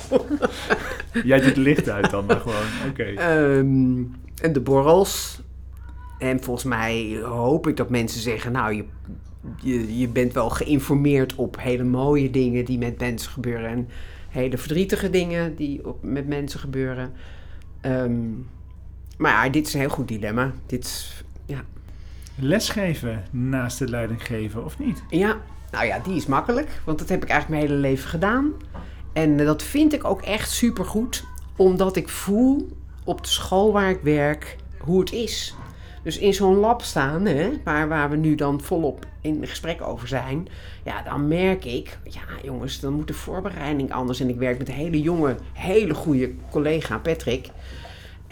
Jij 1.24 1.40
doet 1.42 1.56
licht 1.58 1.90
uit 1.90 2.10
dan, 2.10 2.26
maar 2.26 2.40
gewoon, 2.40 2.90
oké. 2.90 3.04
Ehm, 3.04 4.04
en 4.42 4.54
de 4.54 4.62
borrels. 4.64 5.42
En 6.20 6.44
volgens 6.44 6.66
mij 6.66 7.20
hoop 7.24 7.68
ik 7.68 7.78
dat 7.78 7.90
mensen 7.90 8.22
zeggen, 8.22 8.52
nou, 8.52 8.74
je, 8.76 8.86
je, 9.62 10.00
je 10.00 10.08
bent 10.08 10.34
wel 10.34 10.50
geïnformeerd 10.50 11.36
op 11.36 11.60
hele 11.60 11.84
mooie 11.84 12.30
dingen 12.30 12.66
die 12.66 12.78
met 12.78 13.00
mensen 13.00 13.32
gebeuren. 13.32 13.70
En 13.70 13.88
hele 14.30 14.58
verdrietige 14.58 15.10
dingen 15.10 15.56
die 15.56 15.88
op, 15.88 16.04
met 16.04 16.28
mensen 16.28 16.60
gebeuren. 16.60 17.14
Ehm, 17.82 18.22
maar 19.18 19.32
ja, 19.32 19.50
dit 19.50 19.68
is 19.68 19.74
een 19.74 19.80
heel 19.80 19.90
goed 19.90 20.08
dilemma. 20.08 20.52
Dit 20.66 20.84
is, 20.84 21.24
ja. 21.46 21.64
Lesgeven 22.36 23.24
naast 23.32 23.80
het 23.80 23.90
leiding 23.90 24.26
geven 24.26 24.66
of 24.66 24.80
niet? 24.80 25.04
Ja, 25.10 25.38
nou 25.72 25.86
ja, 25.86 26.00
die 26.00 26.16
is 26.16 26.26
makkelijk. 26.26 26.82
Want 26.86 27.00
dat 27.00 27.10
heb 27.10 27.24
ik 27.24 27.30
eigenlijk 27.30 27.60
mijn 27.62 27.72
hele 27.72 27.88
leven 27.88 28.10
gedaan. 28.10 28.52
En 29.14 29.40
eh, 29.40 29.46
dat 29.46 29.64
vind 29.64 29.94
ik 29.94 30.04
ook 30.04 30.22
echt 30.22 30.52
supergoed. 30.52 31.24
Omdat 31.56 31.96
ik 31.96 32.10
voel 32.10 32.78
op 33.04 33.24
de 33.24 33.30
school 33.30 33.72
waar 33.72 33.90
ik 33.90 34.00
werk 34.02 34.56
hoe 34.80 35.00
het 35.00 35.12
is. 35.12 35.56
Dus 36.04 36.18
in 36.18 36.34
zo'n 36.34 36.56
lab 36.56 36.82
staan, 36.82 37.26
hè, 37.26 37.50
waar, 37.64 37.88
waar 37.88 38.10
we 38.10 38.16
nu 38.16 38.36
dan 38.36 38.62
volop 38.62 39.06
in 39.24 39.48
gesprek 39.48 39.82
over 39.82 40.08
zijn, 40.08 40.48
ja, 40.84 41.02
dan 41.02 41.28
merk 41.28 41.66
ik, 41.66 41.98
ja 42.04 42.22
jongens, 42.44 42.80
dan 42.80 42.94
moet 42.94 43.08
de 43.08 43.14
voorbereiding 43.14 43.92
anders. 43.92 44.20
En 44.20 44.30
ik 44.30 44.38
werk 44.38 44.58
met 44.58 44.68
een 44.68 44.74
hele 44.74 45.02
jonge, 45.02 45.36
hele 45.54 45.94
goede 45.94 46.32
collega 46.50 46.98
Patrick. 46.98 47.50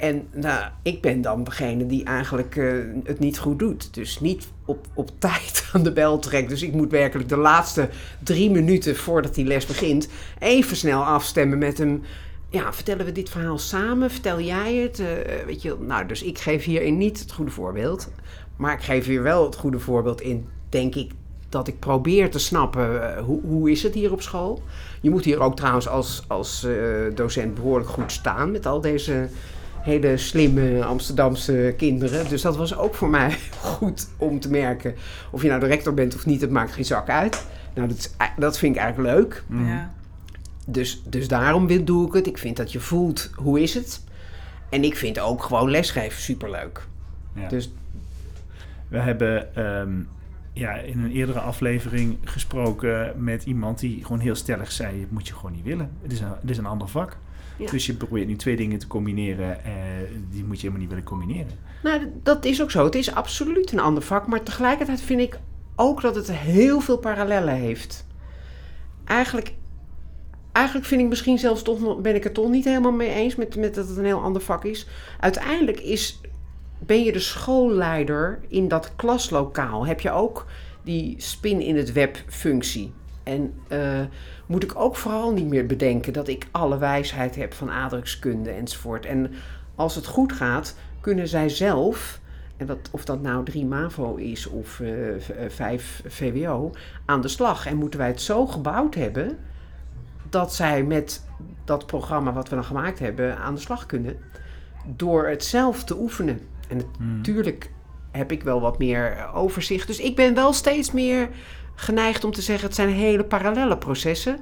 En 0.01 0.27
nou, 0.31 0.63
ik 0.81 1.01
ben 1.01 1.21
dan 1.21 1.43
degene 1.43 1.85
die 1.85 2.03
eigenlijk 2.03 2.55
eh, 2.55 2.73
het 3.03 3.19
niet 3.19 3.37
goed 3.39 3.59
doet. 3.59 3.93
Dus 3.93 4.19
niet 4.19 4.47
op, 4.65 4.87
op 4.93 5.11
tijd 5.19 5.69
aan 5.73 5.83
de 5.83 5.93
bel 5.93 6.19
trekt. 6.19 6.49
Dus 6.49 6.61
ik 6.61 6.73
moet 6.73 6.91
werkelijk 6.91 7.29
de 7.29 7.37
laatste 7.37 7.89
drie 8.23 8.51
minuten 8.51 8.95
voordat 8.95 9.35
die 9.35 9.45
les 9.45 9.65
begint... 9.65 10.07
even 10.39 10.77
snel 10.77 11.03
afstemmen 11.03 11.57
met 11.57 11.77
hem. 11.77 12.01
Ja, 12.49 12.73
vertellen 12.73 13.05
we 13.05 13.11
dit 13.11 13.29
verhaal 13.29 13.57
samen? 13.57 14.11
Vertel 14.11 14.39
jij 14.39 14.75
het? 14.75 14.99
Eh, 14.99 15.45
weet 15.45 15.61
je, 15.61 15.77
nou, 15.79 16.05
dus 16.05 16.23
ik 16.23 16.39
geef 16.39 16.63
hierin 16.63 16.97
niet 16.97 17.19
het 17.19 17.31
goede 17.31 17.51
voorbeeld. 17.51 18.11
Maar 18.57 18.73
ik 18.73 18.83
geef 18.83 19.05
hier 19.05 19.23
wel 19.23 19.45
het 19.45 19.55
goede 19.55 19.79
voorbeeld 19.79 20.21
in, 20.21 20.47
denk 20.71 20.95
ik... 20.95 21.11
dat 21.49 21.67
ik 21.67 21.79
probeer 21.79 22.31
te 22.31 22.39
snappen, 22.39 22.93
uh, 22.93 23.17
hoe, 23.17 23.41
hoe 23.41 23.71
is 23.71 23.83
het 23.83 23.93
hier 23.93 24.11
op 24.11 24.21
school? 24.21 24.63
Je 25.01 25.09
moet 25.09 25.25
hier 25.25 25.39
ook 25.39 25.55
trouwens 25.55 25.87
als, 25.87 26.23
als 26.27 26.67
docent 27.15 27.53
behoorlijk 27.53 27.89
goed 27.89 28.11
staan... 28.11 28.51
met 28.51 28.65
al 28.65 28.81
deze 28.81 29.29
hele 29.81 30.17
slimme 30.17 30.83
Amsterdamse 30.83 31.73
kinderen. 31.77 32.29
Dus 32.29 32.41
dat 32.41 32.57
was 32.57 32.77
ook 32.77 32.95
voor 32.95 33.09
mij 33.19 33.37
goed 33.59 34.09
om 34.17 34.39
te 34.39 34.49
merken. 34.49 34.95
Of 35.31 35.41
je 35.41 35.47
nou 35.47 35.59
de 35.59 35.65
rector 35.65 35.93
bent 35.93 36.15
of 36.15 36.25
niet, 36.25 36.41
het 36.41 36.49
maakt 36.49 36.71
geen 36.71 36.85
zak 36.85 37.09
uit. 37.09 37.45
Nou, 37.73 37.87
dat, 37.87 37.97
is, 37.97 38.11
dat 38.37 38.57
vind 38.57 38.75
ik 38.75 38.81
eigenlijk 38.81 39.15
leuk. 39.15 39.43
Ja. 39.65 39.91
Dus, 40.65 41.01
dus 41.05 41.27
daarom 41.27 41.85
doe 41.85 42.07
ik 42.07 42.13
het. 42.13 42.27
Ik 42.27 42.37
vind 42.37 42.57
dat 42.57 42.71
je 42.71 42.79
voelt, 42.79 43.29
hoe 43.35 43.61
is 43.61 43.73
het? 43.73 44.03
En 44.69 44.83
ik 44.83 44.95
vind 44.95 45.19
ook 45.19 45.43
gewoon 45.43 45.69
lesgeven 45.69 46.21
superleuk. 46.21 46.87
Ja. 47.35 47.47
Dus 47.47 47.71
We 48.87 48.97
hebben 48.97 49.55
ehm, 49.55 49.91
ja, 50.53 50.73
in 50.73 50.99
een 50.99 51.11
eerdere 51.11 51.39
aflevering 51.39 52.17
gesproken 52.23 53.23
met 53.23 53.43
iemand 53.43 53.79
die 53.79 54.03
gewoon 54.03 54.19
heel 54.19 54.35
stellig 54.35 54.71
zei: 54.71 54.99
het 54.99 55.11
moet 55.11 55.27
je 55.27 55.33
gewoon 55.33 55.51
niet 55.51 55.63
willen. 55.63 55.91
Het 56.01 56.11
is 56.11 56.19
een, 56.19 56.29
het 56.41 56.49
is 56.49 56.57
een 56.57 56.65
ander 56.65 56.87
vak. 56.87 57.17
Ja. 57.57 57.71
Dus 57.71 57.85
je 57.85 57.93
probeert 57.93 58.27
nu 58.27 58.35
twee 58.35 58.55
dingen 58.55 58.79
te 58.79 58.87
combineren. 58.87 59.63
eh, 59.63 59.73
die 60.29 60.43
moet 60.43 60.55
je 60.55 60.61
helemaal 60.61 60.79
niet 60.79 60.89
willen 60.89 61.03
combineren. 61.03 61.51
Nou, 61.83 62.11
dat 62.23 62.45
is 62.45 62.61
ook 62.61 62.71
zo. 62.71 62.85
Het 62.85 62.95
is 62.95 63.13
absoluut 63.13 63.71
een 63.71 63.79
ander 63.79 64.03
vak. 64.03 64.27
Maar 64.27 64.43
tegelijkertijd 64.43 65.01
vind 65.01 65.21
ik 65.21 65.39
ook 65.75 66.01
dat 66.01 66.15
het 66.15 66.31
heel 66.31 66.79
veel 66.79 66.97
parallellen 66.97 67.53
heeft. 67.53 68.05
Eigenlijk, 69.05 69.53
eigenlijk 70.51 70.87
vind 70.87 71.01
ik 71.01 71.07
misschien 71.07 71.39
zelfs 71.39 71.61
toch 71.61 71.79
nog, 71.79 72.01
ben 72.01 72.15
ik 72.15 72.23
het 72.23 72.33
toch 72.33 72.49
niet 72.49 72.65
helemaal 72.65 72.91
mee 72.91 73.13
eens 73.13 73.35
met, 73.35 73.55
met 73.55 73.75
dat 73.75 73.87
het 73.87 73.97
een 73.97 74.05
heel 74.05 74.21
ander 74.21 74.41
vak 74.41 74.65
is. 74.65 74.87
Uiteindelijk 75.19 75.79
is, 75.79 76.20
ben 76.85 77.03
je 77.03 77.11
de 77.11 77.19
schoolleider 77.19 78.39
in 78.47 78.67
dat 78.67 78.95
klaslokaal. 78.95 79.85
Heb 79.85 79.99
je 79.99 80.11
ook 80.11 80.45
die 80.83 81.15
spin 81.17 81.61
in 81.61 81.77
het 81.77 81.91
web 81.91 82.17
functie. 82.27 82.93
En 83.23 83.53
eh, 83.67 83.99
moet 84.45 84.63
ik 84.63 84.75
ook 84.75 84.95
vooral 84.95 85.31
niet 85.33 85.47
meer 85.47 85.65
bedenken 85.65 86.13
dat 86.13 86.27
ik 86.27 86.47
alle 86.51 86.77
wijsheid 86.77 87.35
heb 87.35 87.53
van 87.53 87.71
aardrijkskunde 87.71 88.49
enzovoort. 88.49 89.05
En 89.05 89.31
als 89.75 89.95
het 89.95 90.05
goed 90.05 90.33
gaat, 90.33 90.75
kunnen 90.99 91.27
zij 91.27 91.49
zelf, 91.49 92.19
en 92.57 92.65
dat, 92.65 92.89
of 92.91 93.05
dat 93.05 93.21
nou 93.21 93.45
3 93.45 93.65
MAVO 93.65 94.15
is 94.15 94.47
of 94.47 94.79
eh, 94.79 94.89
5 95.47 96.03
VWO, 96.05 96.71
aan 97.05 97.21
de 97.21 97.27
slag. 97.27 97.65
En 97.65 97.77
moeten 97.77 97.99
wij 97.99 98.07
het 98.07 98.21
zo 98.21 98.47
gebouwd 98.47 98.95
hebben 98.95 99.37
dat 100.29 100.53
zij 100.53 100.83
met 100.83 101.25
dat 101.65 101.85
programma 101.85 102.33
wat 102.33 102.49
we 102.49 102.55
dan 102.55 102.63
gemaakt 102.63 102.99
hebben 102.99 103.37
aan 103.37 103.53
de 103.53 103.59
slag 103.59 103.85
kunnen. 103.85 104.17
Door 104.85 105.27
het 105.27 105.43
zelf 105.43 105.83
te 105.83 105.99
oefenen. 105.99 106.39
En 106.71 106.81
natuurlijk 106.97 107.71
heb 108.11 108.31
ik 108.31 108.43
wel 108.43 108.61
wat 108.61 108.77
meer 108.77 109.11
eh, 109.11 109.35
overzicht. 109.35 109.87
Dus 109.87 109.99
ik 109.99 110.15
ben 110.15 110.33
wel 110.33 110.53
steeds 110.53 110.91
meer 110.91 111.29
geneigd 111.75 112.23
om 112.23 112.31
te 112.31 112.41
zeggen: 112.41 112.65
het 112.65 112.75
zijn 112.75 112.89
hele 112.89 113.23
parallele 113.23 113.77
processen. 113.77 114.39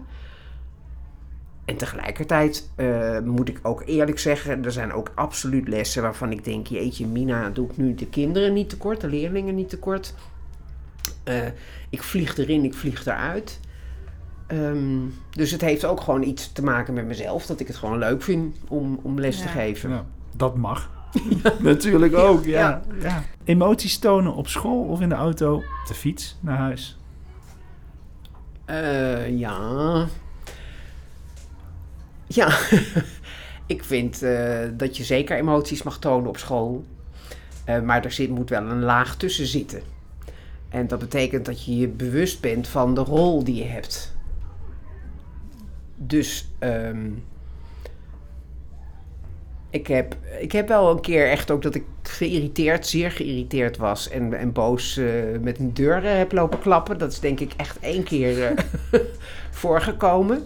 En 1.66 1.76
tegelijkertijd 1.78 2.70
eh, 2.76 3.20
moet 3.20 3.50
ik 3.50 3.60
ook 3.62 3.84
eerlijk 3.86 4.20
zeggen: 4.20 4.66
er 4.66 4.72
zijn 4.72 4.94
ook 4.94 5.12
absoluut 5.16 5.68
lessen 5.68 6.02
waarvan 6.02 6.32
ik 6.32 6.44
denk: 6.44 6.68
jeetje, 6.68 7.08
Mina, 7.08 7.50
doe 7.50 7.70
ik 7.70 7.78
nu 7.78 7.96
de 7.96 8.08
kinderen 8.08 8.54
niet 8.54 8.70
tekort, 8.70 9.02
de 9.02 9.08
leerlingen 9.08 9.56
niet 9.56 9.70
tekort. 9.70 10.14
Eh, 11.24 11.48
ik 11.90 12.04
vlieg 12.04 12.38
erin, 12.38 12.64
ik 12.64 12.74
vlieg 12.74 13.06
eruit. 13.06 13.60
Ehm, 14.48 15.00
dus 15.30 15.52
het 15.52 15.62
heeft 15.62 15.86
ook 15.86 16.02
gewoon 16.02 16.24
iets 16.24 16.52
te 16.52 16.64
maken 16.64 16.94
met 16.94 17.06
mezelf, 17.06 17.46
dat 17.46 17.60
ik 17.60 17.68
het 17.68 17.76
gewoon 17.76 17.98
leuk 17.98 18.22
vind 18.22 18.58
om, 18.68 19.00
om 19.02 19.20
les 19.20 19.42
te 19.42 19.48
geven. 19.48 19.90
Ja, 19.90 20.06
dat 20.36 20.56
mag. 20.56 20.99
Natuurlijk 21.60 22.16
ook, 22.16 22.46
ja. 22.46 22.60
Ja. 22.60 22.82
ja. 23.02 23.24
Emoties 23.44 23.98
tonen 23.98 24.34
op 24.34 24.48
school 24.48 24.84
of 24.84 25.02
in 25.02 25.10
de 25.10 25.16
auto, 25.16 25.56
op 25.56 25.88
de 25.88 25.94
fiets 25.94 26.38
naar 26.40 26.58
huis. 26.58 26.98
Eh, 28.66 29.38
ja. 29.38 30.08
Ja, 32.28 32.58
ik 33.66 33.84
vind 33.84 34.24
eh, 34.24 34.60
dat 34.74 34.98
je 34.98 35.04
zeker 35.04 35.38
emoties 35.38 35.84
mag 35.84 36.00
tonen 36.00 36.30
op 36.30 36.38
school. 36.38 36.86
Eh, 37.66 37.82
maar 37.82 38.06
er 38.06 38.12
zit, 38.12 38.30
moet 38.30 38.50
wel 38.50 38.64
een 38.64 38.84
laag 38.84 39.16
tussen 39.16 39.48
zitten. 39.48 39.82
En 40.70 40.88
dat 40.88 41.00
betekent 41.00 41.46
dat 41.46 41.66
je 41.66 41.78
je 41.78 41.88
bewust 41.88 42.42
bent 42.42 42.68
van 42.68 42.94
de 42.94 43.02
rol 43.02 43.44
die 43.44 43.56
je 43.56 43.66
hebt. 43.66 44.16
Dus 45.96 46.50
ehm, 46.60 47.12
ik, 49.70 49.88
heb, 49.88 50.16
ik 50.40 50.52
heb 50.52 50.68
wel 50.68 50.90
een 50.92 51.02
keer 51.02 51.30
echt 51.30 51.52
ook 51.52 51.62
dat 51.62 51.76
ik 51.76 51.84
geïrriteerd, 52.04 52.88
zeer 52.88 53.12
geïrriteerd 53.12 53.78
was 53.78 54.10
en, 54.10 54.34
en 54.34 54.52
boos 54.52 54.98
eh, 54.98 55.06
met 55.42 55.60
een 55.60 55.74
deur 55.74 56.06
eh, 56.06 56.18
heb 56.18 56.32
lopen 56.32 56.60
klappen. 56.60 56.98
Dat 56.98 57.12
is 57.12 57.20
denk 57.20 57.40
ik 57.40 57.54
echt 57.58 57.80
één 57.80 58.04
keer 58.04 58.44
eh, 58.46 58.58
voorgekomen. 59.52 60.44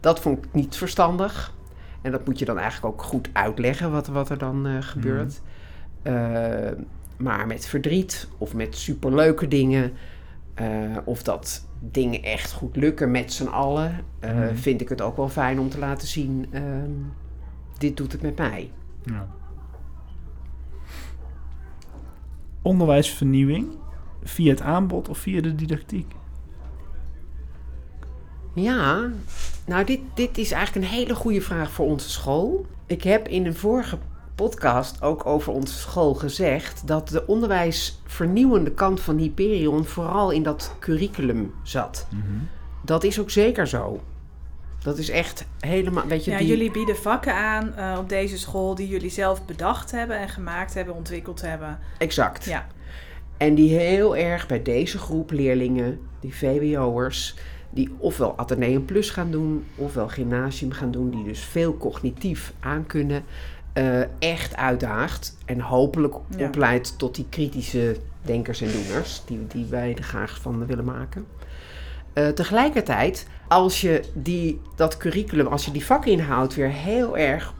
Dat 0.00 0.20
vond 0.20 0.38
ik 0.44 0.52
niet 0.52 0.76
verstandig. 0.76 1.54
En 2.02 2.10
dat 2.12 2.26
moet 2.26 2.38
je 2.38 2.44
dan 2.44 2.58
eigenlijk 2.58 2.94
ook 2.94 3.02
goed 3.02 3.28
uitleggen 3.32 3.90
wat, 3.92 4.06
wat 4.06 4.30
er 4.30 4.38
dan 4.38 4.82
gebeurt. 4.82 5.40
Eh, 6.02 6.14
maar 7.16 7.46
met 7.46 7.66
verdriet 7.66 8.28
of 8.38 8.54
met 8.54 8.76
superleuke 8.76 9.48
dingen, 9.48 9.92
of 11.04 11.22
dat 11.22 11.66
dingen 11.80 12.22
echt 12.22 12.52
goed 12.52 12.76
lukken 12.76 13.10
met 13.10 13.32
z'n 13.32 13.46
allen, 13.46 14.04
Mhm. 14.20 14.54
vind 14.54 14.80
ik 14.80 14.88
het 14.88 15.00
ook 15.00 15.16
wel 15.16 15.28
fijn 15.28 15.60
om 15.60 15.68
te 15.68 15.78
laten 15.78 16.08
zien. 16.08 16.46
ehm, 16.52 16.90
dit 17.78 17.96
doet 17.96 18.12
het 18.12 18.22
met 18.22 18.36
mij. 18.38 18.70
Ja. 19.02 19.28
Onderwijsvernieuwing 22.62 23.68
via 24.22 24.50
het 24.50 24.60
aanbod 24.60 25.08
of 25.08 25.18
via 25.18 25.40
de 25.40 25.54
didactiek? 25.54 26.14
Ja, 28.54 29.10
nou 29.66 29.84
dit, 29.84 30.00
dit 30.14 30.38
is 30.38 30.50
eigenlijk 30.50 30.86
een 30.86 30.92
hele 30.92 31.14
goede 31.14 31.40
vraag 31.40 31.70
voor 31.70 31.86
onze 31.86 32.10
school. 32.10 32.66
Ik 32.86 33.02
heb 33.02 33.28
in 33.28 33.46
een 33.46 33.56
vorige 33.56 33.98
podcast 34.34 35.02
ook 35.02 35.26
over 35.26 35.52
onze 35.52 35.74
school 35.78 36.14
gezegd 36.14 36.86
dat 36.86 37.08
de 37.08 37.26
onderwijsvernieuwende 37.26 38.70
kant 38.70 39.00
van 39.00 39.16
Hyperion 39.16 39.84
vooral 39.84 40.30
in 40.30 40.42
dat 40.42 40.74
curriculum 40.78 41.54
zat. 41.62 42.06
Dat 42.84 43.04
is 43.04 43.20
ook 43.20 43.30
zeker 43.30 43.66
zo. 43.66 44.00
Dat 44.86 44.98
is 44.98 45.10
echt 45.10 45.44
helemaal, 45.60 46.06
weet 46.06 46.24
je, 46.24 46.30
Ja, 46.30 46.38
die... 46.38 46.46
jullie 46.46 46.70
bieden 46.70 46.96
vakken 46.96 47.34
aan 47.34 47.74
eh, 47.74 47.96
op 47.98 48.08
deze 48.08 48.38
school 48.38 48.74
die 48.74 48.88
jullie 48.88 49.10
zelf 49.10 49.44
bedacht 49.44 49.90
hebben 49.90 50.18
en 50.18 50.28
gemaakt 50.28 50.74
hebben, 50.74 50.94
ontwikkeld 50.94 51.40
hebben. 51.40 51.78
Exact. 51.98 52.44
Ja, 52.44 52.66
En 53.36 53.54
die 53.54 53.78
heel 53.78 54.16
erg 54.16 54.46
bij 54.46 54.62
deze 54.62 54.98
groep 54.98 55.30
leerlingen, 55.30 55.98
die 56.20 56.34
VWO'ers, 56.34 57.34
die 57.70 57.94
ofwel 57.98 58.38
Atheneum 58.38 58.84
Plus 58.84 59.10
gaan 59.10 59.30
doen, 59.30 59.64
ofwel 59.74 60.08
gymnasium 60.08 60.72
gaan 60.72 60.90
doen, 60.90 61.10
die 61.10 61.24
dus 61.24 61.40
veel 61.40 61.76
cognitief 61.76 62.52
aankunnen, 62.60 63.24
eh 63.72 64.00
echt 64.18 64.56
uitdaagt 64.56 65.36
en 65.44 65.60
hopelijk 65.60 66.14
Ja. 66.36 66.46
opleidt 66.46 66.98
tot 66.98 67.14
die 67.14 67.26
kritische 67.30 67.96
denkers 68.22 68.60
en 68.60 68.70
doeners, 68.72 69.22
die, 69.26 69.46
die 69.46 69.66
wij 69.66 69.94
er 69.96 70.02
graag 70.02 70.40
van 70.40 70.66
willen 70.66 70.84
maken. 70.84 71.26
Eh, 72.12 72.28
tegelijkertijd, 72.28 73.26
als 73.48 73.80
je 73.80 74.02
die, 74.14 74.60
dat 74.74 74.96
curriculum, 74.96 75.46
als 75.46 75.64
je 75.64 75.70
die 75.70 75.84
vakinhoud 75.84 76.54
weer 76.54 76.70
heel 76.70 77.16
erg 77.16 77.54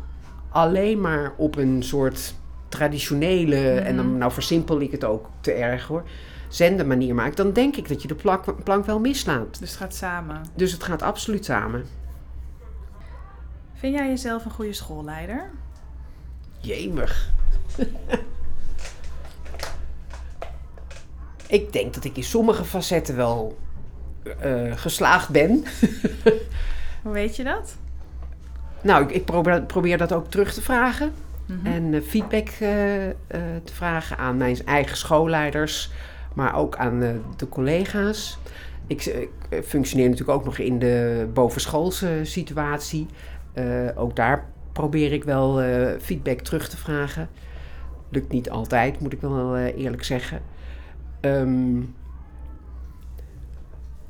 alleen 0.48 1.00
maar 1.00 1.32
op 1.36 1.56
een 1.56 1.82
soort 1.82 2.34
traditionele, 2.68 3.78
en 3.78 3.96
dan 3.96 4.18
nou 4.18 4.32
versimpel 4.32 4.80
ik 4.80 4.90
het 4.90 5.04
ook 5.04 5.28
te 5.40 5.52
erg 5.52 5.86
hoor, 5.86 6.02
zendermanier 6.48 7.14
maakt, 7.14 7.36
dan 7.36 7.52
denk 7.52 7.76
ik 7.76 7.88
dat 7.88 8.02
je 8.02 8.08
de 8.08 8.14
plank, 8.14 8.64
plank 8.64 8.86
wel 8.86 9.00
mislaat. 9.00 9.60
dus 9.60 9.70
het 9.70 9.78
gaat 9.78 9.94
samen. 9.94 10.42
Dus 10.54 10.72
het 10.72 10.82
gaat 10.82 11.02
absoluut 11.02 11.44
samen. 11.44 11.84
Vind 13.74 13.94
jij 13.94 14.08
jezelf 14.08 14.44
een 14.44 14.50
goede 14.50 14.72
schoolleider? 14.72 15.50
Jemig. 16.58 17.32
ik 21.48 21.72
denk 21.72 21.94
dat 21.94 22.04
ik 22.04 22.16
in 22.16 22.24
sommige 22.24 22.64
facetten 22.64 23.16
wel 23.16 23.58
eh, 24.40 24.72
geslaagd 24.76 25.30
ben. 25.30 25.64
Hoe 27.02 27.12
weet 27.12 27.36
je 27.36 27.44
dat? 27.44 27.76
Nou, 28.80 29.04
ik, 29.04 29.10
ik 29.10 29.24
probeer, 29.24 29.62
probeer 29.62 29.98
dat 29.98 30.12
ook 30.12 30.30
terug 30.30 30.54
te 30.54 30.62
vragen. 30.62 31.12
Mhm. 31.46 31.66
En 31.66 31.94
eh, 31.94 32.00
feedback 32.02 32.48
eh, 32.48 32.58
te 33.64 33.72
vragen 33.72 34.18
aan 34.18 34.36
mijn 34.36 34.66
eigen 34.66 34.96
schoolleiders, 34.96 35.90
maar 36.34 36.54
ook 36.54 36.76
aan 36.76 37.00
de 37.36 37.48
collega's. 37.48 38.38
Ik, 38.86 39.04
ik 39.04 39.30
functioneer 39.64 40.08
natuurlijk 40.08 40.38
ook 40.38 40.44
nog 40.44 40.58
in 40.58 40.78
de 40.78 41.26
bovenschoolse 41.32 42.20
situatie. 42.22 43.06
Ook 43.94 44.16
daar 44.16 44.44
probeer 44.72 45.12
ik 45.12 45.24
wel 45.24 45.62
feedback 46.00 46.40
terug 46.40 46.68
te 46.68 46.76
vragen. 46.76 47.28
Lukt 48.08 48.32
niet 48.32 48.50
altijd, 48.50 49.00
moet 49.00 49.12
ik 49.12 49.20
wel 49.20 49.56
eerlijk 49.56 50.04
zeggen. 50.04 50.40
Ehm, 51.20 51.78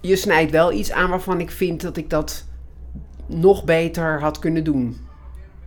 je 0.06 0.16
snijdt 0.16 0.50
wel 0.50 0.72
iets 0.72 0.92
aan 0.92 1.10
waarvan 1.10 1.40
ik 1.40 1.50
vind 1.50 1.80
dat 1.80 1.96
ik 1.96 2.10
dat 2.10 2.46
nog 3.26 3.64
beter 3.64 4.20
had 4.20 4.38
kunnen 4.38 4.64
doen. 4.64 4.96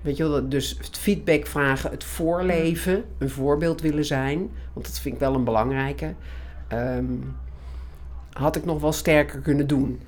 Weet 0.01 0.17
je 0.17 0.29
wel, 0.29 0.49
dus 0.49 0.77
het 0.77 0.97
feedback 0.97 1.45
vragen, 1.45 1.91
het 1.91 2.03
voorleven, 2.03 3.03
een 3.17 3.29
voorbeeld 3.29 3.81
willen 3.81 4.05
zijn, 4.05 4.49
want 4.73 4.85
dat 4.85 4.99
vind 4.99 5.13
ik 5.13 5.19
wel 5.19 5.35
een 5.35 5.43
belangrijke, 5.43 6.13
ehm, 6.67 7.05
had 8.33 8.55
ik 8.55 8.65
nog 8.65 8.81
wel 8.81 8.91
sterker 8.91 9.39
kunnen 9.39 9.67
doen. 9.67 10.01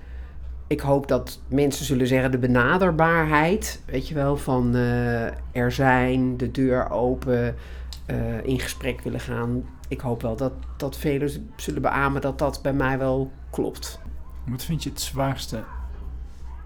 Ik 0.67 0.79
hoop 0.79 1.07
dat 1.07 1.39
mensen 1.47 1.85
zullen 1.85 2.07
zeggen 2.07 2.31
de 2.31 2.37
benaderbaarheid, 2.37 3.81
weet 3.85 4.07
je 4.07 4.13
wel, 4.13 4.37
van 4.37 4.75
eh, 4.75 5.25
er 5.51 5.71
zijn, 5.71 6.37
de 6.37 6.51
deur 6.51 6.89
open, 6.89 7.55
eh, 8.05 8.43
in 8.43 8.59
gesprek 8.59 9.01
willen 9.01 9.19
gaan. 9.19 9.63
Ik 9.87 9.99
hoop 9.99 10.21
wel 10.21 10.35
dat, 10.35 10.53
dat 10.77 10.97
velen 10.97 11.51
zullen 11.55 11.81
beamen 11.81 12.21
dat 12.21 12.39
dat 12.39 12.59
bij 12.61 12.73
mij 12.73 12.97
wel 12.97 13.31
klopt. 13.49 13.99
Wat 14.43 14.63
vind 14.63 14.83
je 14.83 14.89
het 14.89 15.01
zwaarste 15.01 15.63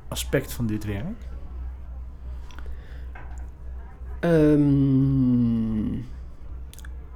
aspect 0.07 0.53
van 0.53 0.65
dit 0.65 0.83
werk? 0.85 1.17
Ehm, 4.65 5.93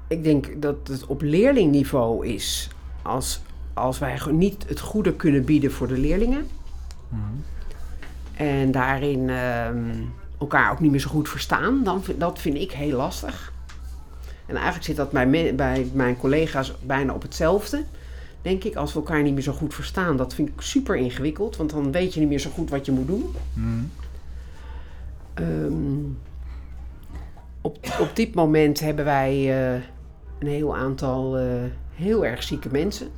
ik 0.07 0.23
denk 0.23 0.61
dat 0.61 0.87
het 0.87 1.05
op 1.05 1.21
leerlingniveau 1.21 2.27
is. 2.27 2.69
Als, 3.01 3.41
als 3.73 3.99
wij 3.99 4.19
niet 4.31 4.65
het 4.67 4.79
goede 4.79 5.13
kunnen 5.13 5.45
bieden 5.45 5.71
voor 5.71 5.87
de 5.87 5.97
leerlingen. 5.97 6.47
Mhm. 7.09 7.21
En 8.33 8.71
daarin 8.71 9.29
ehm, 9.29 9.93
elkaar 10.39 10.71
ook 10.71 10.79
niet 10.79 10.91
meer 10.91 10.99
zo 10.99 11.09
goed 11.09 11.29
verstaan. 11.29 11.83
Dan, 11.83 12.03
vind- 12.03 12.19
dat 12.19 12.39
vind 12.39 12.55
ik 12.57 12.71
heel 12.71 12.97
lastig. 12.97 13.53
En 14.45 14.55
eigenlijk 14.55 14.85
zit 14.85 14.95
dat 14.95 15.11
bij 15.11 15.89
mijn 15.93 16.17
collega's 16.17 16.73
bijna 16.81 17.13
op 17.13 17.21
hetzelfde. 17.21 17.83
Denk 18.41 18.63
ik, 18.63 18.75
als 18.75 18.93
we 18.93 18.99
elkaar 18.99 19.21
niet 19.21 19.33
meer 19.33 19.43
zo 19.43 19.53
goed 19.53 19.73
verstaan. 19.73 20.17
Dat 20.17 20.33
vind 20.33 20.49
ik 20.49 20.61
super 20.61 20.95
ingewikkeld. 20.95 21.57
Want 21.57 21.69
dan 21.69 21.91
weet 21.91 22.13
je 22.13 22.19
niet 22.19 22.29
meer 22.29 22.39
zo 22.39 22.49
goed 22.49 22.69
wat 22.69 22.85
je 22.85 22.91
moet 22.91 23.07
doen. 23.07 23.35
Mhm. 23.53 23.83
Ehm, 25.33 26.03
op, 27.61 27.77
op 27.99 28.15
dit 28.15 28.33
moment 28.33 28.79
hebben 28.79 29.05
wij 29.05 29.31
eh, 29.31 29.81
een 30.39 30.47
heel 30.47 30.75
aantal 30.75 31.37
eh, 31.37 31.45
heel 31.93 32.25
erg 32.25 32.43
zieke 32.43 32.69
mensen. 32.71 33.09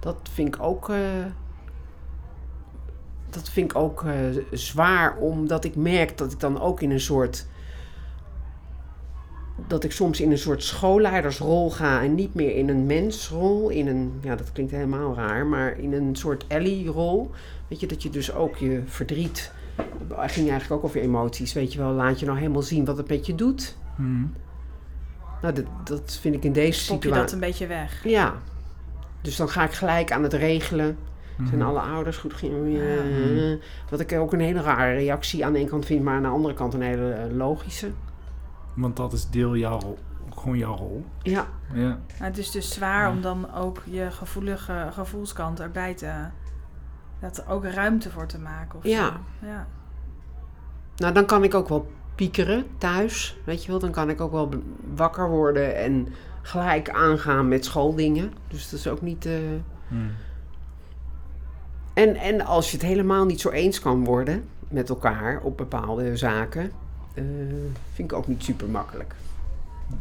Dat 0.00 0.16
vind 0.32 0.54
ik 0.54 0.62
ook, 0.62 0.88
eh, 0.88 0.96
dat 3.30 3.48
vind 3.48 3.70
ik 3.70 3.78
ook 3.78 4.04
zwaar, 4.50 5.16
omdat 5.16 5.64
ik 5.64 5.76
merk 5.76 6.18
dat 6.18 6.32
ik 6.32 6.40
dan 6.40 6.60
ook 6.60 6.80
in 6.80 6.90
een 6.90 7.00
soort. 7.00 7.46
Dat 9.66 9.84
ik 9.84 9.92
soms 9.92 10.20
in 10.20 10.30
een 10.30 10.38
soort 10.38 10.62
schoolleidersrol 10.62 11.70
ga 11.70 12.02
en 12.02 12.14
niet 12.14 12.34
meer 12.34 12.56
in 12.56 12.68
een 12.68 12.86
mensrol. 12.86 13.68
In 13.68 13.86
een, 13.86 14.12
ja, 14.22 14.36
dat 14.36 14.52
klinkt 14.52 14.72
helemaal 14.72 15.14
raar, 15.14 15.46
maar 15.46 15.78
in 15.78 15.92
een 15.92 16.16
soort 16.16 16.44
Ellie-rol. 16.46 17.30
Weet 17.68 17.80
je, 17.80 17.86
dat 17.86 18.02
je 18.02 18.10
dus 18.10 18.34
ook 18.34 18.56
je 18.56 18.82
verdriet 18.86 19.52
het 20.20 20.32
ging 20.32 20.50
eigenlijk 20.50 20.72
ook 20.82 20.84
over 20.84 21.00
emoties. 21.00 21.52
Weet 21.52 21.72
je 21.72 21.78
wel, 21.78 21.92
laat 21.92 22.20
je 22.20 22.26
nou 22.26 22.38
helemaal 22.38 22.62
zien 22.62 22.84
wat 22.84 22.96
het 22.96 23.08
met 23.08 23.26
je 23.26 23.34
doet. 23.34 23.76
Mhm. 23.96 24.24
Nou, 25.42 25.54
dat, 25.54 25.64
dat 25.84 26.18
vind 26.20 26.34
ik 26.34 26.44
in 26.44 26.52
deze 26.52 26.80
Stop 26.80 27.02
je 27.02 27.08
dat 27.08 27.18
situatie. 27.30 27.34
een 27.34 27.40
beetje 27.50 27.66
weg. 27.66 28.04
Ja. 28.04 28.34
Dus 29.22 29.36
dan 29.36 29.48
ga 29.48 29.64
ik 29.64 29.72
gelijk 29.72 30.12
aan 30.12 30.22
het 30.22 30.32
regelen. 30.32 30.96
Zijn 31.36 31.58
Mhm. 31.58 31.68
alle 31.68 31.80
ouders 31.80 32.16
goed? 32.16 32.32
Ging, 32.32 32.52
Ja. 32.76 32.80
eh, 32.80 33.56
Wat 33.90 34.00
ik 34.00 34.12
ook 34.12 34.32
een 34.32 34.40
hele 34.40 34.60
rare 34.60 34.94
reactie 34.94 35.44
aan 35.44 35.52
de 35.52 35.58
ene 35.58 35.68
kant 35.68 35.86
vind, 35.86 36.02
maar 36.02 36.14
aan 36.14 36.22
de 36.22 36.28
andere 36.28 36.54
kant 36.54 36.74
een 36.74 36.82
hele 36.82 37.10
eh, 37.10 37.36
logische. 37.36 37.90
Want 38.78 38.96
dat 38.96 39.12
is 39.12 39.28
deel 39.30 39.56
jouw 39.56 39.78
rol. 39.80 39.98
Gewoon 40.34 40.58
jouw 40.58 40.76
rol. 40.76 41.04
Ja, 41.22 41.46
Ja. 41.72 41.98
Maar 42.18 42.28
het 42.28 42.38
is 42.38 42.50
dus 42.50 42.70
zwaar 42.74 43.02
Ja. 43.02 43.10
om 43.10 43.20
dan 43.20 43.54
ook 43.54 43.82
je 43.84 44.10
gevoelige 44.10 44.88
gevoelskant 44.92 45.60
erbij 45.60 45.94
te... 45.94 46.12
Dat 47.20 47.38
er 47.38 47.48
ook 47.48 47.64
ruimte 47.64 48.10
voor 48.10 48.26
te 48.26 48.38
maken 48.38 48.78
of 48.78 48.84
Ja. 48.84 49.06
zo. 49.06 49.46
Ja. 49.46 49.66
nou 50.96 51.14
dan 51.14 51.24
kan 51.26 51.44
ik 51.44 51.54
ook 51.54 51.68
wel 51.68 51.90
piekeren 52.14 52.64
thuis. 52.78 53.38
Weet 53.44 53.64
je 53.64 53.70
wel, 53.70 53.80
dan 53.80 53.90
kan 53.90 54.10
ik 54.10 54.20
ook 54.20 54.32
wel 54.32 54.48
wakker 54.94 55.28
worden 55.28 55.76
en 55.76 56.08
gelijk 56.42 56.90
aangaan 56.90 57.48
met 57.48 57.64
schooldingen. 57.64 58.32
Dus 58.48 58.70
dat 58.70 58.78
is 58.78 58.88
ook 58.88 59.02
niet. 59.02 59.26
eh, 59.26 59.32
Mhm. 59.88 60.02
En, 61.94 62.16
en 62.16 62.40
als 62.40 62.70
je 62.70 62.76
het 62.76 62.86
helemaal 62.86 63.24
niet 63.24 63.40
zo 63.40 63.50
eens 63.50 63.80
kan 63.80 64.04
worden 64.04 64.44
met 64.68 64.88
elkaar 64.88 65.40
op 65.40 65.56
bepaalde 65.56 66.16
zaken, 66.16 66.70
eh, 67.18 67.54
vind 67.92 68.10
ik 68.12 68.16
ook 68.18 68.26
niet 68.26 68.42
super 68.42 68.68
makkelijk. 68.68 69.14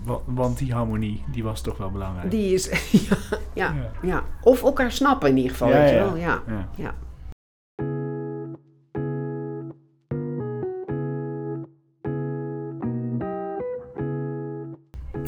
Wa- 0.03 0.19
Want 0.25 0.57
die 0.57 0.73
harmonie, 0.73 1.23
die 1.31 1.43
was 1.43 1.61
toch 1.61 1.77
wel 1.77 1.91
belangrijk. 1.91 2.31
Die 2.31 2.53
is, 2.53 2.65
ja, 3.09 3.17
ja, 3.53 3.73
Ja. 3.73 3.91
ja. 4.01 4.23
Of 4.41 4.63
elkaar 4.63 4.91
snappen 4.91 5.29
in 5.29 5.35
ieder 5.37 5.51
geval, 5.51 5.69
Ja, 5.69 5.73
weet 5.79 5.89
je 5.89 5.95
wel. 5.95 6.15
Ja. 6.15 6.41
Ja. 6.47 6.67
Ja. 6.75 6.93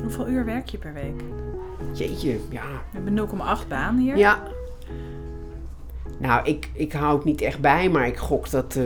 Hoeveel 0.02 0.28
uur 0.28 0.46
werk 0.46 0.68
je 0.68 0.78
per 0.78 0.94
week? 0.94 1.22
Jeetje, 1.94 2.40
ja. 2.50 2.64
We 2.92 3.00
hebben 3.02 3.30
0,8 3.64 3.68
baan 3.68 3.98
hier. 3.98 4.18
Ja. 4.18 4.44
Nou, 6.20 6.46
ik, 6.46 6.70
ik 6.74 6.92
hou 6.94 7.16
het 7.16 7.26
niet 7.26 7.42
echt 7.42 7.60
bij, 7.60 7.90
maar 7.90 8.08
ik 8.08 8.18
gok 8.18 8.50
dat... 8.50 8.76
eh, 8.76 8.84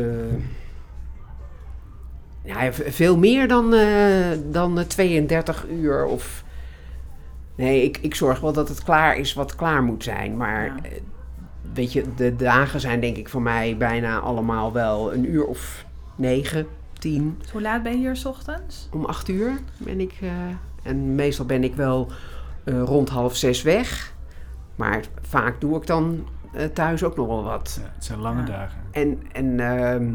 ja, 2.43 2.73
veel 2.73 3.17
meer 3.17 3.47
dan, 3.47 3.73
eh, 3.73 4.27
dan 4.51 4.79
eh, 4.79 4.85
32 4.85 5.65
uur 5.69 6.05
of... 6.05 6.43
Nee, 7.55 7.83
ik, 7.83 7.97
ik 8.01 8.15
zorg 8.15 8.39
wel 8.39 8.53
dat 8.53 8.69
het 8.69 8.83
klaar 8.83 9.17
is 9.17 9.33
wat 9.33 9.55
klaar 9.55 9.83
moet 9.83 10.03
zijn. 10.03 10.37
Maar 10.37 10.65
Ja. 10.65 10.75
eh, 10.83 10.91
weet 11.73 11.93
je, 11.93 12.05
de 12.15 12.35
dagen 12.35 12.79
zijn 12.79 12.99
denk 12.99 13.17
ik 13.17 13.29
voor 13.29 13.41
mij 13.41 13.77
bijna 13.77 14.19
allemaal 14.19 14.71
wel 14.73 15.13
een 15.13 15.31
uur 15.31 15.45
of 15.45 15.85
negen, 16.15 16.67
tien. 16.99 17.35
Dus 17.41 17.51
hoe 17.51 17.61
laat 17.61 17.83
ben 17.83 17.91
je 17.91 17.97
hier 17.97 18.15
's 18.15 18.25
ochtends? 18.25 18.87
Om 18.91 19.05
acht 19.05 19.27
uur 19.29 19.51
ben 19.77 19.99
ik... 19.99 20.13
eh, 20.21 20.29
en 20.83 21.15
meestal 21.15 21.45
ben 21.45 21.63
ik 21.63 21.75
wel 21.75 22.11
eh, 22.63 22.81
rond 22.81 23.09
half 23.09 23.35
zes 23.35 23.61
weg. 23.61 24.13
Maar 24.75 25.01
vaak 25.21 25.61
doe 25.61 25.77
ik 25.77 25.87
dan 25.87 26.27
eh, 26.53 26.65
thuis 26.65 27.03
ook 27.03 27.15
nog 27.15 27.27
wel 27.27 27.43
wat. 27.43 27.79
Ja, 27.81 27.91
het 27.95 28.03
zijn 28.05 28.19
lange 28.19 28.39
Ja. 28.41 28.45
dagen. 28.47 28.79
En, 28.91 29.21
en 29.31 29.59
ehm, 29.59 30.11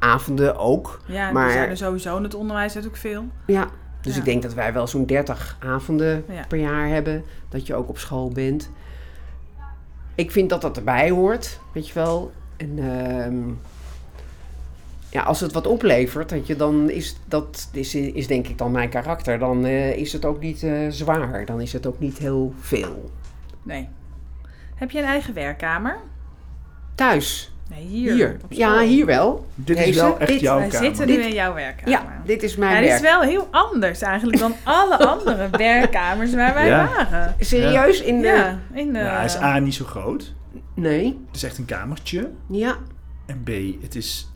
avonden 0.00 0.56
ook. 0.58 1.00
Ja, 1.06 1.30
Maar- 1.30 1.46
er 1.46 1.52
zijn 1.52 1.68
er 1.70 1.76
sowieso 1.76 2.16
in 2.16 2.22
het 2.22 2.34
onderwijs 2.34 2.74
natuurlijk 2.74 3.00
veel. 3.00 3.24
Ja. 3.46 3.68
Dus 4.00 4.12
Ja. 4.14 4.18
ik 4.18 4.24
denk 4.24 4.42
dat 4.42 4.54
wij 4.54 4.72
wel 4.72 4.86
zo'n 4.86 5.06
30 5.06 5.56
avonden 5.60 6.24
Ja. 6.28 6.44
per 6.48 6.58
jaar 6.58 6.88
hebben. 6.88 7.24
Dat 7.48 7.66
je 7.66 7.74
ook 7.74 7.88
op 7.88 7.98
school 7.98 8.28
bent. 8.28 8.70
Ik 10.14 10.30
vind 10.30 10.50
dat 10.50 10.60
dat 10.60 10.76
erbij 10.76 11.10
hoort, 11.10 11.60
weet 11.72 11.88
je 11.88 11.94
wel. 11.94 12.32
En 12.56 12.78
ehm, 12.78 13.48
ja, 15.10 15.22
als 15.22 15.40
het 15.40 15.52
wat 15.52 15.66
oplevert, 15.66 16.28
dat 16.28 16.46
je 16.46 16.56
dan 16.56 16.90
is 16.90 17.16
dat 17.24 17.68
is, 17.72 17.94
is 17.94 18.26
denk 18.26 18.48
ik 18.48 18.58
dan 18.58 18.70
mijn 18.70 18.88
karakter. 18.88 19.38
Dan 19.38 19.64
eh, 19.64 19.96
is 19.96 20.12
het 20.12 20.24
ook 20.24 20.40
niet 20.40 20.62
eh, 20.62 20.72
zwaar. 20.88 21.44
Dan 21.44 21.60
is 21.60 21.72
het 21.72 21.86
ook 21.86 21.98
niet 21.98 22.18
heel 22.18 22.54
veel. 22.60 23.10
Nee. 23.62 23.88
Heb 24.74 24.90
je 24.90 24.98
een 24.98 25.04
eigen 25.04 25.34
werkkamer? 25.34 25.96
Thuis, 26.94 27.52
Nee, 27.70 27.84
hier. 27.86 28.12
hier. 28.14 28.36
Ja, 28.48 28.80
hier 28.80 29.06
wel. 29.06 29.46
Dit 29.54 29.78
is 29.78 29.96
wel 29.96 30.18
echt 30.18 30.30
dit- 30.30 30.40
jouw 30.40 30.58
Wij 30.58 30.68
kamer. 30.68 30.86
zitten 30.86 31.06
Dit- 31.06 31.16
nu 31.16 31.22
in 31.22 31.32
jouw 31.34 31.54
werkkamer. 31.54 31.90
Ja, 31.90 32.22
dit 32.24 32.42
is 32.42 32.56
mijn 32.56 32.74
Ja, 32.74 32.80
werk. 32.80 32.92
is 32.94 33.00
wel 33.00 33.20
heel 33.20 33.48
anders 33.50 34.00
eigenlijk 34.02 34.38
dan 34.38 34.54
alle 34.64 34.98
andere 35.06 35.48
werkkamers 35.50 36.34
waar 36.34 36.54
wij 36.54 36.66
Ja. 36.66 36.88
waren. 36.96 37.34
Serieus? 37.40 38.00
In 38.02 38.20
de... 38.20 38.26
Ja, 38.26 38.58
in 38.72 38.92
de... 38.92 38.98
Ja, 38.98 39.16
hij 39.16 39.24
is 39.24 39.36
A 39.36 39.58
niet 39.58 39.74
zo 39.74 39.84
groot. 39.84 40.34
Nee. 40.74 41.04
Het 41.26 41.36
is 41.36 41.42
echt 41.42 41.58
een 41.58 41.64
kamertje. 41.64 42.30
Ja. 42.48 42.76
En 43.26 43.42
B, 43.42 43.48
het 43.82 43.94
is, 43.94 44.30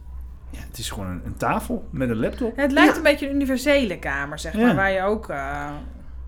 ja, 0.51 0.59
het 0.69 0.79
is 0.79 0.91
gewoon 0.91 1.07
een, 1.09 1.21
een 1.25 1.37
tafel 1.37 1.89
met 1.91 2.09
een 2.11 2.17
laptop. 2.19 2.57
Het 2.57 2.73
lijkt 2.73 2.91
Ja. 2.91 2.97
een 2.97 3.03
beetje 3.03 3.29
een 3.29 3.35
universele 3.35 3.99
kamer, 3.99 4.39
zeg 4.39 4.53
Ja. 4.57 4.59
maar, 4.67 4.75
waar 4.75 4.91
je 4.93 5.03
ook... 5.03 5.29
eh, 5.29 5.67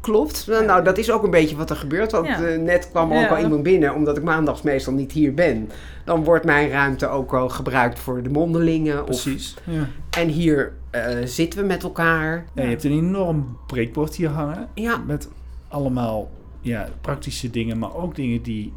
Klopt. 0.06 0.46
Nou, 0.66 0.84
dat 0.84 0.98
is 0.98 1.10
ook 1.10 1.22
een 1.24 1.30
beetje 1.30 1.56
wat 1.56 1.70
er 1.70 1.76
gebeurt. 1.76 2.12
Want 2.12 2.26
Ja. 2.26 2.42
eh, 2.44 2.58
net 2.58 2.90
kwam 2.90 3.10
er 3.12 3.16
ook 3.16 3.22
Ja. 3.22 3.36
al 3.36 3.42
iemand 3.42 3.62
binnen, 3.62 3.94
omdat 3.94 4.16
ik 4.16 4.22
maandags 4.22 4.62
meestal 4.62 4.92
niet 4.92 5.12
hier 5.12 5.34
ben. 5.34 5.70
Dan 6.04 6.24
wordt 6.24 6.44
mijn 6.44 6.68
ruimte 6.70 7.08
ook 7.08 7.34
al 7.34 7.48
gebruikt 7.48 7.98
voor 7.98 8.22
de 8.22 8.28
mondelingen. 8.30 8.98
Of, 9.00 9.04
Precies. 9.06 9.56
Ja. 9.64 9.88
en 10.10 10.28
hier 10.28 10.72
eh, 10.90 11.02
zitten 11.24 11.60
we 11.60 11.66
met 11.66 11.82
elkaar. 11.82 12.46
Je 12.54 12.60
hebt 12.62 12.84
een 12.84 12.92
enorm 12.92 13.56
breekbord 13.66 14.14
hier 14.14 14.28
hangen. 14.28 14.68
Ja. 14.74 14.96
Met 15.06 15.28
allemaal 15.68 16.30
ja, 16.60 16.88
praktische 17.00 17.50
dingen, 17.50 17.78
maar 17.78 17.94
ook 17.94 18.14
dingen 18.14 18.42
die 18.42 18.72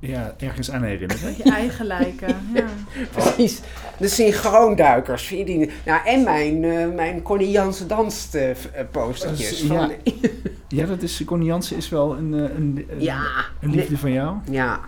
ja, 0.00 0.34
ergens 0.38 0.70
aan 0.70 0.82
herinneren. 0.82 1.34
Je 1.36 1.42
eigen 1.42 1.86
lijken. 1.86 2.36
Ja. 2.54 2.64
Precies. 3.12 3.60
De 3.98 4.08
synchroonduikers. 4.08 5.26
vind 5.26 5.48
je 5.48 5.58
die- 5.58 5.70
Nou, 5.86 6.00
en 6.06 6.22
mijn, 6.24 6.64
eh 6.64 6.94
mijn 6.94 7.22
Connie 7.22 7.50
Jansen 7.50 7.88
danst 7.88 8.34
eh, 8.34 8.50
eh, 8.50 8.56
postertjes. 8.90 9.62
Van, 9.62 9.92
Ja, 10.68 10.86
dat 10.86 11.02
is, 11.02 11.22
Connie 11.24 11.46
Jansen 11.48 11.76
is 11.76 11.88
wel 11.88 12.16
een, 12.16 12.32
een, 12.32 12.86
een, 12.88 13.00
ja. 13.02 13.20
een 13.60 13.70
liefde 13.74 13.98
van 13.98 14.12
jou. 14.12 14.36
Ja. 14.50 14.80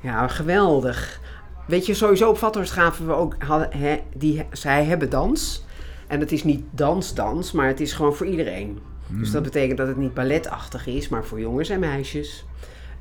Ja, 0.00 0.26
geweldig. 0.28 1.20
Weet 1.66 1.86
je, 1.86 1.94
sowieso 1.94 2.28
op 2.28 2.38
Vathorst 2.38 2.72
gaven 2.72 3.06
we 3.06 3.12
ook... 3.12 3.34
Hadden, 3.38 3.68
hè, 3.78 4.00
die, 4.14 4.44
zij 4.52 4.84
hebben 4.84 5.10
dans. 5.10 5.64
En 6.06 6.20
het 6.20 6.32
is 6.32 6.44
niet 6.44 6.64
dansdans, 6.70 7.52
maar 7.52 7.66
het 7.66 7.80
is 7.80 7.92
gewoon 7.92 8.14
voor 8.14 8.26
iedereen. 8.26 8.78
Dus 9.06 9.30
dat 9.30 9.42
betekent 9.42 9.78
dat 9.78 9.86
het 9.88 9.96
niet 9.96 10.14
balletachtig 10.14 10.86
is, 10.86 11.08
maar 11.08 11.24
voor 11.24 11.40
jongens 11.40 11.68
en 11.68 11.80
meisjes. 11.80 12.44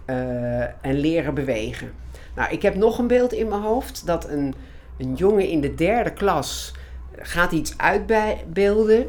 Eh, 0.10 0.62
en 0.62 1.00
leren 1.00 1.34
bewegen. 1.34 1.92
Nou, 2.36 2.52
ik 2.52 2.62
heb 2.62 2.76
nog 2.76 2.98
een 2.98 3.08
beeld 3.08 3.34
in 3.34 3.48
mijn 3.48 3.62
hoofd 3.62 4.06
dat 4.06 4.30
een, 4.30 4.54
een 4.98 5.14
jongen 5.16 5.48
in 5.48 5.62
de 5.62 5.76
derde 5.76 6.14
klas 6.14 6.74
gaat 7.18 7.52
iets 7.52 7.74
uitbeelden. 7.78 9.08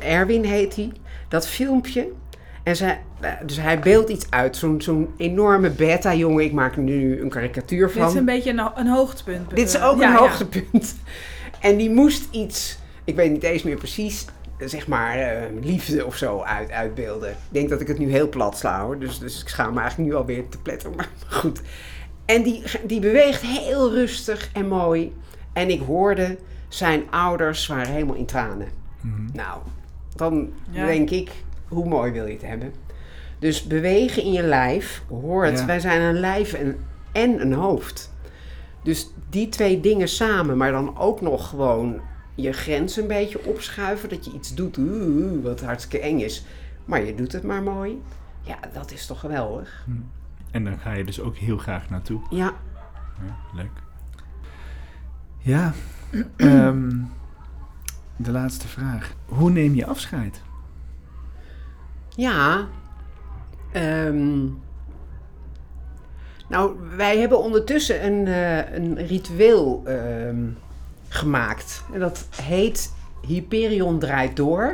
Erwin 0.00 0.44
heet 0.44 0.76
hij. 0.76 0.92
Dat 1.28 1.48
filmpje. 1.48 2.08
En 2.62 2.76
zij, 2.76 3.00
eh, 3.20 3.30
dus 3.46 3.56
hij 3.60 3.78
beeldt 3.78 4.10
iets 4.10 4.26
uit. 4.30 4.56
Zo'n 4.56 4.80
zo'n 4.80 5.14
enorme 5.16 5.70
beta-jongen. 5.70 6.44
Ik 6.44 6.52
maak 6.52 6.76
nu 6.76 7.20
een 7.20 7.28
karikatuur 7.28 7.86
Dit 7.86 7.96
van. 7.96 8.08
is 8.08 8.14
een 8.14 8.24
beetje 8.24 8.50
een, 8.50 8.70
een 8.74 8.86
hoogtepunt. 8.86 9.50
Dit 9.56 9.68
is 9.68 9.74
Eh, 9.74 9.88
ook 9.88 10.00
ja, 10.00 10.06
een 10.06 10.12
ja. 10.12 10.18
hoogtepunt. 10.18 10.96
En 11.60 11.76
die 11.76 11.90
moest 11.90 12.28
iets, 12.30 12.78
ik 13.04 13.16
weet 13.16 13.30
niet 13.30 13.42
eens 13.42 13.62
meer 13.62 13.76
precies, 13.76 14.24
zeg 14.64 14.86
maar 14.86 15.16
eh, 15.16 15.42
liefde 15.62 16.06
of 16.06 16.16
zo 16.16 16.40
uit, 16.42 16.70
uitbeelden. 16.70 17.30
Ik 17.30 17.36
denk 17.48 17.68
dat 17.68 17.80
ik 17.80 17.88
het 17.88 17.98
nu 17.98 18.10
heel 18.10 18.28
plat 18.28 18.58
sla 18.58 18.84
hoor, 18.84 18.98
dus, 18.98 19.18
dus 19.18 19.42
ik 19.42 19.48
schaam 19.48 19.74
me 19.74 19.80
eigenlijk 19.80 20.10
nu 20.10 20.16
alweer 20.16 20.48
te 20.48 20.58
pletten, 20.58 20.94
maar 20.96 21.08
goed. 21.40 21.60
En 22.24 22.42
die, 22.42 22.62
die 22.86 23.00
beweegt 23.00 23.40
heel 23.42 23.90
rustig 23.92 24.50
en 24.52 24.68
mooi. 24.68 25.16
En 25.52 25.70
ik 25.70 25.80
hoorde, 25.80 26.38
zijn 26.68 27.02
ouders 27.10 27.66
waren 27.66 27.92
helemaal 27.92 28.14
in 28.14 28.26
tranen. 28.26 28.68
Nou, 29.32 29.58
dan 30.16 30.52
Ja. 30.70 30.86
denk 30.86 31.10
ik, 31.10 31.30
hoe 31.68 31.88
mooi 31.88 32.12
wil 32.12 32.26
je 32.26 32.32
het 32.32 32.42
hebben? 32.42 32.72
Dus 33.38 33.62
bewegen 33.66 34.22
in 34.22 34.32
je 34.32 34.42
lijf 34.42 35.02
hoort, 35.08 35.58
Ja. 35.58 35.66
wij 35.66 35.80
zijn 35.80 36.00
een 36.00 36.20
lijf 36.20 36.52
en, 36.52 36.76
en 37.12 37.40
een 37.40 37.52
hoofd. 37.52 38.12
Dus 38.82 39.10
die 39.30 39.48
twee 39.48 39.80
dingen 39.80 40.08
samen, 40.08 40.56
maar 40.56 40.72
dan 40.72 40.98
ook 40.98 41.20
nog 41.20 41.48
gewoon 41.48 42.00
je 42.42 42.52
grens 42.52 42.96
een 42.96 43.06
beetje 43.06 43.44
opschuiven. 43.44 44.08
Dat 44.08 44.24
je 44.24 44.32
iets 44.32 44.54
doet 44.54 44.78
wat 45.42 45.60
hartstikke 45.60 46.06
eng 46.06 46.18
is. 46.18 46.44
Maar 46.84 47.04
je 47.04 47.14
doet 47.14 47.32
het 47.32 47.42
maar 47.42 47.62
mooi. 47.62 48.02
Ja, 48.42 48.58
dat 48.72 48.92
is 48.92 49.06
toch 49.06 49.20
geweldig. 49.20 49.86
En 50.50 50.64
dan 50.64 50.78
ga 50.78 50.92
je 50.92 51.04
dus 51.04 51.20
ook 51.20 51.36
heel 51.36 51.58
graag 51.58 51.90
naartoe. 51.90 52.20
Ja, 52.30 52.52
Ja, 53.26 53.36
leuk. 53.54 53.82
Ja, 55.38 55.72
ehm, 56.36 56.90
de 58.16 58.30
laatste 58.30 58.68
vraag. 58.68 59.14
Hoe 59.24 59.50
neem 59.50 59.74
je 59.74 59.86
afscheid? 59.86 60.42
ja. 62.16 62.66
Ehm, 63.72 64.44
nou, 66.48 66.76
wij 66.96 67.18
hebben 67.18 67.38
ondertussen 67.42 68.06
een, 68.06 68.26
eh, 68.26 68.74
een 68.74 69.06
ritueel 69.06 69.82
ehm, 69.86 70.44
gemaakt. 71.08 71.82
En 71.92 72.00
dat 72.00 72.26
heet 72.42 72.92
Hyperion 73.26 73.98
draait 73.98 74.36
door. 74.36 74.64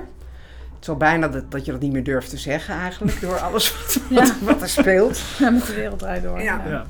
Het 0.75 0.83
is 0.83 0.89
al 0.89 0.97
bijna 0.97 1.29
dat, 1.29 1.51
dat 1.51 1.65
je 1.65 1.73
dat 1.73 1.81
niet 1.81 1.93
meer 1.93 2.05
durft 2.05 2.31
te 2.31 2.37
zeggen 2.37 2.75
eigenlijk, 2.75 3.21
door 3.21 3.39
alles 3.49 3.73
wat, 3.77 4.01
wat, 4.11 4.35
wat 4.43 4.63
er 4.63 4.69
speelt. 4.69 5.21
Ja, 5.39 5.51
met 5.51 5.67
de 5.67 5.75
wereld 5.75 5.99
draait 5.99 6.23
door. 6.23 6.43
Ja. 6.43 6.87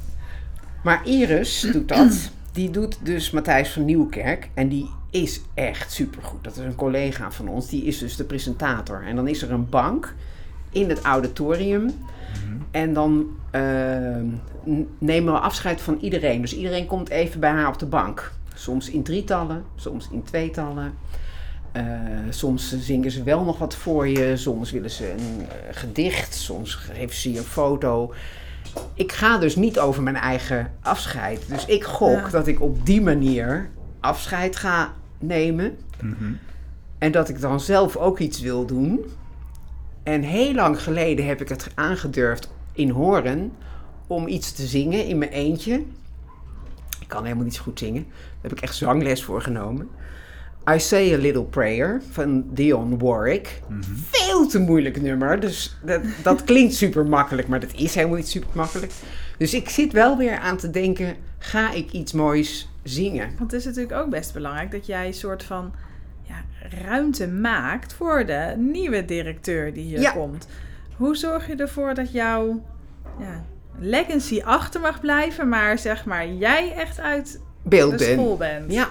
Maar 0.83 1.07
Iris 1.07 1.61
doet 1.73 1.89
dat. 1.89 2.31
Die 2.53 2.71
doet 2.71 2.99
dus 3.03 3.31
Matthijs 3.31 3.71
van 3.71 3.85
Nieuwkerk. 3.85 4.49
En 4.55 4.69
die 4.69 4.91
is 5.11 5.41
echt 5.55 5.93
supergoed. 5.93 6.45
Dat 6.45 6.57
is 6.57 6.65
een 6.65 6.75
collega 6.75 7.31
van 7.31 7.49
ons. 7.49 7.69
Die 7.69 7.85
is 7.85 7.99
dus 7.99 8.17
de 8.17 8.25
presentator. 8.25 9.03
En 9.07 9.17
dan 9.17 9.29
is 9.29 9.43
er 9.43 9.51
een 9.53 9.69
bank 9.69 10.15
in 10.71 10.89
het 10.89 11.01
auditorium. 11.03 11.91
En 12.71 12.93
dan 12.93 13.27
ehm, 13.51 14.27
n- 14.69 14.89
nemen 14.99 15.33
we 15.33 15.39
afscheid 15.39 15.81
van 15.81 15.99
iedereen. 16.01 16.41
Dus 16.41 16.57
iedereen 16.57 16.87
komt 16.87 17.09
even 17.09 17.41
bij 17.41 17.51
haar 17.51 17.69
op 17.69 17.79
de 17.79 17.87
bank. 17.87 18.33
Soms 18.55 18.91
in 18.91 19.03
drietallen, 19.03 19.65
soms 19.75 20.09
in 20.11 20.23
tweetallen. 20.23 20.95
Eh, 21.73 21.85
soms 22.31 22.79
zingen 22.79 23.11
ze 23.11 23.23
wel 23.23 23.45
nog 23.45 23.59
wat 23.59 23.75
voor 23.75 24.09
je. 24.09 24.37
Soms 24.37 24.71
willen 24.71 24.91
ze 24.91 25.11
een 25.11 25.41
eh, 25.49 25.55
gedicht. 25.71 26.35
Soms 26.35 26.75
geven 26.75 27.17
ze 27.17 27.33
je 27.33 27.39
een 27.39 27.45
foto 27.45 28.13
ik 28.95 29.13
ga 29.13 29.39
dus 29.39 29.57
niet 29.57 29.79
over 29.79 30.03
mijn 30.03 30.17
eigen 30.17 30.73
afscheid. 30.81 31.49
Dus 31.49 31.67
ik 31.67 31.85
gok 31.85 32.21
Ja. 32.21 32.29
dat 32.29 32.47
ik 32.47 32.61
op 32.61 32.87
die 32.87 33.01
manier 33.03 33.71
afscheid 34.01 34.57
ga 34.57 34.93
nemen. 35.19 35.77
Mhm. 36.01 36.33
En 36.99 37.13
dat 37.13 37.29
ik 37.29 37.41
dan 37.41 37.61
zelf 37.61 37.97
ook 37.97 38.19
iets 38.19 38.41
wil 38.41 38.67
doen. 38.67 39.05
En 40.03 40.23
heel 40.23 40.55
lang 40.55 40.83
geleden 40.83 41.27
heb 41.27 41.41
ik 41.41 41.49
het 41.49 41.71
aangedurfd 41.75 42.49
in 42.73 42.91
Horen 42.91 43.53
om 44.07 44.29
iets 44.29 44.53
te 44.53 44.67
zingen 44.67 45.07
in 45.07 45.19
mijn 45.19 45.31
eentje. 45.31 45.83
Ik 47.01 47.09
kan 47.09 47.23
helemaal 47.23 47.45
niet 47.45 47.55
zo 47.55 47.63
goed 47.63 47.79
zingen. 47.79 48.07
Heb 48.45 48.53
ik 48.53 48.61
echt 48.61 48.75
zangles 48.77 49.25
voor 49.25 49.43
genomen. 49.43 49.89
I 50.71 50.79
Say 50.79 51.15
a 51.15 51.17
Little 51.19 51.45
Prayer 51.45 52.03
van 52.11 52.45
Dion 52.53 52.99
Warwick. 52.99 53.61
Veel 54.11 54.47
te 54.49 54.59
moeilijk 54.59 55.01
nummer. 55.03 55.41
Dus 55.41 55.77
dat, 55.85 56.01
dat 56.23 56.45
klinkt 56.45 56.75
super 56.75 57.07
makkelijk, 57.07 57.49
maar 57.49 57.61
dat 57.61 57.73
is 57.75 57.95
helemaal 57.95 58.17
niet 58.17 58.29
super 58.29 58.49
makkelijk. 58.53 58.93
Dus 59.39 59.55
ik 59.55 59.69
zit 59.69 59.93
wel 59.93 60.17
weer 60.17 60.39
aan 60.39 60.57
te 60.57 60.71
denken: 60.71 61.17
ga 61.39 61.73
ik 61.73 61.93
iets 61.93 62.13
moois 62.13 62.69
zingen? 62.83 63.27
Want 63.39 63.51
het 63.51 63.61
is 63.61 63.65
natuurlijk 63.67 63.95
ook 63.95 64.11
best 64.11 64.33
belangrijk 64.33 64.71
dat 64.71 64.87
jij 64.87 65.07
een 65.07 65.15
soort 65.15 65.43
van 65.43 65.73
ja, 66.23 66.45
ruimte 66.85 67.29
maakt 67.29 67.93
voor 67.93 68.27
de 68.27 68.55
nieuwe 68.59 69.05
directeur 69.05 69.73
die 69.75 69.85
hier 69.85 70.01
Ja. 70.01 70.11
komt. 70.11 70.49
Hoe 70.97 71.17
zorg 71.17 71.47
je 71.47 71.57
ervoor 71.57 71.95
dat 71.95 72.13
jouw 72.13 72.63
ja, 73.19 73.45
legacy 73.79 74.41
achter 74.45 74.81
mag 74.81 75.01
blijven, 75.01 75.49
maar 75.49 75.79
zeg 75.79 76.05
maar 76.05 76.29
jij 76.29 76.73
echt 76.73 77.01
uit 77.01 77.41
Beeld 77.65 77.99
de 77.99 78.05
school 78.05 78.37
bent? 78.37 78.73
Ja. 78.73 78.89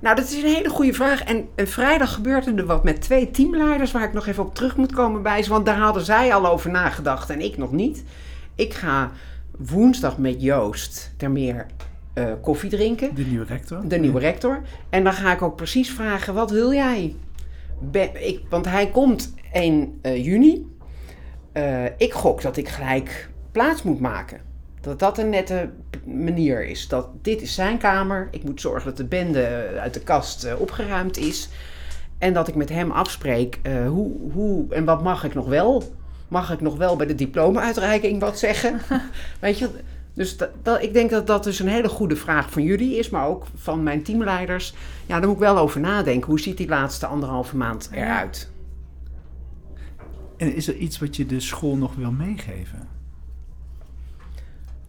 Nou, 0.00 0.16
dat 0.16 0.24
is 0.24 0.42
een 0.42 0.54
hele 0.54 0.68
goede 0.68 0.92
vraag. 0.92 1.22
En 1.24 1.48
vrijdag 1.56 2.14
gebeurde 2.14 2.54
er 2.54 2.66
wat 2.66 2.84
met 2.84 3.00
twee 3.00 3.30
teamleiders 3.30 3.92
waar 3.92 4.02
ik 4.04 4.12
nog 4.12 4.26
even 4.26 4.44
op 4.44 4.54
terug 4.54 4.76
moet 4.76 4.92
komen 4.92 5.22
bij 5.22 5.42
ze. 5.42 5.50
Want 5.50 5.66
daar 5.66 5.78
hadden 5.78 6.04
zij 6.04 6.34
al 6.34 6.46
over 6.46 6.70
nagedacht 6.70 7.30
en 7.30 7.40
ik 7.40 7.56
nog 7.56 7.72
niet. 7.72 8.04
Ik 8.54 8.74
ga 8.74 9.10
woensdag 9.58 10.18
met 10.18 10.42
Joost 10.42 11.12
ter 11.16 11.30
meer 11.30 11.66
eh, 12.14 12.32
koffie 12.42 12.70
drinken. 12.70 13.14
De 13.14 13.24
nieuwe 13.24 13.44
rector? 13.44 13.88
De 13.88 13.98
nieuwe 13.98 14.20
rector. 14.20 14.62
En 14.90 15.04
dan 15.04 15.12
ga 15.12 15.32
ik 15.32 15.42
ook 15.42 15.56
precies 15.56 15.90
vragen, 15.90 16.34
wat 16.34 16.50
wil 16.50 16.72
jij? 16.72 17.16
Ben- 17.80 18.28
ik, 18.28 18.40
want 18.48 18.64
hij 18.64 18.86
komt 18.90 19.34
1 19.52 19.98
eh, 20.02 20.24
juni. 20.24 20.66
Eh, 21.52 21.84
ik 21.84 22.12
gok 22.12 22.42
dat 22.42 22.56
ik 22.56 22.68
gelijk 22.68 23.30
plaats 23.52 23.82
moet 23.82 24.00
maken. 24.00 24.40
Dat 24.82 24.98
dat 24.98 25.18
een 25.18 25.28
nette 25.28 25.70
manier 26.04 26.66
is. 26.66 26.88
Dat 26.88 27.08
dit 27.22 27.42
is 27.42 27.54
zijn 27.54 27.78
kamer. 27.78 28.28
Ik 28.30 28.44
moet 28.44 28.60
zorgen 28.60 28.84
dat 28.84 28.96
de 28.96 29.04
bende 29.04 29.68
uit 29.80 29.94
de 29.94 30.00
kast 30.00 30.44
eh, 30.44 30.60
opgeruimd 30.60 31.16
is. 31.16 31.48
En 32.18 32.32
dat 32.32 32.48
ik 32.48 32.54
met 32.54 32.68
hem 32.68 32.90
afspreek 32.90 33.58
eh, 33.62 33.88
hoe, 33.88 34.10
hoe 34.32 34.74
en 34.74 34.84
wat 34.84 35.02
mag 35.02 35.24
ik 35.24 35.34
nog 35.34 35.46
wel. 35.46 35.82
Mag 36.28 36.52
ik 36.52 36.60
nog 36.60 36.76
wel 36.76 36.96
bij 36.96 37.06
de 37.06 37.14
diploma-uitreiking 37.14 38.20
wat 38.20 38.38
zeggen? 38.38 38.80
Weet 39.40 39.58
je, 39.58 39.68
dus 40.14 40.36
dat, 40.36 40.50
dat, 40.62 40.82
ik 40.82 40.92
denk 40.92 41.10
dat 41.10 41.26
dat 41.26 41.44
dus 41.44 41.58
een 41.58 41.68
hele 41.68 41.88
goede 41.88 42.16
vraag 42.16 42.50
van 42.50 42.62
jullie 42.62 42.96
is, 42.96 43.10
maar 43.10 43.26
ook 43.26 43.46
van 43.56 43.82
mijn 43.82 44.02
teamleiders. 44.02 44.74
Ja, 45.06 45.18
daar 45.18 45.26
moet 45.26 45.36
ik 45.36 45.42
wel 45.42 45.58
over 45.58 45.80
nadenken. 45.80 46.28
Hoe 46.28 46.40
ziet 46.40 46.56
die 46.56 46.68
laatste 46.68 47.06
anderhalve 47.06 47.56
maand 47.56 47.90
eruit? 47.92 48.50
En 50.36 50.54
is 50.54 50.68
er 50.68 50.76
iets 50.76 50.98
wat 50.98 51.16
je 51.16 51.26
de 51.26 51.40
school 51.40 51.76
nog 51.76 51.94
wil 51.94 52.10
meegeven? 52.10 52.91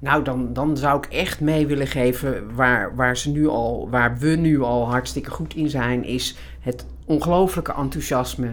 Nou, 0.03 0.23
dan, 0.23 0.53
dan 0.53 0.77
zou 0.77 0.97
ik 0.97 1.05
echt 1.05 1.39
mee 1.39 1.67
willen 1.67 1.87
geven 1.87 2.55
waar, 2.55 2.95
waar, 2.95 3.17
ze 3.17 3.29
nu 3.29 3.47
al, 3.47 3.89
waar 3.89 4.17
we 4.17 4.27
nu 4.27 4.61
al 4.61 4.89
hartstikke 4.89 5.29
goed 5.29 5.55
in 5.55 5.69
zijn, 5.69 6.03
is 6.03 6.37
het 6.59 6.85
ongelooflijke 7.05 7.73
enthousiasme, 7.73 8.51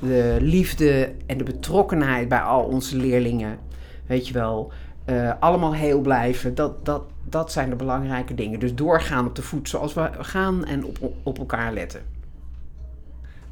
de 0.00 0.36
liefde 0.40 1.12
en 1.26 1.38
de 1.38 1.44
betrokkenheid 1.44 2.28
bij 2.28 2.40
al 2.40 2.64
onze 2.64 2.96
leerlingen. 2.96 3.58
Weet 4.06 4.28
je 4.28 4.34
wel, 4.34 4.72
eh, 5.04 5.32
allemaal 5.40 5.74
heel 5.74 6.00
blijven. 6.00 6.54
Dat, 6.54 6.84
dat, 6.84 7.02
dat 7.22 7.52
zijn 7.52 7.70
de 7.70 7.76
belangrijke 7.76 8.34
dingen. 8.34 8.60
Dus 8.60 8.74
doorgaan 8.74 9.26
op 9.26 9.34
de 9.34 9.42
voet 9.42 9.68
zoals 9.68 9.94
we 9.94 10.10
gaan 10.18 10.64
en 10.64 10.84
op, 10.84 11.12
op 11.22 11.38
elkaar 11.38 11.72
letten. 11.72 12.02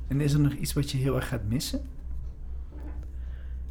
En 0.09 0.21
is 0.21 0.33
er 0.33 0.41
nog 0.41 0.53
iets 0.53 0.73
wat 0.73 0.91
je 0.91 0.99
heel 0.99 1.17
erg 1.17 1.29
gaat 1.29 1.49
missen? 1.49 1.81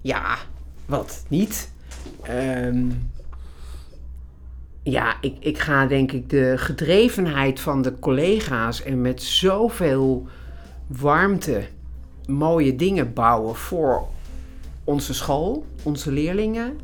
Ja, 0.02 0.38
wat 0.86 1.26
niet. 1.28 1.72
Ehm, 2.22 2.88
ja, 4.84 5.16
ik, 5.22 5.36
ik 5.40 5.58
ga 5.60 5.86
denk 5.86 6.12
ik 6.12 6.30
de 6.30 6.54
gedrevenheid 6.58 7.60
van 7.60 7.82
de 7.82 8.00
collega's 8.00 8.84
en 8.84 9.02
met 9.02 9.22
zoveel 9.24 10.28
warmte 10.88 11.62
mooie 12.26 12.76
dingen 12.76 13.14
bouwen 13.14 13.56
voor 13.56 14.08
onze 14.84 15.14
school, 15.14 15.66
onze 15.84 16.12
leerlingen. 16.12 16.80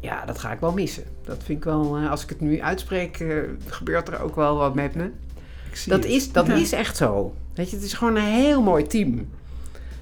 ja, 0.00 0.24
dat 0.24 0.38
ga 0.38 0.52
ik 0.52 0.60
wel 0.60 0.72
missen. 0.72 1.04
Dat 1.24 1.42
vind 1.42 1.58
ik 1.58 1.64
wel, 1.64 1.96
eh, 1.96 2.10
als 2.10 2.22
ik 2.22 2.28
het 2.28 2.40
nu 2.40 2.60
uitspreek, 2.62 3.20
eh, 3.20 3.36
gebeurt 3.66 4.08
er 4.08 4.20
ook 4.20 4.36
wel 4.36 4.56
wat 4.56 4.74
met 4.74 4.94
me. 4.94 5.10
Dat, 5.86 6.04
is, 6.04 6.32
dat 6.32 6.46
Ja. 6.46 6.54
is 6.54 6.72
echt 6.72 6.96
zo. 6.96 7.34
Weet 7.54 7.70
je, 7.70 7.76
het 7.76 7.84
is 7.84 7.92
gewoon 7.92 8.16
een 8.16 8.22
heel 8.22 8.62
mooi 8.62 8.86
team. 8.86 9.28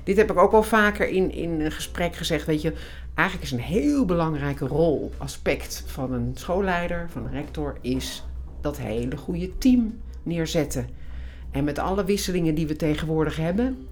Dit 0.05 0.17
heb 0.17 0.31
ik 0.31 0.39
ook 0.39 0.51
wel 0.51 0.63
vaker 0.63 1.09
in, 1.09 1.33
in 1.33 1.61
een 1.61 1.73
gesprek 1.73 2.17
gezegd. 2.17 2.47
Weet 2.47 2.63
je, 2.63 2.73
eigenlijk 3.15 3.47
is 3.47 3.53
een 3.53 3.65
heel 3.65 4.05
belangrijke 4.05 4.67
rol, 4.67 5.13
aspect 5.19 5.85
van 5.87 6.13
een 6.13 6.33
schoolleider, 6.35 7.11
van 7.11 7.25
een 7.25 7.33
rector, 7.33 7.77
is 7.81 8.25
dat 8.61 8.79
hele 8.79 9.17
goede 9.17 9.59
team 9.59 10.01
neerzetten. 10.23 10.87
En 11.51 11.65
met 11.65 11.79
alle 11.79 12.05
wisselingen 12.05 12.55
die 12.55 12.67
we 12.67 12.77
tegenwoordig 12.77 13.37
hebben, 13.37 13.87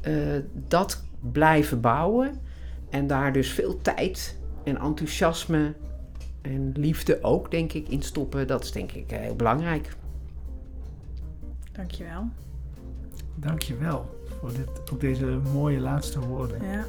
eh, 0.00 0.14
dat 0.52 1.04
blijven 1.32 1.80
bouwen. 1.80 2.40
En 2.90 3.06
daar 3.06 3.32
dus 3.32 3.50
veel 3.50 3.80
tijd 3.80 4.38
en 4.64 4.78
enthousiasme 4.78 5.74
en 6.42 6.72
liefde 6.76 7.22
ook, 7.22 7.50
denk 7.50 7.72
ik, 7.72 7.88
in 7.88 8.02
stoppen. 8.02 8.46
Dat 8.46 8.64
is 8.64 8.72
denk 8.72 8.92
ik 8.92 9.12
eh, 9.12 9.18
heel 9.18 9.36
belangrijk. 9.36 9.96
Dankjewel. 11.72 12.28
Dankjewel 13.34 14.18
voor 14.40 14.52
dit, 14.52 14.90
op 14.92 15.00
deze 15.00 15.26
mooie 15.52 15.80
laatste 15.80 16.20
woorden. 16.20 16.62
Ja. 16.62 16.84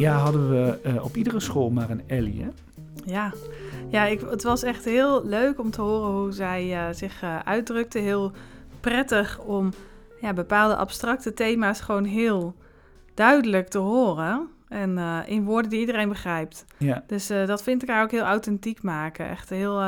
Ja, 0.00 0.16
hadden 0.16 0.50
we 0.50 0.78
eh, 0.82 1.04
op 1.04 1.16
iedere 1.16 1.40
school 1.40 1.70
maar 1.70 1.90
een 1.90 2.02
Ellie, 2.06 2.42
hè? 2.42 2.48
Ja, 3.04 3.32
ja 3.88 4.04
ik, 4.04 4.20
het 4.20 4.42
was 4.42 4.62
echt 4.62 4.84
heel 4.84 5.26
leuk 5.26 5.60
om 5.60 5.70
te 5.70 5.80
horen 5.80 6.10
hoe 6.10 6.32
zij 6.32 6.74
eh, 6.74 6.94
zich 6.94 7.22
eh, 7.22 7.38
uitdrukte. 7.38 7.98
Heel 7.98 8.32
prettig 8.80 9.38
om 9.38 9.72
ja, 10.20 10.32
bepaalde 10.32 10.76
abstracte 10.76 11.34
thema's 11.34 11.80
gewoon 11.80 12.04
heel 12.04 12.54
duidelijk 13.14 13.68
te 13.68 13.78
horen. 13.78 14.48
En 14.68 14.98
in 15.26 15.44
woorden 15.44 15.70
die 15.70 15.80
iedereen 15.80 16.08
begrijpt. 16.08 16.64
Ja, 16.78 17.04
Dus 17.06 17.26
dat 17.26 17.62
vind 17.62 17.82
ik 17.82 17.88
haar 17.88 18.02
ook 18.02 18.10
heel 18.10 18.22
authentiek 18.22 18.82
maken. 18.82 19.28
Echt 19.28 19.48
heel 19.48 19.80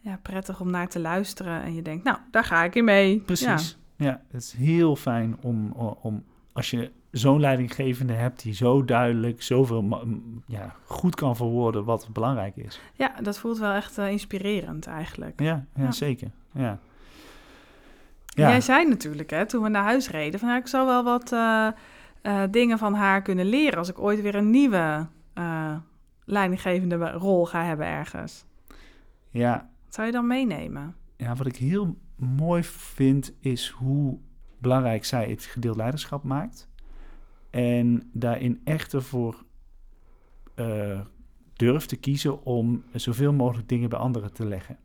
ja, 0.00 0.18
prettig 0.22 0.60
om 0.60 0.70
naar 0.70 0.88
te 0.88 1.00
luisteren. 1.00 1.62
En 1.62 1.74
je 1.74 1.82
denkt, 1.82 2.04
nou, 2.04 2.18
daar 2.30 2.44
ga 2.44 2.64
ik 2.64 2.74
in 2.74 2.84
mee. 2.84 3.20
precies. 3.20 3.78
Ja. 3.96 4.20
het 4.30 4.42
is 4.42 4.52
heel 4.52 4.96
fijn 4.96 5.36
om, 5.40 5.72
om 6.02 6.24
als 6.52 6.70
je 6.70 6.90
zo'n 7.14 7.40
leidinggevende 7.40 8.12
hebt 8.12 8.42
die 8.42 8.54
zo 8.54 8.84
duidelijk, 8.84 9.42
zoveel 9.42 10.06
ja, 10.46 10.74
goed 10.84 11.14
kan 11.14 11.36
verwoorden 11.36 11.84
wat 11.84 12.08
belangrijk 12.12 12.56
is. 12.56 12.80
Ja, 12.94 13.12
ja 13.16 13.22
dat 13.22 13.38
voelt 13.38 13.58
wel 13.58 13.72
echt 13.72 13.98
eh, 13.98 14.10
inspirerend 14.10 14.86
eigenlijk. 14.86 15.40
Ja, 15.40 15.64
ja, 15.76 15.82
Ja. 15.82 15.90
zeker. 15.92 16.30
Ja. 16.52 16.78
En 18.34 18.42
Jij 18.48 18.60
zei 18.60 18.88
natuurlijk, 18.88 19.30
hè, 19.30 19.46
toen 19.46 19.62
we 19.62 19.68
naar 19.68 19.82
huis 19.84 20.10
reden, 20.10 20.40
van 20.40 20.48
ja, 20.48 20.56
ik 20.56 20.66
zou 20.66 20.86
wel 20.86 21.04
wat 21.04 21.32
eh, 21.32 21.68
eh, 22.22 22.42
dingen 22.50 22.78
van 22.78 22.94
haar 22.94 23.22
kunnen 23.22 23.46
leren 23.46 23.78
als 23.78 23.88
ik 23.88 23.98
ooit 23.98 24.20
weer 24.20 24.34
een 24.34 24.50
nieuwe 24.50 25.06
leidinggevende 26.24 27.10
rol 27.10 27.46
ga 27.46 27.64
hebben 27.64 27.86
ergens. 27.86 28.44
ja, 29.30 29.68
Wat 29.84 29.94
zou 29.94 30.06
je 30.06 30.12
dan 30.12 30.26
meenemen? 30.26 30.94
ja, 31.16 31.34
wat 31.34 31.46
ik 31.46 31.56
heel 31.56 31.96
mooi 32.16 32.62
vind 32.64 33.32
is 33.40 33.68
hoe 33.68 34.18
belangrijk 34.58 35.04
zij 35.04 35.28
het 35.30 35.42
gedeeld 35.42 35.76
leiderschap 35.76 36.22
maakt. 36.24 36.68
En 37.54 38.10
daarin 38.12 38.60
echt 38.64 38.92
ervoor 38.92 39.44
eh, 40.54 41.00
durft 41.52 41.88
te 41.88 41.96
kiezen 41.96 42.44
om 42.44 42.84
zoveel 42.92 43.32
mogelijk 43.32 43.68
dingen 43.68 43.88
bij 43.88 43.98
anderen 43.98 44.32
te 44.32 44.46
leggen. 44.46 44.78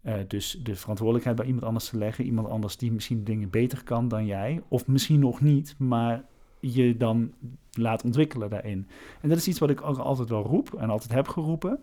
Eh, 0.00 0.14
dus 0.28 0.60
de 0.62 0.76
verantwoordelijkheid 0.76 1.36
bij 1.36 1.46
iemand 1.46 1.64
anders 1.64 1.88
te 1.88 1.98
leggen. 1.98 2.24
Iemand 2.24 2.48
anders 2.48 2.76
die 2.76 2.92
misschien 2.92 3.24
dingen 3.24 3.50
beter 3.50 3.84
kan 3.84 4.08
dan 4.08 4.26
jij. 4.26 4.62
Of 4.68 4.86
misschien 4.86 5.20
nog 5.20 5.40
niet, 5.40 5.74
maar 5.78 6.24
je 6.60 6.96
dan 6.96 7.32
laat 7.70 8.04
ontwikkelen 8.04 8.50
daarin. 8.50 8.88
En 9.20 9.28
dat 9.28 9.38
is 9.38 9.48
iets 9.48 9.58
wat 9.58 9.70
ik 9.70 9.82
ook 9.82 9.98
altijd 9.98 10.28
wel 10.28 10.42
roep 10.42 10.74
en 10.74 10.90
altijd 10.90 11.12
heb 11.12 11.28
geroepen. 11.28 11.80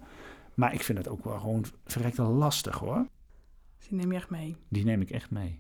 Maar 0.54 0.74
ik 0.74 0.84
vind 0.84 0.98
het 0.98 1.08
ook 1.08 1.24
wel 1.24 1.40
gewoon 1.40 1.66
verrekte 1.86 2.22
lastig 2.22 2.78
hoor. 2.78 3.06
Dus 3.84 3.92
die 3.92 3.98
neem 4.02 4.12
je 4.12 4.18
echt 4.18 4.30
mee. 4.30 4.56
Die 4.70 4.86
neem 4.86 5.02
ik 5.02 5.10
echt 5.10 5.32
mee. 5.32 5.60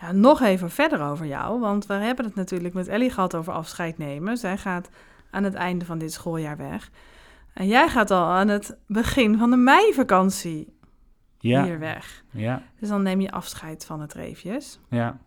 Ja, 0.00 0.12
nog 0.12 0.40
even 0.40 0.70
verder 0.70 1.00
over 1.02 1.26
jou, 1.26 1.60
want 1.60 1.86
we 1.86 1.94
hebben 1.94 2.24
het 2.24 2.34
natuurlijk 2.34 2.74
met 2.74 2.88
Ellie 2.88 3.10
gehad 3.10 3.34
over 3.34 3.52
afscheid 3.52 3.98
nemen. 3.98 4.36
Zij 4.36 4.58
gaat 4.58 4.88
aan 5.30 5.44
het 5.44 5.54
einde 5.54 5.84
van 5.84 5.98
dit 5.98 6.12
schooljaar 6.12 6.56
weg. 6.56 6.90
En 7.52 7.66
jij 7.66 7.88
gaat 7.88 8.10
al 8.10 8.24
aan 8.24 8.48
het 8.48 8.76
begin 8.86 9.38
van 9.38 9.50
de 9.50 9.56
meivakantie 9.56 10.76
Ja, 11.38 11.64
hier 11.64 11.78
weg. 11.78 12.24
ja, 12.30 12.62
Dus 12.80 12.88
dan 12.88 13.02
neem 13.02 13.20
je 13.20 13.30
afscheid 13.30 13.84
van 13.84 14.00
het 14.00 14.12
Reefjes. 14.14 14.80
ja, 14.90 15.18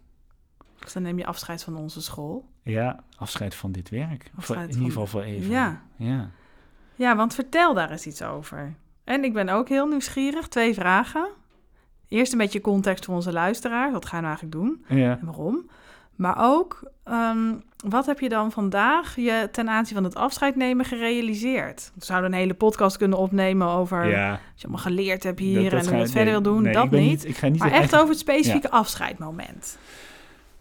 Dus 0.79 0.93
dan 0.93 1.01
neem 1.03 1.17
je 1.17 1.25
afscheid 1.25 1.63
van 1.63 1.75
onze 1.75 2.01
school. 2.01 2.49
ja. 2.63 3.03
Afscheid 3.17 3.55
van 3.55 3.71
dit 3.71 3.89
werk. 3.89 4.31
Afscheid 4.35 4.61
in 4.69 4.73
ieder 4.73 4.85
geval 4.85 5.07
voor 5.07 5.21
even. 5.21 5.49
Ja. 5.49 5.81
ja. 5.95 6.29
Ja, 6.95 7.15
want 7.15 7.33
vertel 7.33 7.73
daar 7.73 7.91
eens 7.91 8.05
iets 8.05 8.21
over. 8.21 8.73
En 9.03 9.23
ik 9.23 9.33
ben 9.33 9.49
ook 9.49 9.69
heel 9.69 9.87
nieuwsgierig. 9.87 10.47
Twee 10.47 10.73
vragen. 10.73 11.27
Eerst 12.09 12.31
een 12.31 12.37
beetje 12.37 12.61
context 12.61 13.05
voor 13.05 13.15
onze 13.15 13.31
luisteraar. 13.31 13.91
Wat 13.91 14.05
ga 14.05 14.15
je 14.17 14.21
nou 14.23 14.35
eigenlijk 14.37 14.55
doen 14.55 14.99
Ja. 14.99 15.17
en 15.19 15.25
waarom? 15.25 15.69
Maar 16.15 16.35
ook, 16.39 16.91
ehm, 17.03 17.53
wat 17.87 18.05
heb 18.05 18.19
je 18.19 18.29
dan 18.29 18.51
vandaag 18.51 19.15
je 19.15 19.49
ten 19.51 19.69
aanzien 19.69 19.95
van 19.95 20.03
het 20.03 20.15
afscheid 20.15 20.55
nemen 20.55 20.85
gerealiseerd? 20.85 21.91
We 21.95 22.05
zouden 22.05 22.31
een 22.31 22.37
hele 22.37 22.53
podcast 22.53 22.97
kunnen 22.97 23.17
opnemen 23.17 23.67
over 23.67 24.07
ja. 24.09 24.29
wat 24.29 24.39
je 24.55 24.63
allemaal 24.67 24.83
geleerd 24.83 25.23
hebt 25.23 25.39
hier 25.39 25.69
Dat- 25.69 25.79
en 25.79 25.85
hoe 25.87 25.95
je 25.95 26.01
het 26.01 26.11
verder 26.11 26.31
wil 26.33 26.41
doen. 26.41 26.61
nee, 26.61 26.73
dat 26.73 26.91
niet. 26.91 27.25
Ik 27.27 27.37
ga 27.37 27.47
niet 27.47 27.59
Maar 27.59 27.71
echt 27.71 27.95
over 27.95 28.09
het 28.09 28.17
specifieke 28.19 28.69
afscheidmoment. 28.71 29.77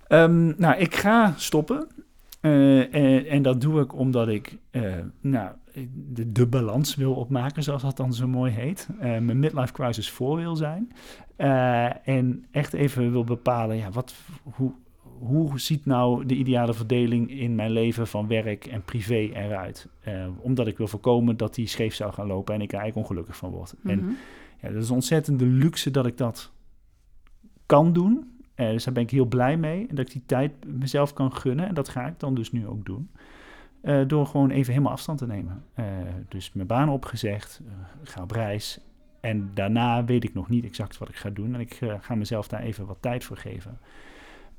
Ehm, 0.08 0.46
nou, 0.60 0.76
ik 0.76 0.94
ga 0.96 1.32
stoppen. 1.36 1.88
Eh, 2.40 2.94
en, 2.94 3.26
en 3.26 3.42
dat 3.42 3.60
doe 3.60 3.80
ik 3.80 3.94
omdat 3.94 4.28
ik 4.28 4.56
eh, 4.70 4.82
nou, 5.20 5.48
de, 5.92 6.32
de 6.32 6.46
balans 6.46 6.94
wil 6.94 7.14
opmaken, 7.14 7.62
zoals 7.62 7.82
dat 7.82 7.96
dan 7.96 8.14
zo 8.14 8.28
mooi 8.28 8.52
heet. 8.52 8.88
Eh, 8.98 9.18
mijn 9.18 9.38
midlife 9.38 9.72
crisis 9.72 10.10
voor 10.10 10.36
wil 10.36 10.56
zijn. 10.56 10.92
Eh, 11.36 12.08
en 12.08 12.44
echt 12.50 12.72
even 12.72 13.10
wil 13.12 13.24
bepalen, 13.24 13.76
ja, 13.76 13.90
wat, 13.90 14.14
hoe, 14.42 14.72
hoe 15.18 15.60
ziet 15.60 15.86
nou 15.86 16.26
de 16.26 16.34
ideale 16.34 16.74
verdeling 16.74 17.30
in 17.30 17.54
mijn 17.54 17.70
leven 17.70 18.06
van 18.06 18.26
werk 18.26 18.66
en 18.66 18.82
privé 18.82 19.14
eruit? 19.14 19.88
Eh, 20.00 20.26
omdat 20.38 20.66
ik 20.66 20.78
wil 20.78 20.88
voorkomen 20.88 21.36
dat 21.36 21.54
die 21.54 21.66
scheef 21.66 21.94
zou 21.94 22.12
gaan 22.12 22.26
lopen 22.26 22.54
en 22.54 22.60
ik 22.60 22.72
er 22.72 22.78
eigenlijk 22.78 23.08
ongelukkig 23.08 23.36
van 23.36 23.50
word. 23.50 23.74
En 23.84 23.98
Mhm. 23.98 24.12
ja, 24.62 24.68
dat 24.70 24.82
is 24.82 24.88
een 24.88 24.94
ontzettende 24.94 25.46
luxe 25.46 25.90
dat 25.90 26.06
ik 26.06 26.16
dat 26.16 26.52
kan 27.66 27.92
doen. 27.92 28.30
Dus 28.54 28.84
daar 28.84 28.94
ben 28.94 29.02
ik 29.02 29.10
heel 29.10 29.24
blij 29.26 29.56
mee. 29.56 29.86
En 29.88 29.94
dat 29.94 30.06
ik 30.06 30.12
die 30.12 30.22
tijd 30.26 30.52
mezelf 30.66 31.12
kan 31.12 31.32
gunnen. 31.32 31.68
En 31.68 31.74
dat 31.74 31.88
ga 31.88 32.06
ik 32.06 32.20
dan 32.20 32.34
dus 32.34 32.52
nu 32.52 32.66
ook 32.66 32.84
doen. 32.84 33.10
Eh, 33.80 34.00
door 34.06 34.26
gewoon 34.26 34.50
even 34.50 34.72
helemaal 34.72 34.92
afstand 34.92 35.18
te 35.18 35.26
nemen. 35.26 35.64
Eh, 35.74 35.84
dus 36.28 36.52
mijn 36.52 36.66
baan 36.66 36.88
opgezegd. 36.88 37.60
eh, 37.66 37.72
ga 38.02 38.22
op 38.22 38.30
reis. 38.30 38.80
En 39.20 39.50
daarna 39.54 40.04
weet 40.04 40.24
ik 40.24 40.34
nog 40.34 40.48
niet 40.48 40.64
exact 40.64 40.98
wat 40.98 41.08
ik 41.08 41.16
ga 41.16 41.30
doen. 41.30 41.54
En 41.54 41.60
ik 41.60 41.80
ga 42.00 42.14
mezelf 42.14 42.48
daar 42.48 42.60
even 42.62 42.86
wat 42.86 42.96
tijd 43.00 43.24
voor 43.24 43.36
geven. 43.36 43.78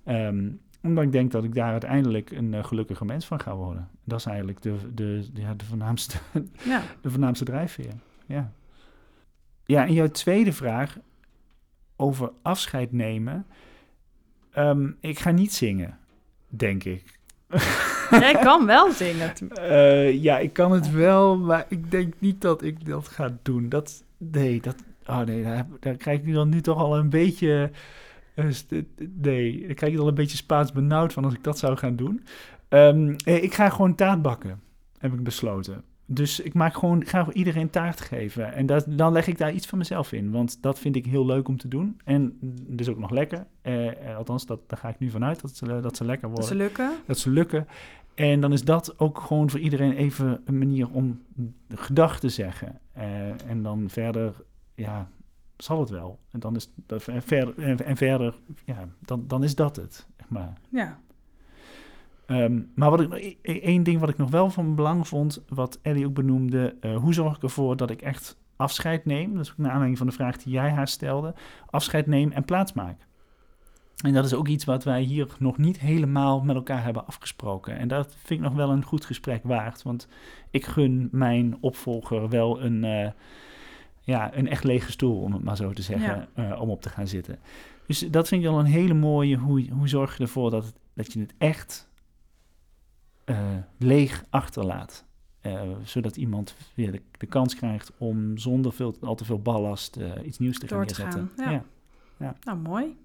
Ehm, 0.03 0.49
omdat 0.83 1.03
ik 1.03 1.11
denk 1.11 1.31
dat 1.31 1.43
ik 1.43 1.55
daar 1.55 1.71
uiteindelijk 1.71 2.31
een 2.31 2.65
gelukkige 2.65 3.05
mens 3.05 3.25
van 3.25 3.39
ga 3.39 3.55
worden. 3.55 3.89
Dat 4.03 4.19
is 4.19 4.25
eigenlijk 4.25 4.61
de, 4.61 4.75
de, 4.93 5.27
ja, 5.33 5.53
de, 5.53 5.65
voornaamste, 5.65 6.17
Ja. 6.65 6.81
de 7.01 7.09
voornaamste 7.09 7.45
drijfveer. 7.45 7.93
Ja. 8.25 8.51
ja, 9.65 9.85
en 9.85 9.93
jouw 9.93 10.07
tweede 10.07 10.53
vraag 10.53 10.97
over 11.95 12.31
afscheid 12.41 12.91
nemen. 12.91 13.45
Ehm, 14.51 14.91
ik 14.99 15.19
ga 15.19 15.31
niet 15.31 15.53
zingen, 15.53 15.97
denk 16.47 16.83
ik. 16.83 17.19
Jij 18.19 18.33
kan 18.33 18.65
wel 18.65 18.91
zingen. 18.91 19.33
Eh, 19.49 20.23
ja, 20.23 20.37
ik 20.37 20.53
kan 20.53 20.71
het 20.71 20.91
wel, 20.91 21.37
maar 21.37 21.65
ik 21.69 21.91
denk 21.91 22.13
niet 22.19 22.41
dat 22.41 22.63
ik 22.63 22.85
dat 22.85 23.07
ga 23.07 23.37
doen. 23.41 23.69
Dat, 23.69 24.03
nee, 24.17 24.61
dat, 24.61 24.75
oh 25.05 25.19
nee, 25.19 25.43
daar, 25.79 25.95
krijg 25.95 26.19
ik 26.19 26.33
dan 26.33 26.49
nu 26.49 26.61
toch 26.61 26.77
al 26.77 26.97
een 26.97 27.09
beetje, 27.09 27.71
eh, 28.33 28.45
nee, 29.21 29.65
daar 29.65 29.75
krijg 29.75 29.93
ik 29.93 29.99
al 29.99 30.07
een 30.07 30.13
beetje 30.13 30.37
Spaans 30.37 30.71
benauwd 30.71 31.13
van 31.13 31.23
als 31.23 31.33
ik 31.33 31.43
dat 31.43 31.57
zou 31.57 31.77
gaan 31.77 31.95
doen. 31.95 32.23
Ehm, 32.69 33.15
eh, 33.25 33.43
ik 33.43 33.53
ga 33.53 33.69
gewoon 33.69 33.95
taart 33.95 34.21
bakken, 34.21 34.61
heb 34.97 35.13
ik 35.13 35.23
besloten. 35.23 35.83
Dus 36.09 36.39
ik 36.39 36.53
maak 36.53 36.73
gewoon, 36.73 37.01
ik 37.01 37.09
ga 37.09 37.23
voor 37.23 37.33
iedereen 37.33 37.69
taart 37.69 38.01
geven. 38.01 38.53
En 38.53 38.65
dat, 38.65 38.85
dan 38.87 39.11
leg 39.11 39.27
ik 39.27 39.37
daar 39.37 39.53
iets 39.53 39.67
van 39.67 39.77
mezelf 39.77 40.11
in. 40.11 40.31
Want 40.31 40.61
dat 40.61 40.79
vind 40.79 40.95
ik 40.95 41.05
heel 41.05 41.25
leuk 41.25 41.47
om 41.47 41.57
te 41.57 41.67
doen. 41.67 41.99
En 42.03 42.37
dus 42.67 42.89
ook 42.89 42.97
nog 42.97 43.09
lekker. 43.09 43.45
Eh, 43.61 44.15
althans, 44.17 44.45
dat, 44.45 44.59
daar 44.67 44.79
ga 44.79 44.89
ik 44.89 44.99
nu 44.99 45.09
vanuit 45.09 45.41
dat 45.41 45.55
ze, 45.55 45.79
dat 45.81 45.97
ze 45.97 46.05
lekker 46.05 46.29
worden 46.29 46.47
Dat 46.47 46.57
ze 46.57 46.63
lukken. 46.63 46.91
dat 47.05 47.17
ze 47.17 47.29
lukken. 47.29 47.67
En 48.15 48.39
dan 48.41 48.53
is 48.53 48.63
dat 48.63 48.99
ook 48.99 49.19
gewoon 49.19 49.49
voor 49.49 49.59
iedereen 49.59 49.91
even 49.93 50.41
een 50.45 50.57
manier 50.57 50.89
om 50.89 51.21
gedag 51.69 52.19
te 52.19 52.29
zeggen. 52.29 52.79
Eh, 52.93 53.49
en 53.49 53.63
dan 53.63 53.89
verder, 53.89 54.33
ja, 54.75 55.09
zal 55.57 55.79
het 55.79 55.89
wel. 55.89 56.19
En 56.31 56.39
dan 56.39 56.55
is 56.55 56.71
dat 56.85 57.07
en 57.07 57.21
verder, 57.21 57.57
en, 57.63 57.85
en 57.85 57.97
verder, 57.97 58.35
ja, 58.65 58.87
dan, 58.99 59.23
dan 59.27 59.43
is 59.43 59.55
dat 59.55 59.75
het. 59.75 60.07
Maar, 60.27 60.53
Ja. 60.69 60.99
Ehm, 62.27 62.61
maar 62.75 62.89
wat 62.89 62.99
ik, 63.01 63.13
e- 63.13 63.35
e- 63.41 63.59
één 63.59 63.83
ding 63.83 63.99
wat 63.99 64.09
ik 64.09 64.17
nog 64.17 64.29
wel 64.29 64.49
van 64.49 64.75
belang 64.75 65.07
vond, 65.07 65.43
wat 65.49 65.79
Ellie 65.81 66.05
ook 66.05 66.13
benoemde, 66.13 66.75
eh, 66.79 66.95
hoe 66.95 67.13
zorg 67.13 67.35
ik 67.35 67.43
ervoor 67.43 67.77
dat 67.77 67.89
ik 67.89 68.01
echt 68.01 68.37
afscheid 68.55 69.05
neem? 69.05 69.33
Dat 69.33 69.45
is 69.45 69.51
ook 69.51 69.57
naar 69.57 69.69
aanleiding 69.69 69.97
van 69.97 70.07
de 70.07 70.13
vraag 70.13 70.37
die 70.37 70.53
jij 70.53 70.69
haar 70.69 70.87
stelde. 70.87 71.33
Afscheid 71.69 72.07
neem 72.07 72.31
en 72.31 72.45
plaatsmaak. 72.45 73.07
En 73.97 74.13
dat 74.13 74.25
is 74.25 74.33
ook 74.33 74.47
iets 74.47 74.65
wat 74.65 74.83
wij 74.83 75.01
hier 75.01 75.27
nog 75.39 75.57
niet 75.57 75.79
helemaal 75.79 76.41
met 76.41 76.55
elkaar 76.55 76.83
hebben 76.83 77.07
afgesproken. 77.07 77.77
En 77.77 77.87
dat 77.87 78.15
vind 78.23 78.39
ik 78.39 78.45
nog 78.45 78.55
wel 78.55 78.69
een 78.69 78.83
goed 78.83 79.05
gesprek 79.05 79.43
waard. 79.43 79.83
Want 79.83 80.07
ik 80.51 80.65
gun 80.65 81.09
mijn 81.11 81.57
opvolger 81.59 82.29
wel 82.29 82.61
een, 82.61 82.83
eh, 82.83 83.11
ja, 84.01 84.35
een 84.37 84.47
echt 84.47 84.63
lege 84.63 84.91
stoel, 84.91 85.21
om 85.21 85.33
het 85.33 85.43
maar 85.43 85.55
zo 85.55 85.71
te 85.73 85.81
zeggen, 85.81 86.27
eh, 86.33 86.61
om 86.61 86.69
op 86.69 86.81
te 86.81 86.89
gaan 86.89 87.07
zitten. 87.07 87.39
Dus 87.87 87.99
dat 87.99 88.27
vind 88.27 88.43
ik 88.43 88.49
wel 88.49 88.59
een 88.59 88.65
hele 88.65 88.93
mooie. 88.93 89.37
Hoe, 89.37 89.69
hoe 89.69 89.87
zorg 89.87 90.17
je 90.17 90.23
ervoor 90.23 90.49
dat, 90.49 90.73
dat 90.93 91.13
je 91.13 91.19
het 91.19 91.33
echt 91.37 91.86
eh, 93.27 93.37
leeg 93.77 94.23
achterlaat? 94.29 95.05
Uh, 95.45 95.61
zodat 95.83 96.17
iemand 96.17 96.55
weer 96.73 96.91
de, 96.91 97.01
de, 97.17 97.25
kans 97.25 97.55
krijgt 97.55 97.91
om 97.97 98.37
zonder 98.37 98.73
veel, 98.73 98.95
al 99.01 99.15
te 99.15 99.25
veel 99.25 99.41
ballast 99.41 99.97
uh, 99.97 100.11
iets 100.25 100.37
nieuws 100.39 100.59
te 100.59 100.65
Door 100.65 100.77
gaan 100.77 100.87
te 100.87 101.01
neerzetten. 101.03 101.31
gaan, 101.35 101.53
ja. 101.53 101.63
Ja. 102.19 102.35
Nou, 102.43 102.57
mooi. 102.57 102.97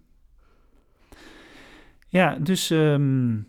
Ja, 2.09 2.37
dus 2.37 2.70
um, 2.70 3.47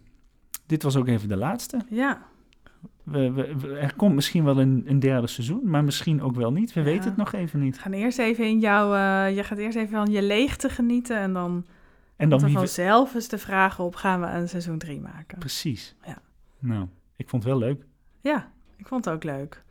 dit 0.66 0.84
was 0.84 0.96
ook 0.96 1.08
even 1.08 1.28
de 1.28 1.38
laatste. 1.38 1.80
Ja. 1.90 2.22
We, 3.04 3.32
we, 3.32 3.56
we, 3.60 3.78
er 3.78 3.96
komt 3.96 4.16
misschien 4.16 4.44
wel 4.44 4.60
een, 4.60 4.84
een, 4.86 5.00
derde 5.00 5.28
seizoen, 5.28 5.70
maar 5.70 5.84
misschien 5.84 6.22
ook 6.22 6.36
wel 6.36 6.52
niet. 6.52 6.74
We 6.74 6.80
Ja. 6.80 6.86
weten 6.86 7.04
het 7.10 7.18
nog 7.18 7.34
even 7.34 7.60
niet. 7.60 7.76
We 7.76 7.82
gaan 7.82 7.94
eerst 7.94 8.20
even 8.20 8.46
in 8.46 8.60
jouw... 8.60 8.94
eh, 8.94 9.36
je 9.36 9.44
gaat 9.44 9.58
eerst 9.58 9.78
even 9.78 9.90
van 9.98 10.12
je 10.12 10.22
leegte 10.22 10.70
genieten 10.70 11.18
en 11.18 11.34
dan... 11.34 11.66
En 12.16 12.30
dan 12.30 12.40
we- 12.40 12.50
vanzelf 12.50 13.14
eens 13.16 13.28
de 13.28 13.38
vraag 13.38 13.80
op, 13.80 13.96
gaan 13.96 14.22
we 14.22 14.28
een 14.28 14.50
seizoen 14.50 14.78
3 14.78 15.02
maken? 15.02 15.40
Precies. 15.40 15.96
Ja. 16.06 16.18
Nou, 16.64 16.86
ik 17.16 17.30
vond 17.30 17.44
het 17.44 17.52
wel 17.52 17.62
leuk. 17.62 17.84
Ja, 18.22 18.48
ik 18.78 18.88
vond 18.88 19.06
het 19.06 19.14
ook 19.14 19.24
leuk. 19.24 19.62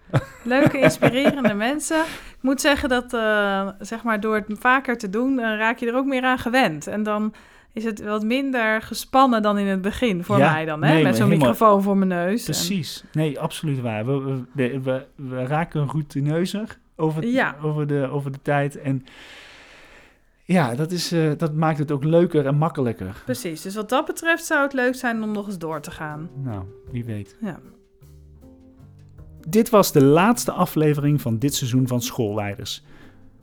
Leuke, 0.45 0.79
inspirerende 0.79 1.55
mensen. 1.69 2.01
Ik 2.01 2.39
moet 2.41 2.61
zeggen 2.61 2.89
dat, 2.89 3.15
eh, 3.15 3.69
zeg 3.81 4.03
maar, 4.03 4.21
door 4.21 4.35
het 4.35 4.47
vaker 4.59 4.99
te 4.99 5.11
doen, 5.11 5.39
eh, 5.39 5.45
raak 5.57 5.79
je 5.79 5.87
er 5.87 5.97
ook 5.97 6.07
meer 6.07 6.23
aan 6.23 6.39
gewend. 6.39 6.87
En 6.87 7.03
dan 7.03 7.35
is 7.73 7.85
het 7.85 8.03
wat 8.05 8.25
minder 8.25 8.83
gespannen 8.83 9.43
dan 9.43 9.59
in 9.59 9.67
het 9.67 9.81
begin, 9.83 10.25
voor 10.25 10.39
Ja, 10.39 10.53
mij 10.53 10.65
dan, 10.65 10.83
hè? 10.83 10.93
nee, 10.93 11.03
Met 11.03 11.17
zo'n 11.17 11.25
helemaal- 11.27 11.49
microfoon 11.51 11.83
voor 11.83 11.97
mijn 11.97 12.09
neus. 12.09 12.39
En- 12.41 12.45
Precies. 12.45 13.05
Nee, 13.13 13.41
absoluut 13.41 13.81
waar. 13.81 14.07
We, 14.07 14.19
we, 14.23 14.43
we, 14.53 14.81
we, 14.81 15.07
we 15.15 15.47
raken 15.47 15.87
routineuzer 15.87 16.79
over, 16.97 17.27
Ja. 17.27 17.57
over, 17.63 17.87
de, 17.87 18.09
over 18.11 18.33
de 18.33 18.43
tijd. 18.43 18.77
En 18.81 19.05
ja, 20.53 20.75
dat, 20.75 20.91
is, 20.91 21.13
eh, 21.13 21.31
dat 21.37 21.55
maakt 21.55 21.79
het 21.79 21.91
ook 21.91 22.05
leuker 22.05 22.47
en 22.47 22.57
makkelijker. 22.57 23.23
Precies, 23.25 23.63
dus 23.63 23.75
wat 23.75 23.89
dat 23.89 24.07
betreft 24.07 24.45
zou 24.45 24.63
het 24.63 24.73
leuk 24.73 24.95
zijn 24.95 25.23
om 25.23 25.33
nog 25.33 25.47
eens 25.47 25.59
door 25.59 25.81
te 25.81 25.91
gaan. 25.91 26.31
Nou, 26.35 26.65
wie 26.91 27.05
weet. 27.05 27.37
Ja. 27.41 27.61
Dit 29.49 29.71
was 29.71 29.93
de 29.93 30.05
laatste 30.05 30.53
aflevering 30.53 31.21
van 31.21 31.39
dit 31.39 31.55
seizoen 31.55 31.87
van 31.87 32.03
Schoolleiders. 32.03 32.85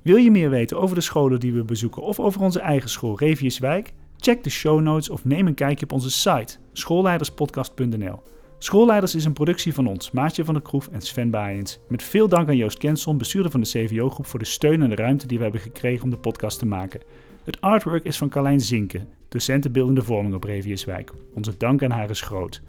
Wil 0.02 0.16
je 0.16 0.32
meer 0.32 0.50
weten 0.50 0.80
over 0.80 0.96
de 0.96 1.02
scholen 1.02 1.40
die 1.40 1.54
we 1.54 1.64
bezoeken 1.64 2.02
of 2.02 2.20
over 2.20 2.42
onze 2.42 2.60
eigen 2.60 2.90
school 2.90 3.18
Reviuswijk? 3.18 3.94
Check 4.18 4.44
de 4.44 4.50
show 4.50 4.82
notes 4.82 5.10
of 5.10 5.26
neem 5.26 5.48
een 5.48 5.54
kijkje 5.54 5.86
op 5.86 5.92
onze 5.92 6.12
site 6.12 6.58
schoolleiderspodcast.nl. 6.74 8.24
Schoolleiders 8.62 9.16
is 9.16 9.26
een 9.26 9.34
productie 9.34 9.74
van 9.74 9.88
ons, 9.88 10.12
Maartje 10.12 10.46
van 10.46 10.54
der 10.54 10.64
Kroef 10.64 10.88
en 10.88 11.02
Sven 11.02 11.30
Baaiens. 11.30 11.80
Met 11.88 12.04
veel 12.04 12.28
dank 12.28 12.48
aan 12.48 12.58
Joost 12.58 12.78
Kenson, 12.78 13.18
bestuurder 13.18 13.52
van 13.52 13.62
de 13.62 13.68
CVO-groep, 13.68 14.26
voor 14.26 14.40
de 14.40 14.46
steun 14.46 14.82
en 14.82 14.90
de 14.90 14.96
ruimte 14.96 15.28
die 15.28 15.38
we 15.38 15.44
hebben 15.44 15.62
gekregen 15.62 16.04
om 16.04 16.10
de 16.10 16.18
podcast 16.18 16.60
te 16.60 16.66
maken. 16.66 17.02
Het 17.44 17.62
artwork 17.62 18.04
is 18.04 18.18
van 18.18 18.30
Carlijn 18.30 18.62
Zinken, 18.62 19.08
docenten 19.30 19.72
beeldende 19.72 20.02
vorming 20.02 20.36
op 20.36 20.44
Reviuswijk. 20.44 21.12
Onze 21.34 21.58
dank 21.58 21.84
aan 21.84 21.92
haar 21.92 22.10
is 22.10 22.22
groot. 22.22 22.62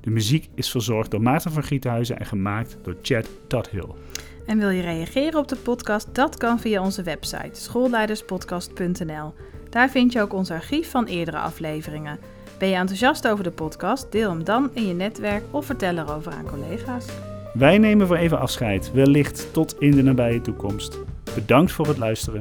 De 0.00 0.10
muziek 0.10 0.48
is 0.54 0.70
verzorgd 0.70 1.10
door 1.10 1.22
Maarten 1.22 1.52
van 1.52 1.62
Giethuizen 1.62 2.18
en 2.18 2.26
gemaakt 2.26 2.76
door 2.82 2.96
Chad 3.02 3.28
Tudhill. 3.46 3.88
En 4.46 4.58
wil 4.58 4.70
je 4.70 4.82
reageren 4.82 5.38
op 5.38 5.48
de 5.48 5.56
podcast? 5.56 6.14
Dat 6.14 6.36
kan 6.36 6.60
via 6.60 6.82
onze 6.82 7.02
website 7.02 7.60
schoolleiderspodcast.nl. 7.60 9.34
Daar 9.70 9.90
vind 9.90 10.12
je 10.12 10.20
ook 10.20 10.32
ons 10.32 10.50
archief 10.50 10.90
van 10.90 11.04
eerdere 11.04 11.38
afleveringen. 11.38 12.18
Ben 12.58 12.68
je 12.68 12.74
enthousiast 12.74 13.28
over 13.28 13.44
de 13.44 13.50
podcast? 13.50 14.12
Deel 14.12 14.30
hem 14.30 14.44
dan 14.44 14.70
in 14.72 14.86
je 14.86 14.94
netwerk 14.94 15.42
of 15.50 15.66
vertel 15.66 15.98
erover 15.98 16.32
aan 16.32 16.44
collega's. 16.44 17.06
Wij 17.54 17.78
nemen 17.78 18.06
voor 18.06 18.16
even 18.16 18.38
afscheid, 18.38 18.92
wellicht 18.92 19.52
tot 19.52 19.76
in 19.78 19.90
de 19.90 20.02
nabije 20.02 20.40
toekomst. 20.40 20.98
Bedankt 21.34 21.72
voor 21.72 21.86
het 21.86 21.98
luisteren. 21.98 22.40